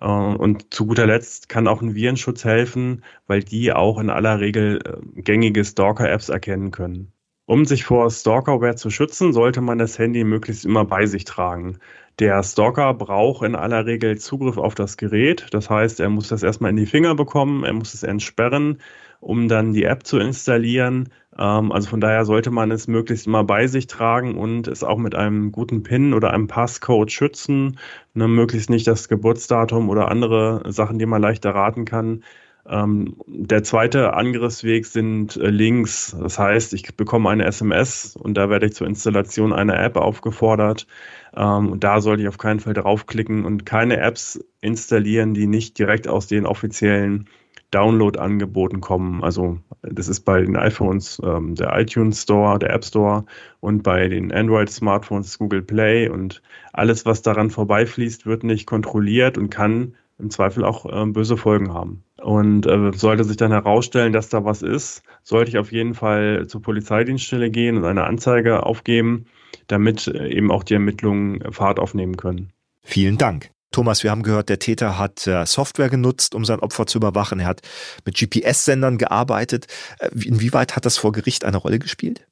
Äh, 0.00 0.06
und 0.06 0.72
zu 0.72 0.86
guter 0.86 1.06
Letzt 1.06 1.48
kann 1.48 1.68
auch 1.68 1.82
ein 1.82 1.94
Virenschutz 1.94 2.44
helfen, 2.44 3.04
weil 3.26 3.42
die 3.42 3.72
auch 3.72 3.98
in 3.98 4.10
aller 4.10 4.40
Regel 4.40 4.80
äh, 4.84 5.20
gängige 5.22 5.64
Stalker-Apps 5.64 6.28
erkennen 6.28 6.70
können. 6.70 7.12
Um 7.46 7.64
sich 7.64 7.84
vor 7.84 8.08
Stalkerware 8.10 8.76
zu 8.76 8.90
schützen, 8.90 9.32
sollte 9.32 9.60
man 9.60 9.78
das 9.78 9.98
Handy 9.98 10.22
möglichst 10.22 10.64
immer 10.64 10.84
bei 10.84 11.06
sich 11.06 11.24
tragen. 11.24 11.78
Der 12.20 12.42
Stalker 12.44 12.94
braucht 12.94 13.44
in 13.44 13.56
aller 13.56 13.86
Regel 13.86 14.18
Zugriff 14.18 14.56
auf 14.56 14.76
das 14.76 14.96
Gerät. 14.96 15.48
Das 15.50 15.68
heißt, 15.68 15.98
er 15.98 16.10
muss 16.10 16.28
das 16.28 16.44
erstmal 16.44 16.70
in 16.70 16.76
die 16.76 16.86
Finger 16.86 17.16
bekommen, 17.16 17.64
er 17.64 17.72
muss 17.72 17.92
es 17.92 18.04
entsperren, 18.04 18.78
um 19.20 19.48
dann 19.48 19.72
die 19.72 19.84
App 19.84 20.06
zu 20.06 20.18
installieren. 20.18 21.10
Ähm, 21.38 21.72
also 21.72 21.88
von 21.88 22.00
daher 22.00 22.24
sollte 22.24 22.50
man 22.50 22.70
es 22.70 22.88
möglichst 22.88 23.26
immer 23.26 23.44
bei 23.44 23.66
sich 23.66 23.86
tragen 23.86 24.36
und 24.36 24.68
es 24.68 24.82
auch 24.84 24.98
mit 24.98 25.14
einem 25.14 25.52
guten 25.52 25.82
PIN 25.82 26.14
oder 26.14 26.32
einem 26.32 26.48
Passcode 26.48 27.12
schützen. 27.12 27.78
Ne, 28.14 28.28
möglichst 28.28 28.70
nicht 28.70 28.86
das 28.86 29.08
Geburtsdatum 29.08 29.88
oder 29.88 30.08
andere 30.10 30.62
Sachen, 30.72 30.98
die 30.98 31.06
man 31.06 31.22
leicht 31.22 31.44
erraten 31.44 31.84
kann. 31.84 32.24
Ähm, 32.68 33.16
der 33.26 33.62
zweite 33.64 34.12
Angriffsweg 34.14 34.86
sind 34.86 35.36
äh, 35.36 35.48
Links. 35.50 36.16
Das 36.20 36.38
heißt, 36.38 36.74
ich 36.74 36.96
bekomme 36.96 37.30
eine 37.30 37.44
SMS 37.46 38.16
und 38.16 38.34
da 38.34 38.50
werde 38.50 38.66
ich 38.66 38.74
zur 38.74 38.86
Installation 38.86 39.52
einer 39.52 39.82
App 39.82 39.96
aufgefordert. 39.96 40.86
Ähm, 41.34 41.72
und 41.72 41.84
da 41.84 42.00
sollte 42.00 42.22
ich 42.22 42.28
auf 42.28 42.38
keinen 42.38 42.60
Fall 42.60 42.74
draufklicken 42.74 43.44
und 43.44 43.64
keine 43.66 43.98
Apps 43.98 44.44
installieren, 44.60 45.34
die 45.34 45.46
nicht 45.46 45.78
direkt 45.78 46.06
aus 46.08 46.26
den 46.26 46.46
offiziellen 46.46 47.28
Download 47.70 48.18
angeboten 48.18 48.80
kommen. 48.80 49.22
Also 49.22 49.58
das 49.82 50.08
ist 50.08 50.20
bei 50.20 50.40
den 50.40 50.56
iPhones 50.56 51.20
ähm, 51.24 51.54
der 51.54 51.78
iTunes 51.78 52.22
Store, 52.22 52.58
der 52.58 52.70
App 52.70 52.84
Store 52.84 53.24
und 53.60 53.82
bei 53.82 54.08
den 54.08 54.32
Android-Smartphones 54.32 55.38
Google 55.38 55.62
Play 55.62 56.08
und 56.08 56.42
alles, 56.72 57.06
was 57.06 57.22
daran 57.22 57.50
vorbeifließt, 57.50 58.26
wird 58.26 58.44
nicht 58.44 58.66
kontrolliert 58.66 59.38
und 59.38 59.50
kann 59.50 59.94
im 60.18 60.30
Zweifel 60.30 60.64
auch 60.64 60.86
äh, 60.86 61.06
böse 61.06 61.36
Folgen 61.36 61.72
haben. 61.72 62.04
Und 62.20 62.66
äh, 62.66 62.92
sollte 62.94 63.24
sich 63.24 63.36
dann 63.36 63.52
herausstellen, 63.52 64.12
dass 64.12 64.28
da 64.28 64.44
was 64.44 64.62
ist, 64.62 65.02
sollte 65.22 65.50
ich 65.50 65.58
auf 65.58 65.72
jeden 65.72 65.94
Fall 65.94 66.46
zur 66.46 66.60
Polizeidienststelle 66.60 67.50
gehen 67.50 67.78
und 67.78 67.84
eine 67.84 68.04
Anzeige 68.04 68.64
aufgeben, 68.64 69.26
damit 69.66 70.06
äh, 70.06 70.28
eben 70.28 70.50
auch 70.50 70.62
die 70.62 70.74
Ermittlungen 70.74 71.52
Fahrt 71.52 71.78
aufnehmen 71.78 72.16
können. 72.16 72.52
Vielen 72.82 73.16
Dank. 73.16 73.50
Thomas, 73.70 74.02
wir 74.02 74.10
haben 74.10 74.24
gehört, 74.24 74.48
der 74.48 74.58
Täter 74.58 74.98
hat 74.98 75.26
äh, 75.26 75.46
Software 75.46 75.88
genutzt, 75.88 76.34
um 76.34 76.44
sein 76.44 76.58
Opfer 76.58 76.86
zu 76.86 76.98
überwachen. 76.98 77.38
Er 77.38 77.46
hat 77.46 77.60
mit 78.04 78.16
GPS-Sendern 78.16 78.98
gearbeitet. 78.98 79.66
Äh, 79.98 80.08
inwieweit 80.24 80.74
hat 80.74 80.86
das 80.86 80.96
vor 80.96 81.12
Gericht 81.12 81.44
eine 81.44 81.56
Rolle 81.56 81.78
gespielt? 81.78 82.26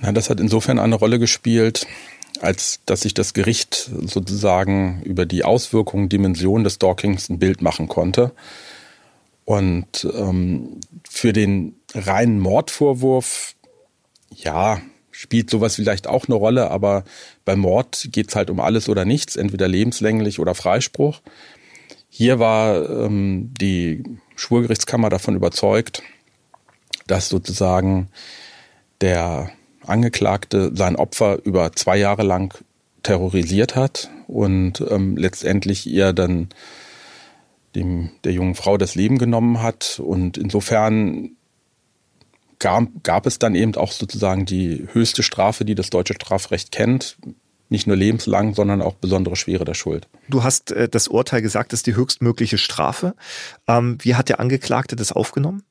Na, 0.00 0.10
das 0.10 0.30
hat 0.30 0.40
insofern 0.40 0.80
eine 0.80 0.96
Rolle 0.96 1.20
gespielt, 1.20 1.86
als 2.40 2.80
dass 2.86 3.02
sich 3.02 3.14
das 3.14 3.34
Gericht 3.34 3.88
sozusagen 4.04 5.00
über 5.04 5.26
die 5.26 5.44
Auswirkungen, 5.44 6.08
Dimensionen 6.08 6.64
des 6.64 6.74
Stalkings 6.74 7.28
ein 7.28 7.38
Bild 7.38 7.62
machen 7.62 7.86
konnte. 7.86 8.32
Und 9.44 10.08
ähm, 10.12 10.80
für 11.08 11.32
den 11.32 11.76
reinen 11.94 12.40
Mordvorwurf, 12.40 13.54
ja, 14.34 14.80
spielt 15.12 15.50
sowas 15.50 15.76
vielleicht 15.76 16.08
auch 16.08 16.26
eine 16.26 16.34
Rolle, 16.34 16.70
aber 16.70 17.04
beim 17.44 17.60
Mord 17.60 18.08
geht 18.10 18.30
es 18.30 18.36
halt 18.36 18.50
um 18.50 18.58
alles 18.58 18.88
oder 18.88 19.04
nichts, 19.04 19.36
entweder 19.36 19.68
lebenslänglich 19.68 20.40
oder 20.40 20.54
Freispruch. 20.54 21.20
Hier 22.08 22.38
war 22.38 22.90
ähm, 22.90 23.52
die 23.58 24.02
Schwurgerichtskammer 24.36 25.08
davon 25.08 25.36
überzeugt, 25.36 26.02
dass 27.06 27.28
sozusagen 27.28 28.08
der 29.00 29.50
Angeklagte 29.86 30.72
sein 30.74 30.96
Opfer 30.96 31.38
über 31.44 31.72
zwei 31.72 31.96
Jahre 31.96 32.22
lang 32.22 32.54
terrorisiert 33.02 33.76
hat 33.76 34.10
und 34.26 34.84
ähm, 34.90 35.16
letztendlich 35.16 35.86
ihr 35.86 36.12
dann 36.12 36.48
dem, 37.74 38.10
der 38.24 38.32
jungen 38.32 38.54
Frau 38.54 38.76
das 38.76 38.94
Leben 38.94 39.18
genommen 39.18 39.62
hat. 39.62 40.00
Und 40.02 40.38
insofern 40.38 41.32
gab, 42.62 42.86
gab 43.02 43.26
es 43.26 43.38
dann 43.38 43.54
eben 43.54 43.74
auch 43.74 43.92
sozusagen 43.92 44.46
die 44.46 44.86
höchste 44.92 45.22
Strafe, 45.22 45.66
die 45.66 45.74
das 45.74 45.90
deutsche 45.90 46.14
Strafrecht 46.14 46.72
kennt. 46.72 47.18
Nicht 47.68 47.86
nur 47.86 47.96
lebenslang, 47.96 48.54
sondern 48.54 48.82
auch 48.82 48.94
besondere 48.94 49.34
Schwere 49.34 49.64
der 49.64 49.74
Schuld. 49.74 50.06
Du 50.28 50.42
hast 50.42 50.72
äh, 50.72 50.88
das 50.88 51.08
Urteil 51.08 51.42
gesagt, 51.42 51.72
das 51.72 51.80
ist 51.80 51.86
die 51.86 51.96
höchstmögliche 51.96 52.58
Strafe. 52.58 53.14
Ähm, 53.66 53.98
wie 54.00 54.14
hat 54.14 54.28
der 54.28 54.40
Angeklagte 54.40 54.94
das 54.94 55.12
aufgenommen? 55.12 55.62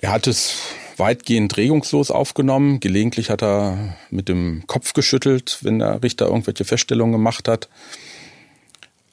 Er 0.00 0.12
hat 0.12 0.26
es 0.26 0.56
weitgehend 0.96 1.56
regungslos 1.56 2.10
aufgenommen. 2.10 2.80
Gelegentlich 2.80 3.30
hat 3.30 3.42
er 3.42 3.96
mit 4.10 4.28
dem 4.28 4.64
Kopf 4.66 4.94
geschüttelt, 4.94 5.58
wenn 5.62 5.78
der 5.78 6.02
Richter 6.02 6.26
irgendwelche 6.26 6.64
Feststellungen 6.64 7.12
gemacht 7.12 7.46
hat. 7.46 7.68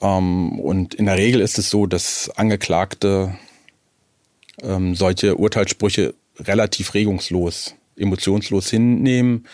Ähm, 0.01 0.59
und 0.59 0.95
in 0.95 1.05
der 1.05 1.17
Regel 1.17 1.41
ist 1.41 1.59
es 1.59 1.69
so, 1.69 1.85
dass 1.85 2.31
Angeklagte 2.35 3.37
ähm, 4.62 4.95
solche 4.95 5.36
Urteilssprüche 5.36 6.14
relativ 6.39 6.93
regungslos, 6.93 7.76
emotionslos 7.95 8.70
hinnehmen. 8.70 9.45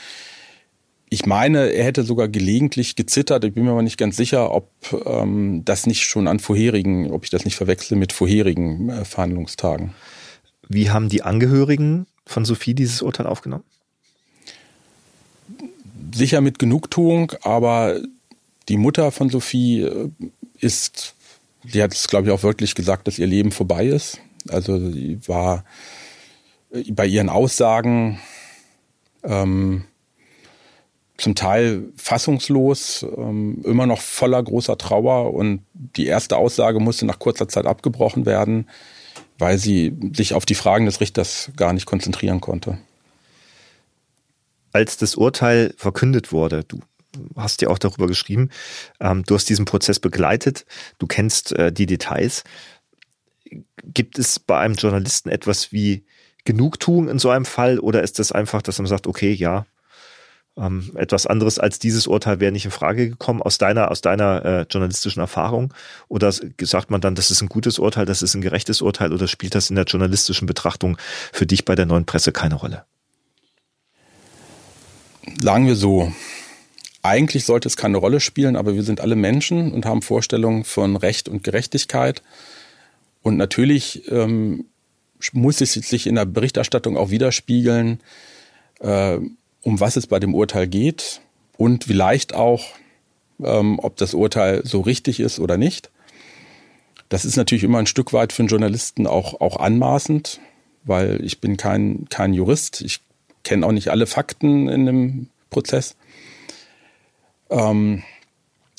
Ich 1.10 1.26
meine, 1.26 1.72
er 1.74 1.84
hätte 1.84 2.04
sogar 2.04 2.30
gelegentlich 2.30 2.96
gezittert. 2.96 3.44
Ich 3.44 3.54
bin 3.54 3.66
mir 3.66 3.72
aber 3.72 3.82
nicht 3.82 3.98
ganz 3.98 4.16
sicher, 4.16 4.52
ob 4.52 4.70
ähm, 5.06 5.64
das 5.66 5.86
nicht 5.86 6.04
schon 6.04 6.28
an 6.28 6.40
vorherigen, 6.40 7.12
ob 7.12 7.26
ich 7.26 7.30
das 7.30 7.44
nicht 7.44 7.56
verwechsel 7.56 7.98
mit 7.98 8.14
vorherigen 8.14 8.90
äh, 8.90 9.06
Verhandlungstagen. 9.06 9.94
Wie 10.70 10.90
haben 10.90 11.10
die 11.10 11.22
Angehörigen 11.22 12.08
von 12.26 12.46
Sophie 12.46 12.74
dieses 12.74 13.02
Urteil 13.02 13.28
aufgenommen? 13.28 13.66
Sicher 16.14 16.40
mit 16.40 16.60
Genugtuung, 16.60 17.34
aber 17.42 18.00
die 18.70 18.78
Mutter 18.78 19.12
von 19.12 19.30
Sophie 19.30 19.82
äh, 19.82 20.10
ist, 20.60 21.16
die 21.64 21.84
hat 21.84 21.94
es, 21.94 22.08
glaube 22.08 22.28
ich, 22.28 22.34
auch 22.34 22.44
wirklich 22.44 22.74
gesagt, 22.74 23.08
dass 23.08 23.20
ihr 23.20 23.28
Leben 23.28 23.52
vorbei 23.52 23.88
ist. 23.88 24.20
Also 24.50 24.78
sie 24.92 25.20
war 25.28 25.64
äh, 26.72 26.92
bei 26.92 27.06
ihren 27.06 27.30
Aussagen 27.30 28.20
ähm, 29.24 29.86
zum 31.18 31.36
Teil 31.36 31.84
fassungslos, 31.98 33.06
ähm, 33.16 33.62
immer 33.64 33.86
noch 33.86 34.02
voller 34.02 34.42
großer 34.42 34.78
Trauer 34.78 35.34
und 35.34 35.62
die 35.74 36.08
erste 36.08 36.38
Aussage 36.38 36.80
musste 36.80 37.06
nach 37.06 37.20
kurzer 37.20 37.48
Zeit 37.48 37.68
abgebrochen 37.68 38.26
werden, 38.26 38.68
weil 39.38 39.60
sie 39.60 39.96
sich 40.14 40.34
auf 40.34 40.46
die 40.46 40.56
Fragen 40.56 40.86
des 40.86 41.00
Richters 41.00 41.52
gar 41.56 41.74
nicht 41.74 41.86
konzentrieren 41.86 42.42
konnte. 42.42 42.80
Als 44.74 44.98
das 44.98 45.16
Urteil 45.16 45.74
verkündet 45.78 46.32
wurde, 46.32 46.64
du 46.64 46.80
hast 47.36 47.62
ja 47.62 47.70
auch 47.70 47.78
darüber 47.78 48.08
geschrieben, 48.08 48.50
ähm, 49.00 49.24
du 49.24 49.36
hast 49.36 49.50
diesen 49.50 49.66
Prozess 49.66 50.00
begleitet, 50.00 50.66
du 50.98 51.06
kennst 51.06 51.52
äh, 51.52 51.72
die 51.72 51.86
Details 51.86 52.44
gibt 53.84 54.18
es 54.20 54.40
bei 54.40 54.60
einem 54.60 54.76
Journalisten 54.76 55.30
etwas 55.30 55.72
wie 55.72 56.06
Genugtuung 56.46 57.10
in 57.10 57.20
so 57.20 57.30
einem 57.30 57.46
Fall 57.46 57.80
oder 57.80 58.02
ist 58.02 58.20
das 58.20 58.32
einfach, 58.32 58.62
dass 58.62 58.80
man 58.80 58.88
sagt, 58.88 59.08
okay, 59.08 59.32
ja, 59.32 59.66
ähm, 60.58 60.92
etwas 60.96 61.28
anderes 61.28 61.60
als 61.60 61.80
dieses 61.80 62.08
Urteil 62.08 62.40
wäre 62.40 62.52
nicht 62.52 62.66
in 62.66 62.72
Frage 62.72 63.10
gekommen 63.10 63.42
aus 63.42 63.58
deiner, 63.58 63.90
aus 63.90 64.02
deiner 64.02 64.46
äh, 64.46 64.66
journalistischen 64.70 65.22
Erfahrung? 65.22 65.74
Oder 66.08 66.32
sagt 66.32 66.92
man 66.92 67.02
dann, 67.02 67.16
das 67.16 67.32
ist 67.32 67.42
ein 67.42 67.50
gutes 67.50 67.80
Urteil, 67.80 68.06
das 68.06 68.22
ist 68.22 68.34
ein 68.36 68.42
gerechtes 68.42 68.82
Urteil 68.82 69.14
oder 69.14 69.28
spielt 69.28 69.56
das 69.56 69.70
in 69.70 69.76
der 69.76 69.86
journalistischen 69.86 70.48
Betrachtung 70.48 70.98
für 71.32 71.46
dich 71.46 71.64
bei 71.66 71.76
der 71.76 71.86
neuen 71.86 72.06
Presse 72.06 72.32
keine 72.32 72.56
Rolle? 72.56 72.86
Sagen 75.42 75.68
wir 75.68 75.76
so, 75.76 76.12
eigentlich 77.04 77.46
sollte 77.46 77.68
es 77.68 77.78
keine 77.78 77.98
Rolle 77.98 78.20
spielen, 78.20 78.56
aber 78.56 78.76
wir 78.76 78.84
sind 78.84 79.02
alle 79.02 79.16
Menschen 79.16 79.72
und 79.72 79.86
haben 79.86 80.02
Vorstellungen 80.02 80.64
von 80.64 80.96
Recht 80.96 81.30
und 81.30 81.44
Gerechtigkeit. 81.44 82.22
Und 83.24 83.38
natürlich 83.38 84.10
ähm, 84.12 84.66
muss 85.34 85.62
es 85.62 85.74
sich 85.74 86.08
in 86.08 86.16
der 86.16 86.26
Berichterstattung 86.26 86.98
auch 86.98 87.10
widerspiegeln, 87.10 88.00
äh, 88.80 89.18
um 89.62 89.80
was 89.80 89.96
es 89.96 90.08
bei 90.08 90.20
dem 90.20 90.34
Urteil 90.34 90.68
geht 90.68 91.22
und 91.58 91.84
vielleicht 91.84 92.34
auch, 92.34 92.66
ähm, 93.44 93.80
ob 93.80 93.98
das 93.98 94.14
Urteil 94.14 94.62
so 94.66 94.82
richtig 94.82 95.20
ist 95.20 95.40
oder 95.40 95.58
nicht. 95.58 95.92
Das 97.10 97.26
ist 97.26 97.36
natürlich 97.36 97.64
immer 97.64 97.78
ein 97.78 97.88
Stück 97.88 98.14
weit 98.14 98.34
für 98.34 98.42
einen 98.42 98.50
Journalisten 98.50 99.06
auch, 99.06 99.42
auch 99.42 99.58
anmaßend, 99.58 100.40
weil 100.84 101.24
ich 101.24 101.42
bin 101.42 101.58
kein, 101.58 102.08
kein 102.10 102.34
Jurist. 102.34 102.82
Ich 102.82 103.02
kenne 103.44 103.66
auch 103.66 103.72
nicht 103.72 103.90
alle 103.90 104.08
Fakten 104.08 104.70
in 104.70 104.86
dem 104.86 105.28
Prozess. 105.50 105.96
Ähm, 107.50 108.04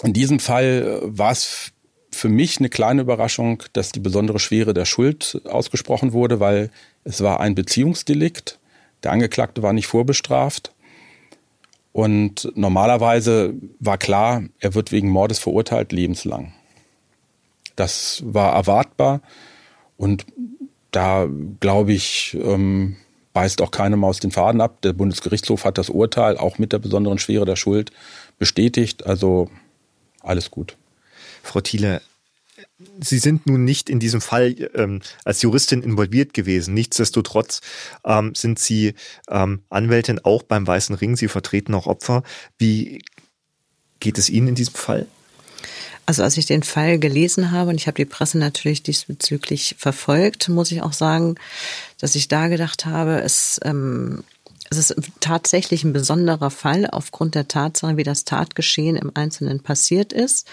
in 0.02 0.12
diesem 0.12 0.40
Fall 0.40 1.00
war 1.02 1.32
es 1.32 1.71
für 2.12 2.28
mich 2.28 2.58
eine 2.58 2.68
kleine 2.68 3.02
Überraschung, 3.02 3.62
dass 3.72 3.92
die 3.92 4.00
besondere 4.00 4.38
Schwere 4.38 4.74
der 4.74 4.84
Schuld 4.84 5.40
ausgesprochen 5.44 6.12
wurde, 6.12 6.40
weil 6.40 6.70
es 7.04 7.22
war 7.22 7.40
ein 7.40 7.54
Beziehungsdelikt. 7.54 8.58
Der 9.02 9.12
Angeklagte 9.12 9.62
war 9.62 9.72
nicht 9.72 9.86
vorbestraft. 9.86 10.72
Und 11.92 12.50
normalerweise 12.54 13.54
war 13.80 13.98
klar, 13.98 14.44
er 14.60 14.74
wird 14.74 14.92
wegen 14.92 15.10
Mordes 15.10 15.38
verurteilt 15.38 15.92
lebenslang. 15.92 16.52
Das 17.76 18.22
war 18.24 18.54
erwartbar. 18.54 19.20
Und 19.96 20.24
da, 20.90 21.28
glaube 21.60 21.92
ich, 21.92 22.36
ähm, 22.40 22.96
beißt 23.32 23.62
auch 23.62 23.70
keine 23.70 23.96
Maus 23.96 24.20
den 24.20 24.30
Faden 24.30 24.60
ab. 24.60 24.82
Der 24.82 24.92
Bundesgerichtshof 24.92 25.64
hat 25.64 25.78
das 25.78 25.90
Urteil 25.90 26.36
auch 26.36 26.58
mit 26.58 26.72
der 26.72 26.78
besonderen 26.78 27.18
Schwere 27.18 27.44
der 27.44 27.56
Schuld 27.56 27.92
bestätigt. 28.38 29.06
Also 29.06 29.48
alles 30.22 30.50
gut. 30.50 30.76
Frau 31.42 31.60
Thiele, 31.60 32.02
Sie 33.00 33.18
sind 33.18 33.46
nun 33.46 33.64
nicht 33.64 33.88
in 33.90 34.00
diesem 34.00 34.20
Fall 34.20 34.54
ähm, 34.74 35.00
als 35.24 35.42
Juristin 35.42 35.82
involviert 35.82 36.34
gewesen. 36.34 36.74
Nichtsdestotrotz 36.74 37.60
ähm, 38.04 38.34
sind 38.34 38.58
Sie 38.58 38.94
ähm, 39.28 39.62
Anwältin 39.68 40.20
auch 40.22 40.42
beim 40.42 40.66
Weißen 40.66 40.94
Ring. 40.94 41.16
Sie 41.16 41.28
vertreten 41.28 41.74
auch 41.74 41.86
Opfer. 41.86 42.22
Wie 42.58 43.02
geht 44.00 44.18
es 44.18 44.28
Ihnen 44.28 44.48
in 44.48 44.54
diesem 44.54 44.74
Fall? 44.74 45.06
Also 46.06 46.24
als 46.24 46.36
ich 46.36 46.46
den 46.46 46.64
Fall 46.64 46.98
gelesen 46.98 47.52
habe 47.52 47.70
und 47.70 47.76
ich 47.76 47.86
habe 47.86 47.96
die 47.96 48.04
Presse 48.04 48.36
natürlich 48.36 48.82
diesbezüglich 48.82 49.76
verfolgt, 49.78 50.48
muss 50.48 50.72
ich 50.72 50.82
auch 50.82 50.92
sagen, 50.92 51.36
dass 52.00 52.16
ich 52.16 52.26
da 52.26 52.48
gedacht 52.48 52.86
habe, 52.86 53.22
es, 53.22 53.60
ähm, 53.64 54.24
es 54.70 54.78
ist 54.78 54.96
tatsächlich 55.20 55.84
ein 55.84 55.92
besonderer 55.92 56.50
Fall 56.50 56.88
aufgrund 56.90 57.36
der 57.36 57.46
Tatsache, 57.46 57.96
wie 57.96 58.02
das 58.02 58.24
Tatgeschehen 58.24 58.96
im 58.96 59.12
Einzelnen 59.14 59.60
passiert 59.60 60.12
ist. 60.12 60.48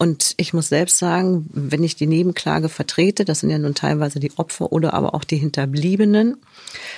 Und 0.00 0.32
ich 0.38 0.54
muss 0.54 0.70
selbst 0.70 0.96
sagen, 0.96 1.44
wenn 1.52 1.84
ich 1.84 1.94
die 1.94 2.06
Nebenklage 2.06 2.70
vertrete, 2.70 3.26
das 3.26 3.40
sind 3.40 3.50
ja 3.50 3.58
nun 3.58 3.74
teilweise 3.74 4.18
die 4.18 4.32
Opfer 4.38 4.72
oder 4.72 4.94
aber 4.94 5.12
auch 5.12 5.24
die 5.24 5.36
Hinterbliebenen, 5.36 6.38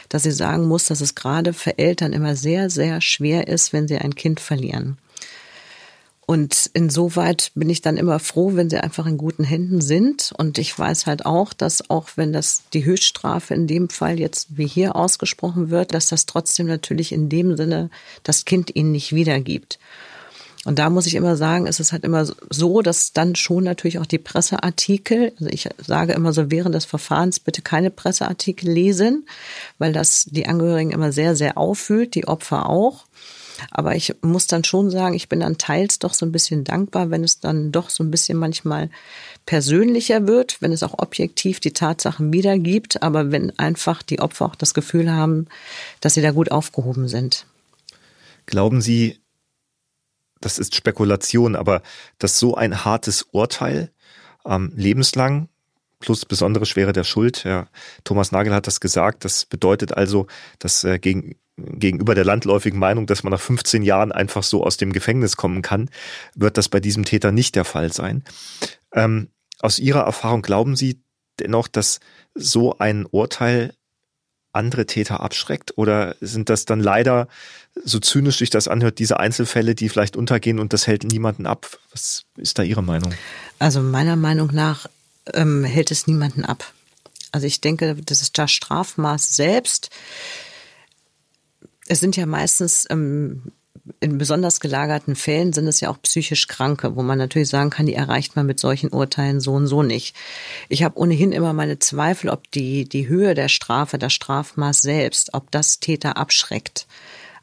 dass 0.08 0.24
ich 0.24 0.36
sagen 0.36 0.68
muss, 0.68 0.84
dass 0.84 1.00
es 1.00 1.16
gerade 1.16 1.52
für 1.52 1.78
Eltern 1.78 2.12
immer 2.12 2.36
sehr, 2.36 2.70
sehr 2.70 3.00
schwer 3.00 3.48
ist, 3.48 3.72
wenn 3.72 3.88
sie 3.88 3.98
ein 3.98 4.14
Kind 4.14 4.38
verlieren. 4.38 4.98
Und 6.26 6.70
insoweit 6.74 7.50
bin 7.56 7.70
ich 7.70 7.82
dann 7.82 7.96
immer 7.96 8.20
froh, 8.20 8.54
wenn 8.54 8.70
sie 8.70 8.78
einfach 8.78 9.06
in 9.06 9.18
guten 9.18 9.42
Händen 9.42 9.80
sind. 9.80 10.32
Und 10.38 10.58
ich 10.58 10.78
weiß 10.78 11.06
halt 11.06 11.26
auch, 11.26 11.52
dass 11.52 11.90
auch 11.90 12.10
wenn 12.14 12.32
das 12.32 12.62
die 12.72 12.84
Höchststrafe 12.84 13.52
in 13.52 13.66
dem 13.66 13.88
Fall 13.88 14.20
jetzt 14.20 14.56
wie 14.56 14.68
hier 14.68 14.94
ausgesprochen 14.94 15.70
wird, 15.70 15.92
dass 15.92 16.06
das 16.06 16.26
trotzdem 16.26 16.68
natürlich 16.68 17.10
in 17.10 17.28
dem 17.28 17.56
Sinne 17.56 17.90
das 18.22 18.44
Kind 18.44 18.76
ihnen 18.76 18.92
nicht 18.92 19.12
wiedergibt. 19.12 19.80
Und 20.64 20.78
da 20.78 20.90
muss 20.90 21.06
ich 21.06 21.16
immer 21.16 21.36
sagen, 21.36 21.66
ist 21.66 21.80
es 21.80 21.90
halt 21.90 22.04
immer 22.04 22.24
so, 22.24 22.82
dass 22.82 23.12
dann 23.12 23.34
schon 23.34 23.64
natürlich 23.64 23.98
auch 23.98 24.06
die 24.06 24.18
Presseartikel, 24.18 25.32
also 25.40 25.46
ich 25.50 25.68
sage 25.84 26.12
immer 26.12 26.32
so 26.32 26.50
während 26.52 26.74
des 26.74 26.84
Verfahrens 26.84 27.40
bitte 27.40 27.62
keine 27.62 27.90
Presseartikel 27.90 28.70
lesen, 28.70 29.26
weil 29.78 29.92
das 29.92 30.26
die 30.30 30.46
Angehörigen 30.46 30.92
immer 30.92 31.10
sehr, 31.10 31.34
sehr 31.34 31.58
auffühlt, 31.58 32.14
die 32.14 32.28
Opfer 32.28 32.68
auch. 32.68 33.06
Aber 33.70 33.96
ich 33.96 34.14
muss 34.22 34.46
dann 34.46 34.64
schon 34.64 34.90
sagen, 34.90 35.14
ich 35.14 35.28
bin 35.28 35.40
dann 35.40 35.58
teils 35.58 35.98
doch 35.98 36.14
so 36.14 36.26
ein 36.26 36.32
bisschen 36.32 36.64
dankbar, 36.64 37.10
wenn 37.10 37.24
es 37.24 37.40
dann 37.40 37.72
doch 37.72 37.90
so 37.90 38.02
ein 38.02 38.10
bisschen 38.10 38.38
manchmal 38.38 38.88
persönlicher 39.46 40.26
wird, 40.26 40.60
wenn 40.60 40.72
es 40.72 40.82
auch 40.82 40.98
objektiv 40.98 41.60
die 41.60 41.72
Tatsachen 41.72 42.32
wiedergibt, 42.32 43.02
aber 43.02 43.30
wenn 43.30 43.56
einfach 43.58 44.02
die 44.02 44.20
Opfer 44.20 44.46
auch 44.46 44.54
das 44.54 44.74
Gefühl 44.74 45.12
haben, 45.12 45.46
dass 46.00 46.14
sie 46.14 46.22
da 46.22 46.30
gut 46.30 46.50
aufgehoben 46.50 47.08
sind. 47.08 47.46
Glauben 48.46 48.80
Sie, 48.80 49.21
das 50.44 50.58
ist 50.58 50.74
Spekulation, 50.74 51.56
aber 51.56 51.82
dass 52.18 52.38
so 52.38 52.54
ein 52.54 52.84
hartes 52.84 53.22
Urteil 53.32 53.90
ähm, 54.44 54.72
lebenslang 54.76 55.48
plus 56.02 56.26
besondere 56.26 56.66
Schwere 56.66 56.92
der 56.92 57.04
Schuld, 57.04 57.44
ja, 57.44 57.68
Thomas 58.04 58.32
Nagel 58.32 58.52
hat 58.52 58.66
das 58.66 58.80
gesagt, 58.80 59.24
das 59.24 59.46
bedeutet 59.46 59.96
also, 59.96 60.26
dass 60.58 60.84
äh, 60.84 60.98
gegen, 60.98 61.36
gegenüber 61.56 62.14
der 62.14 62.24
landläufigen 62.24 62.78
Meinung, 62.78 63.06
dass 63.06 63.22
man 63.22 63.30
nach 63.30 63.40
15 63.40 63.82
Jahren 63.82 64.12
einfach 64.12 64.42
so 64.42 64.64
aus 64.64 64.76
dem 64.76 64.92
Gefängnis 64.92 65.36
kommen 65.36 65.62
kann, 65.62 65.88
wird 66.34 66.58
das 66.58 66.68
bei 66.68 66.80
diesem 66.80 67.04
Täter 67.04 67.32
nicht 67.32 67.54
der 67.54 67.64
Fall 67.64 67.92
sein. 67.92 68.24
Ähm, 68.92 69.28
aus 69.60 69.78
Ihrer 69.78 70.00
Erfahrung 70.00 70.42
glauben 70.42 70.76
Sie 70.76 71.02
dennoch, 71.38 71.68
dass 71.68 72.00
so 72.34 72.78
ein 72.78 73.06
Urteil 73.06 73.74
andere 74.52 74.86
Täter 74.86 75.20
abschreckt? 75.20 75.76
Oder 75.76 76.16
sind 76.20 76.48
das 76.48 76.64
dann 76.64 76.80
leider, 76.80 77.28
so 77.84 77.98
zynisch 77.98 78.38
sich 78.38 78.50
das 78.50 78.68
anhört, 78.68 78.98
diese 78.98 79.18
Einzelfälle, 79.18 79.74
die 79.74 79.88
vielleicht 79.88 80.16
untergehen 80.16 80.58
und 80.58 80.72
das 80.72 80.86
hält 80.86 81.04
niemanden 81.04 81.46
ab? 81.46 81.78
Was 81.92 82.24
ist 82.36 82.58
da 82.58 82.62
Ihre 82.62 82.82
Meinung? 82.82 83.14
Also 83.58 83.80
meiner 83.80 84.16
Meinung 84.16 84.50
nach 84.52 84.86
ähm, 85.34 85.64
hält 85.64 85.90
es 85.90 86.06
niemanden 86.06 86.44
ab. 86.44 86.72
Also 87.30 87.46
ich 87.46 87.60
denke, 87.60 87.96
das 88.04 88.20
ist 88.20 88.36
das 88.36 88.50
Strafmaß 88.50 89.36
selbst 89.36 89.90
es 91.86 92.00
sind 92.00 92.16
ja 92.16 92.26
meistens 92.26 92.86
ähm, 92.90 93.52
in 94.00 94.18
besonders 94.18 94.60
gelagerten 94.60 95.16
Fällen 95.16 95.52
sind 95.52 95.66
es 95.66 95.80
ja 95.80 95.90
auch 95.90 96.00
psychisch 96.02 96.46
Kranke, 96.46 96.94
wo 96.94 97.02
man 97.02 97.18
natürlich 97.18 97.48
sagen 97.48 97.70
kann, 97.70 97.86
die 97.86 97.94
erreicht 97.94 98.36
man 98.36 98.46
mit 98.46 98.60
solchen 98.60 98.90
Urteilen 98.90 99.40
so 99.40 99.54
und 99.54 99.66
so 99.66 99.82
nicht. 99.82 100.14
Ich 100.68 100.84
habe 100.84 100.98
ohnehin 100.98 101.32
immer 101.32 101.52
meine 101.52 101.78
Zweifel, 101.80 102.30
ob 102.30 102.50
die, 102.52 102.88
die 102.88 103.08
Höhe 103.08 103.34
der 103.34 103.48
Strafe, 103.48 103.98
das 103.98 104.12
Strafmaß 104.12 104.82
selbst, 104.82 105.34
ob 105.34 105.50
das 105.50 105.80
Täter 105.80 106.16
abschreckt. 106.16 106.86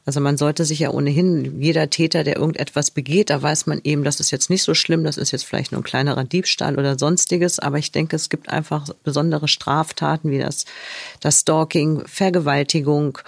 Also 0.06 0.20
man 0.20 0.38
sollte 0.38 0.64
sich 0.64 0.78
ja 0.78 0.90
ohnehin, 0.90 1.60
jeder 1.60 1.90
Täter, 1.90 2.24
der 2.24 2.36
irgendetwas 2.36 2.90
begeht, 2.90 3.28
da 3.28 3.42
weiß 3.42 3.66
man 3.66 3.80
eben, 3.84 4.02
das 4.02 4.18
ist 4.18 4.30
jetzt 4.30 4.48
nicht 4.48 4.62
so 4.62 4.74
schlimm, 4.74 5.04
das 5.04 5.18
ist 5.18 5.30
jetzt 5.30 5.44
vielleicht 5.44 5.72
nur 5.72 5.82
ein 5.82 5.84
kleinerer 5.84 6.24
Diebstahl 6.24 6.78
oder 6.78 6.98
sonstiges, 6.98 7.58
aber 7.58 7.78
ich 7.78 7.92
denke, 7.92 8.16
es 8.16 8.30
gibt 8.30 8.48
einfach 8.48 8.88
besondere 9.04 9.46
Straftaten 9.46 10.30
wie 10.30 10.38
das, 10.38 10.64
das 11.20 11.40
Stalking, 11.40 12.02
Vergewaltigung, 12.06 13.18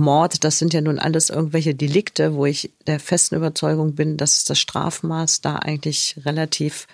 Mord, 0.00 0.42
das 0.42 0.58
sind 0.58 0.74
ja 0.74 0.80
nun 0.80 0.98
alles 0.98 1.30
irgendwelche 1.30 1.74
Delikte, 1.74 2.34
wo 2.34 2.46
ich 2.46 2.72
der 2.86 2.98
festen 2.98 3.36
Überzeugung 3.36 3.94
bin, 3.94 4.16
dass 4.16 4.44
das 4.44 4.58
Strafmaß 4.58 5.40
da 5.42 5.56
eigentlich 5.56 6.16
relativ 6.24 6.88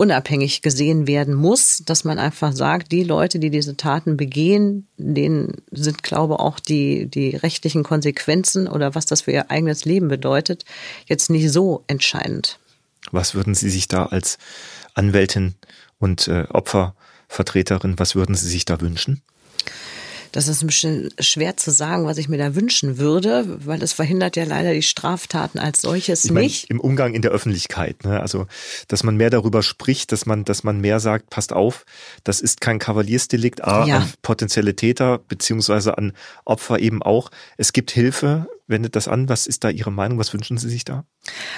unabhängig 0.00 0.62
gesehen 0.62 1.06
werden 1.06 1.34
muss, 1.34 1.82
dass 1.84 2.04
man 2.04 2.18
einfach 2.18 2.52
sagt, 2.52 2.90
die 2.90 3.04
Leute, 3.04 3.38
die 3.38 3.50
diese 3.50 3.76
Taten 3.76 4.16
begehen, 4.16 4.88
denen 4.96 5.58
sind, 5.72 6.02
glaube 6.02 6.40
auch 6.40 6.58
die, 6.58 7.06
die 7.06 7.36
rechtlichen 7.36 7.82
Konsequenzen 7.82 8.66
oder 8.66 8.94
was 8.94 9.04
das 9.04 9.20
für 9.20 9.32
ihr 9.32 9.50
eigenes 9.50 9.84
Leben 9.84 10.08
bedeutet, 10.08 10.64
jetzt 11.04 11.28
nicht 11.28 11.52
so 11.52 11.84
entscheidend. 11.86 12.58
Was 13.12 13.34
würden 13.34 13.54
Sie 13.54 13.68
sich 13.68 13.88
da 13.88 14.06
als 14.06 14.38
Anwältin 14.94 15.54
und 15.98 16.28
äh, 16.28 16.46
Opfervertreterin, 16.48 17.98
was 17.98 18.14
würden 18.14 18.34
Sie 18.34 18.48
sich 18.48 18.64
da 18.64 18.80
wünschen? 18.80 19.20
Das 20.32 20.48
ist 20.48 20.62
ein 20.62 20.66
bisschen 20.66 21.10
schwer 21.18 21.56
zu 21.56 21.70
sagen, 21.70 22.06
was 22.06 22.18
ich 22.18 22.28
mir 22.28 22.38
da 22.38 22.54
wünschen 22.54 22.98
würde, 22.98 23.44
weil 23.64 23.82
es 23.82 23.92
verhindert 23.92 24.36
ja 24.36 24.44
leider 24.44 24.72
die 24.72 24.82
Straftaten 24.82 25.58
als 25.58 25.82
solches 25.82 26.24
ich 26.24 26.30
nicht. 26.30 26.68
Meine, 26.68 26.78
Im 26.78 26.80
Umgang 26.80 27.14
in 27.14 27.22
der 27.22 27.30
Öffentlichkeit, 27.30 28.04
ne? 28.04 28.20
also 28.20 28.46
dass 28.88 29.02
man 29.02 29.16
mehr 29.16 29.30
darüber 29.30 29.62
spricht, 29.62 30.12
dass 30.12 30.26
man, 30.26 30.44
dass 30.44 30.64
man 30.64 30.80
mehr 30.80 31.00
sagt, 31.00 31.30
passt 31.30 31.52
auf, 31.52 31.84
das 32.24 32.40
ist 32.40 32.60
kein 32.60 32.78
Kavaliersdelikt, 32.78 33.64
A, 33.64 33.86
ja. 33.86 33.96
an 33.98 34.12
potenzielle 34.22 34.76
Täter 34.76 35.18
beziehungsweise 35.18 35.98
an 35.98 36.12
Opfer 36.44 36.78
eben 36.78 37.02
auch. 37.02 37.30
Es 37.56 37.72
gibt 37.72 37.90
Hilfe, 37.90 38.48
wendet 38.70 38.96
das 38.96 39.08
an. 39.08 39.28
Was 39.28 39.46
ist 39.46 39.64
da 39.64 39.70
Ihre 39.70 39.92
Meinung? 39.92 40.18
Was 40.18 40.32
wünschen 40.32 40.58
Sie 40.58 40.68
sich 40.68 40.84
da? 40.84 41.04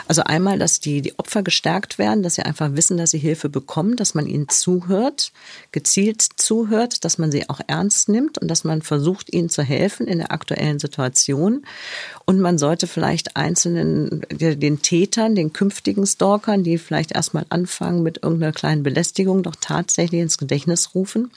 Also 0.09 0.25
einmal, 0.25 0.59
dass 0.59 0.81
die, 0.81 1.03
die 1.03 1.19
Opfer 1.19 1.43
gestärkt 1.43 1.99
werden, 1.99 2.23
dass 2.23 2.35
sie 2.35 2.43
einfach 2.43 2.75
wissen, 2.75 2.97
dass 2.97 3.13
sie 3.13 3.19
Hilfe 3.19 3.49
bekommen, 3.49 3.95
dass 3.97 4.15
man 4.15 4.27
ihnen 4.27 4.49
zuhört, 4.49 5.33
gezielt 5.71 6.23
zuhört, 6.37 7.05
dass 7.05 7.19
man 7.19 7.31
sie 7.31 7.49
auch 7.49 7.61
ernst 7.69 8.09
nimmt 8.09 8.39
und 8.39 8.49
dass 8.49 8.65
man 8.65 8.83
versucht, 8.83 9.33
ihnen 9.33 9.49
zu 9.49 9.63
helfen 9.63 10.09
in 10.09 10.19
der 10.19 10.33
aktuellen 10.33 10.81
Situation. 10.81 11.65
Und 12.27 12.41
man 12.41 12.59
sollte 12.59 12.89
vielleicht 12.89 13.37
einzelnen, 13.37 14.23
den 14.31 14.83
Tätern, 14.83 15.35
den 15.37 15.53
künftigen 15.53 16.07
Stalkern, 16.07 16.65
die 16.65 16.79
vielleicht 16.79 17.13
erstmal 17.13 17.47
anfangen 17.49 18.03
mit 18.03 18.23
irgendeiner 18.23 18.53
kleinen 18.53 18.83
Belästigung, 18.83 19.43
doch 19.43 19.57
tatsächlich 19.61 20.21
ins 20.21 20.39
Gedächtnis 20.39 20.95
rufen, 20.95 21.31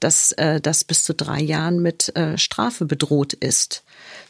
dass 0.00 0.32
äh, 0.32 0.60
das 0.60 0.84
bis 0.84 1.04
zu 1.04 1.14
drei 1.14 1.40
Jahren 1.40 1.80
mit 1.82 2.16
äh, 2.16 2.38
Strafe 2.38 2.86
bedroht 2.86 3.34
ist. 3.34 3.84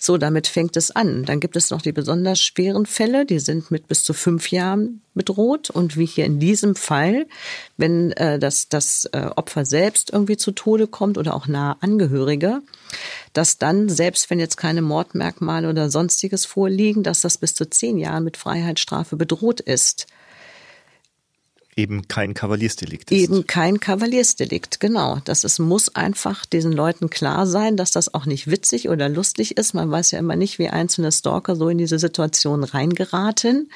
So, 0.05 0.19
damit 0.19 0.49
fängt 0.49 0.77
es 0.77 0.91
an. 0.91 1.25
Dann 1.27 1.39
gibt 1.39 1.55
es 1.55 1.71
noch 1.71 1.81
die 1.81 1.93
besonders 1.93 2.41
schweren 2.41 2.87
Fälle, 2.87 3.25
die 3.25 3.39
sind 3.39 3.71
mit 3.71 3.87
bis 3.87 4.03
zu 4.03 4.15
fünf 4.15 4.51
Jahren 4.51 5.01
bedroht. 5.15 5.71
Und 5.71 5.97
wie 5.97 6.07
hier 6.07 6.25
in 6.25 6.41
diesem 6.41 6.75
Fall, 6.75 7.29
wenn 7.77 8.11
äh, 8.15 8.41
das, 8.41 8.69
das 8.69 9.09
äh, 9.13 9.31
Opfer 9.37 9.65
selbst 9.65 10.11
irgendwie 10.13 10.37
zu 10.37 10.51
Tode 10.51 10.89
kommt 10.89 11.19
oder 11.19 11.35
auch 11.35 11.47
nahe 11.47 11.77
Angehörige, 11.83 12.63
dass 13.33 13.59
dann, 13.59 13.89
selbst 13.89 14.29
wenn 14.29 14.41
jetzt 14.41 14.57
keine 14.57 14.83
Mordmerkmale 14.83 15.69
oder 15.69 15.89
sonstiges 15.89 16.47
vorliegen, 16.47 17.05
dass 17.05 17.21
das 17.21 17.39
bis 17.39 17.55
zu 17.55 17.71
zehn 17.71 17.97
Jahren 17.97 18.25
mit 18.25 18.37
Freiheitsstrafe 18.37 19.15
bedroht 19.15 19.61
ist 19.61 20.09
eben 21.77 22.07
kein 22.07 22.35
Kavaliersdelikt 22.35 23.11
ist. 23.11 23.19
Eben 23.19 23.47
kein 23.47 23.81
Kavaliersdelikt, 23.81 24.79
genau. 24.81 25.19
Das 25.25 25.45
ist, 25.45 25.59
muss 25.59 25.95
einfach 25.95 26.45
diesen 26.45 26.73
Leuten 26.73 27.09
klar 27.09 27.47
sein, 27.47 27.77
dass 27.77 27.91
das 27.91 28.13
auch 28.13 28.27
nicht 28.27 28.51
witzig 28.51 28.89
oder 28.89 29.09
lustig 29.09 29.57
ist. 29.57 29.73
Man 29.73 29.91
weiß 29.91 30.11
ja 30.11 30.19
immer 30.19 30.37
nicht, 30.37 30.59
wie 30.59 30.69
einzelne 30.69 31.11
Stalker 31.13 31.57
so 31.57 31.69
in 31.69 31.79
diese 31.79 31.99
Situation 31.99 32.65
reingeraten. 32.65 33.71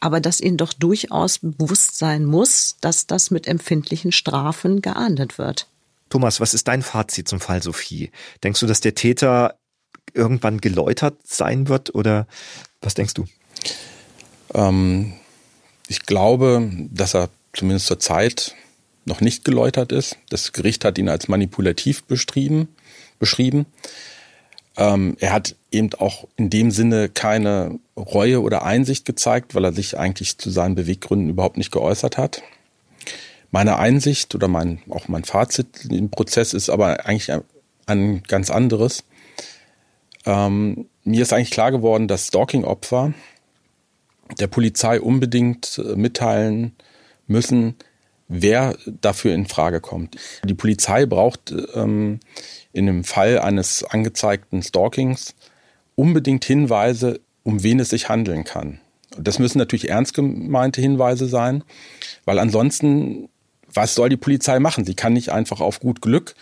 Aber 0.00 0.20
dass 0.20 0.40
ihnen 0.40 0.56
doch 0.56 0.72
durchaus 0.72 1.38
bewusst 1.38 1.98
sein 1.98 2.24
muss, 2.24 2.76
dass 2.80 3.06
das 3.06 3.30
mit 3.30 3.46
empfindlichen 3.46 4.10
Strafen 4.10 4.82
geahndet 4.82 5.38
wird. 5.38 5.68
Thomas, 6.10 6.40
was 6.40 6.54
ist 6.54 6.66
dein 6.66 6.82
Fazit 6.82 7.28
zum 7.28 7.40
Fall 7.40 7.62
Sophie? 7.62 8.10
Denkst 8.42 8.60
du, 8.60 8.66
dass 8.66 8.80
der 8.80 8.94
Täter 8.94 9.58
irgendwann 10.14 10.60
geläutert 10.60 11.18
sein 11.24 11.68
wird 11.68 11.94
oder 11.94 12.26
was 12.80 12.94
denkst 12.94 13.14
du? 13.14 13.26
Ähm 14.54 15.12
ich 15.88 16.06
glaube, 16.06 16.70
dass 16.92 17.14
er 17.14 17.30
zumindest 17.52 17.86
zur 17.86 17.98
Zeit 17.98 18.54
noch 19.06 19.20
nicht 19.20 19.44
geläutert 19.44 19.90
ist. 19.90 20.18
Das 20.28 20.52
Gericht 20.52 20.84
hat 20.84 20.98
ihn 20.98 21.08
als 21.08 21.28
manipulativ 21.28 22.04
beschrieben. 22.04 22.68
beschrieben. 23.18 23.66
Ähm, 24.76 25.16
er 25.18 25.32
hat 25.32 25.56
eben 25.72 25.92
auch 25.94 26.28
in 26.36 26.50
dem 26.50 26.70
Sinne 26.70 27.08
keine 27.08 27.80
Reue 27.96 28.42
oder 28.42 28.64
Einsicht 28.64 29.04
gezeigt, 29.06 29.54
weil 29.54 29.64
er 29.64 29.72
sich 29.72 29.98
eigentlich 29.98 30.38
zu 30.38 30.50
seinen 30.50 30.76
Beweggründen 30.76 31.30
überhaupt 31.30 31.56
nicht 31.56 31.72
geäußert 31.72 32.16
hat. 32.16 32.42
Meine 33.50 33.78
Einsicht 33.78 34.34
oder 34.34 34.46
mein, 34.46 34.82
auch 34.90 35.08
mein 35.08 35.24
Fazit 35.24 35.86
im 35.90 36.10
Prozess 36.10 36.52
ist 36.52 36.68
aber 36.68 37.06
eigentlich 37.06 37.32
ein 37.86 38.22
ganz 38.24 38.50
anderes. 38.50 39.04
Ähm, 40.26 40.86
mir 41.02 41.22
ist 41.22 41.32
eigentlich 41.32 41.50
klar 41.50 41.72
geworden, 41.72 42.06
dass 42.06 42.26
Stalking-Opfer 42.26 43.14
der 44.38 44.46
Polizei 44.46 45.00
unbedingt 45.00 45.78
äh, 45.78 45.96
mitteilen 45.96 46.72
müssen, 47.26 47.76
wer 48.28 48.76
dafür 49.00 49.34
in 49.34 49.46
Frage 49.46 49.80
kommt. 49.80 50.16
Die 50.44 50.54
Polizei 50.54 51.06
braucht 51.06 51.54
ähm, 51.74 52.20
in 52.72 52.88
einem 52.88 53.04
Fall 53.04 53.38
eines 53.38 53.84
angezeigten 53.84 54.62
Stalkings 54.62 55.34
unbedingt 55.94 56.44
Hinweise, 56.44 57.20
um 57.42 57.62
wen 57.62 57.80
es 57.80 57.90
sich 57.90 58.08
handeln 58.08 58.44
kann. 58.44 58.80
Das 59.18 59.38
müssen 59.38 59.58
natürlich 59.58 59.88
ernst 59.88 60.14
gemeinte 60.14 60.80
Hinweise 60.80 61.26
sein, 61.26 61.64
weil 62.24 62.38
ansonsten, 62.38 63.28
was 63.72 63.94
soll 63.94 64.08
die 64.08 64.16
Polizei 64.16 64.58
machen? 64.60 64.84
Sie 64.84 64.94
kann 64.94 65.14
nicht 65.14 65.30
einfach 65.30 65.60
auf 65.60 65.80
gut 65.80 66.00
Glück 66.00 66.34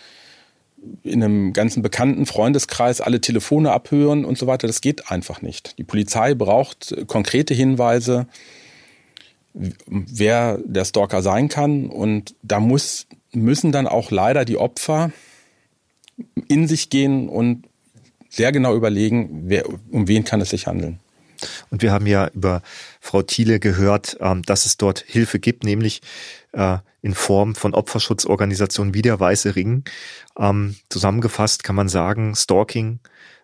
in 1.03 1.23
einem 1.23 1.53
ganzen 1.53 1.81
bekannten 1.81 2.25
Freundeskreis 2.25 3.01
alle 3.01 3.21
Telefone 3.21 3.71
abhören 3.71 4.25
und 4.25 4.37
so 4.37 4.47
weiter. 4.47 4.67
Das 4.67 4.81
geht 4.81 5.11
einfach 5.11 5.41
nicht. 5.41 5.77
Die 5.77 5.83
Polizei 5.83 6.33
braucht 6.33 6.95
konkrete 7.07 7.53
Hinweise, 7.53 8.27
wer 9.53 10.59
der 10.65 10.85
Stalker 10.85 11.21
sein 11.21 11.49
kann. 11.49 11.87
Und 11.89 12.35
da 12.43 12.59
muss, 12.59 13.07
müssen 13.31 13.71
dann 13.71 13.87
auch 13.87 14.11
leider 14.11 14.45
die 14.45 14.57
Opfer 14.57 15.11
in 16.47 16.67
sich 16.67 16.89
gehen 16.89 17.29
und 17.29 17.65
sehr 18.29 18.51
genau 18.51 18.75
überlegen, 18.75 19.43
wer, 19.45 19.65
um 19.91 20.07
wen 20.07 20.23
kann 20.23 20.41
es 20.41 20.49
sich 20.49 20.67
handeln. 20.67 20.99
Und 21.69 21.81
wir 21.81 21.91
haben 21.91 22.07
ja 22.07 22.29
über 22.33 22.61
Frau 22.99 23.21
Thiele 23.21 23.59
gehört, 23.59 24.17
ähm, 24.21 24.43
dass 24.43 24.65
es 24.65 24.77
dort 24.77 25.03
Hilfe 25.07 25.39
gibt, 25.39 25.63
nämlich 25.63 26.01
äh, 26.57 26.79
in 27.01 27.13
Form 27.13 27.55
von 27.55 27.73
Opferschutzorganisationen 27.73 28.93
wie 28.93 29.01
der 29.01 29.19
Weiße 29.19 29.55
Ring. 29.55 29.83
Ähm, 30.37 30.75
zusammengefasst 30.89 31.63
kann 31.63 31.75
man 31.75 31.87
sagen, 31.87 32.35
Stalking 32.35 32.99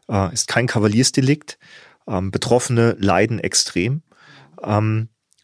äh, 0.10 0.34
ist 0.34 0.48
kein 0.48 0.68
Kavaliersdelikt. 0.68 1.60
Ähm, 2.08 2.32
Betroffene 2.32 2.98
leiden 3.00 3.40
extrem, 3.40 4.02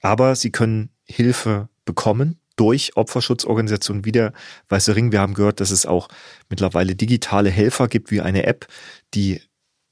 aber 0.01 0.35
sie 0.35 0.49
können 0.51 0.91
Hilfe 1.03 1.67
bekommen 1.83 2.39
durch 2.55 2.95
Opferschutzorganisationen 2.95 4.05
wie 4.05 4.11
der 4.11 4.33
Weiße 4.69 4.95
Ring. 4.95 5.11
Wir 5.11 5.19
haben 5.19 5.33
gehört, 5.33 5.59
dass 5.59 5.71
es 5.71 5.85
auch 5.85 6.07
mittlerweile 6.49 6.95
digitale 6.95 7.49
Helfer 7.49 7.87
gibt, 7.87 8.11
wie 8.11 8.21
eine 8.21 8.45
App, 8.45 8.67
die 9.13 9.41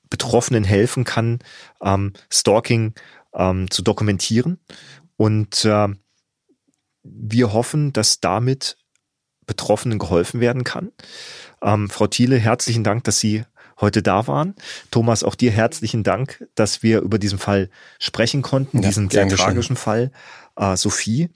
Betroffenen 0.10 0.64
helfen 0.64 1.04
kann, 1.04 1.40
ähm, 1.82 2.14
Stalking 2.32 2.94
ähm, 3.34 3.70
zu 3.70 3.82
dokumentieren. 3.82 4.60
Und 5.16 5.66
äh, 5.66 5.88
wir 7.12 7.54
hoffen, 7.54 7.94
dass 7.94 8.20
damit 8.20 8.78
Betroffenen 9.46 9.98
geholfen 9.98 10.40
werden 10.40 10.64
kann. 10.64 10.92
Ähm, 11.62 11.90
Frau 11.90 12.08
Thiele, 12.08 12.38
herzlichen 12.38 12.84
Dank, 12.84 13.04
dass 13.06 13.20
Sie 13.20 13.44
heute 13.80 14.02
da 14.02 14.28
waren. 14.28 14.56
Thomas, 14.92 15.24
auch 15.24 15.36
dir 15.36 15.52
herzlichen 15.52 16.04
Dank, 16.04 16.46
dass 16.56 16.84
wir 16.84 17.02
über 17.02 17.20
diesen 17.20 17.40
Fall 17.40 17.70
sprechen 18.00 18.42
konnten, 18.42 18.82
ja, 18.82 18.90
diesen 18.90 19.10
sehr 19.10 19.28
tragischen 19.28 19.76
Fall. 19.76 20.12
Äh, 20.56 20.76
Sophie, 20.76 21.30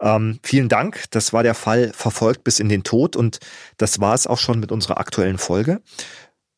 ähm, 0.00 0.38
vielen 0.42 0.68
Dank. 0.68 1.04
Das 1.10 1.32
war 1.32 1.42
der 1.42 1.54
Fall 1.54 1.92
verfolgt 1.94 2.44
bis 2.44 2.60
in 2.60 2.68
den 2.68 2.84
Tod 2.84 3.16
und 3.16 3.38
das 3.78 4.00
war 4.00 4.14
es 4.14 4.26
auch 4.26 4.38
schon 4.38 4.60
mit 4.60 4.70
unserer 4.70 4.98
aktuellen 4.98 5.38
Folge. 5.38 5.80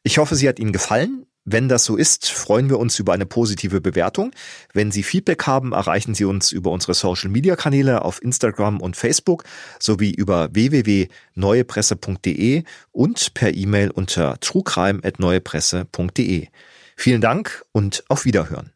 Ich 0.03 0.19
hoffe, 0.19 0.35
sie 0.35 0.49
hat 0.49 0.59
Ihnen 0.59 0.73
gefallen. 0.73 1.27
Wenn 1.45 1.69
das 1.69 1.85
so 1.85 1.97
ist, 1.97 2.31
freuen 2.31 2.69
wir 2.69 2.79
uns 2.79 2.99
über 2.99 3.13
eine 3.13 3.27
positive 3.27 3.81
Bewertung. 3.81 4.33
Wenn 4.75 4.91
Sie 4.91 5.03
Feedback 5.03 5.47
haben, 5.47 5.73
erreichen 5.73 6.15
Sie 6.15 6.25
uns 6.25 6.53
über 6.53 6.71
unsere 6.71 6.95
Social-Media-Kanäle 6.95 8.05
auf 8.05 8.23
Instagram 8.23 8.81
und 8.81 8.97
Facebook 8.97 9.45
sowie 9.79 10.11
über 10.11 10.49
www.neuepresse.de 10.53 12.65
und 12.93 13.35
per 13.35 13.55
E-Mail 13.55 13.91
unter 13.91 14.39
truecrime.neuepresse.de. 14.41 16.49
Vielen 16.97 17.21
Dank 17.23 17.65
und 17.73 18.05
auf 18.09 18.27
Wiederhören. 18.27 18.73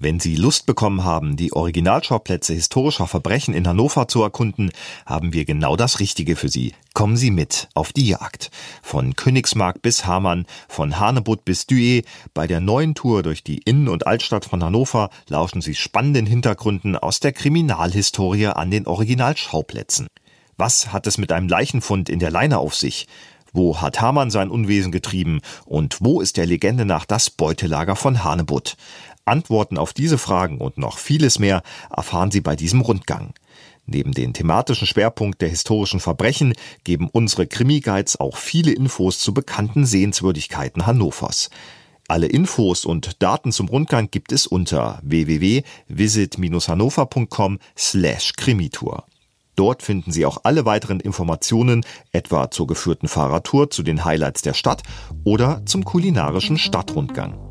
Wenn 0.00 0.20
Sie 0.20 0.36
Lust 0.36 0.66
bekommen 0.66 1.02
haben, 1.02 1.36
die 1.36 1.52
Originalschauplätze 1.52 2.54
historischer 2.54 3.08
Verbrechen 3.08 3.52
in 3.52 3.66
Hannover 3.66 4.06
zu 4.06 4.22
erkunden, 4.22 4.70
haben 5.06 5.32
wir 5.32 5.44
genau 5.44 5.74
das 5.74 5.98
Richtige 5.98 6.36
für 6.36 6.48
Sie. 6.48 6.74
Kommen 6.94 7.16
Sie 7.16 7.32
mit 7.32 7.68
auf 7.74 7.92
die 7.92 8.06
Jagd. 8.06 8.52
Von 8.80 9.16
Königsmark 9.16 9.82
bis 9.82 10.06
Hamann, 10.06 10.46
von 10.68 11.00
Hanebutt 11.00 11.44
bis 11.44 11.66
Duet. 11.66 12.06
Bei 12.32 12.46
der 12.46 12.60
neuen 12.60 12.94
Tour 12.94 13.24
durch 13.24 13.42
die 13.42 13.58
Innen- 13.58 13.88
und 13.88 14.06
Altstadt 14.06 14.44
von 14.44 14.62
Hannover 14.62 15.10
lauschen 15.26 15.62
Sie 15.62 15.74
spannenden 15.74 16.26
Hintergründen 16.26 16.96
aus 16.96 17.18
der 17.18 17.32
Kriminalhistorie 17.32 18.46
an 18.46 18.70
den 18.70 18.86
Originalschauplätzen. 18.86 20.06
Was 20.56 20.92
hat 20.92 21.08
es 21.08 21.18
mit 21.18 21.32
einem 21.32 21.48
Leichenfund 21.48 22.08
in 22.08 22.20
der 22.20 22.30
Leine 22.30 22.58
auf 22.58 22.76
sich? 22.76 23.08
Wo 23.52 23.80
hat 23.80 24.00
Hamann 24.00 24.30
sein 24.30 24.50
Unwesen 24.50 24.92
getrieben? 24.92 25.40
Und 25.64 25.96
wo 26.00 26.20
ist 26.20 26.36
der 26.36 26.46
Legende 26.46 26.84
nach 26.84 27.06
das 27.06 27.30
Beutelager 27.30 27.96
von 27.96 28.22
Hanebutt? 28.22 28.76
Antworten 29.28 29.78
auf 29.78 29.92
diese 29.92 30.18
Fragen 30.18 30.58
und 30.58 30.78
noch 30.78 30.98
vieles 30.98 31.38
mehr 31.38 31.62
erfahren 31.94 32.30
Sie 32.30 32.40
bei 32.40 32.56
diesem 32.56 32.80
Rundgang. 32.80 33.34
Neben 33.86 34.12
den 34.12 34.32
thematischen 34.34 34.86
Schwerpunkt 34.86 35.40
der 35.40 35.48
historischen 35.48 36.00
Verbrechen 36.00 36.52
geben 36.84 37.08
unsere 37.10 37.46
Krimi-Guides 37.46 38.20
auch 38.20 38.36
viele 38.36 38.72
Infos 38.72 39.18
zu 39.18 39.32
bekannten 39.32 39.86
Sehenswürdigkeiten 39.86 40.86
Hannovers. 40.86 41.48
Alle 42.06 42.26
Infos 42.26 42.84
und 42.84 43.22
Daten 43.22 43.50
zum 43.52 43.68
Rundgang 43.68 44.10
gibt 44.10 44.32
es 44.32 44.46
unter 44.46 44.98
www.visit-hannover.com 45.02 47.58
slash 47.76 48.34
Krimitour. 48.34 49.04
Dort 49.56 49.82
finden 49.82 50.12
Sie 50.12 50.24
auch 50.24 50.38
alle 50.44 50.64
weiteren 50.66 51.00
Informationen, 51.00 51.84
etwa 52.12 52.50
zur 52.50 52.66
geführten 52.66 53.08
Fahrradtour 53.08 53.70
zu 53.70 53.82
den 53.82 54.04
Highlights 54.04 54.42
der 54.42 54.54
Stadt 54.54 54.82
oder 55.24 55.62
zum 55.66 55.84
kulinarischen 55.84 56.58
Stadtrundgang. 56.58 57.47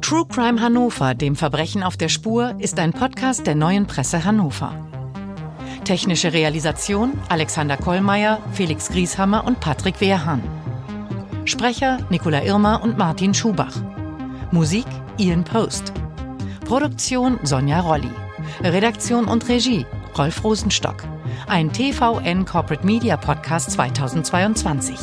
True 0.00 0.24
Crime 0.26 0.60
Hannover, 0.60 1.14
dem 1.14 1.36
Verbrechen 1.36 1.82
auf 1.82 1.96
der 1.96 2.08
Spur, 2.08 2.54
ist 2.58 2.78
ein 2.78 2.92
Podcast 2.92 3.46
der 3.46 3.54
neuen 3.54 3.86
Presse 3.86 4.24
Hannover. 4.24 4.74
Technische 5.84 6.32
Realisation 6.32 7.12
Alexander 7.28 7.76
Kollmeier, 7.76 8.38
Felix 8.52 8.88
Grieshammer 8.88 9.44
und 9.44 9.60
Patrick 9.60 10.00
Wehrhahn. 10.00 10.42
Sprecher 11.44 11.98
Nicola 12.10 12.42
Irmer 12.42 12.82
und 12.82 12.98
Martin 12.98 13.34
Schubach. 13.34 13.74
Musik 14.50 14.86
Ian 15.18 15.44
Post. 15.44 15.92
Produktion 16.64 17.38
Sonja 17.42 17.80
Rolli. 17.80 18.10
Redaktion 18.62 19.26
und 19.26 19.48
Regie 19.48 19.86
Rolf 20.16 20.42
Rosenstock. 20.42 21.04
Ein 21.46 21.72
TVN 21.72 22.44
Corporate 22.46 22.84
Media 22.84 23.16
Podcast 23.16 23.72
2022. 23.72 24.96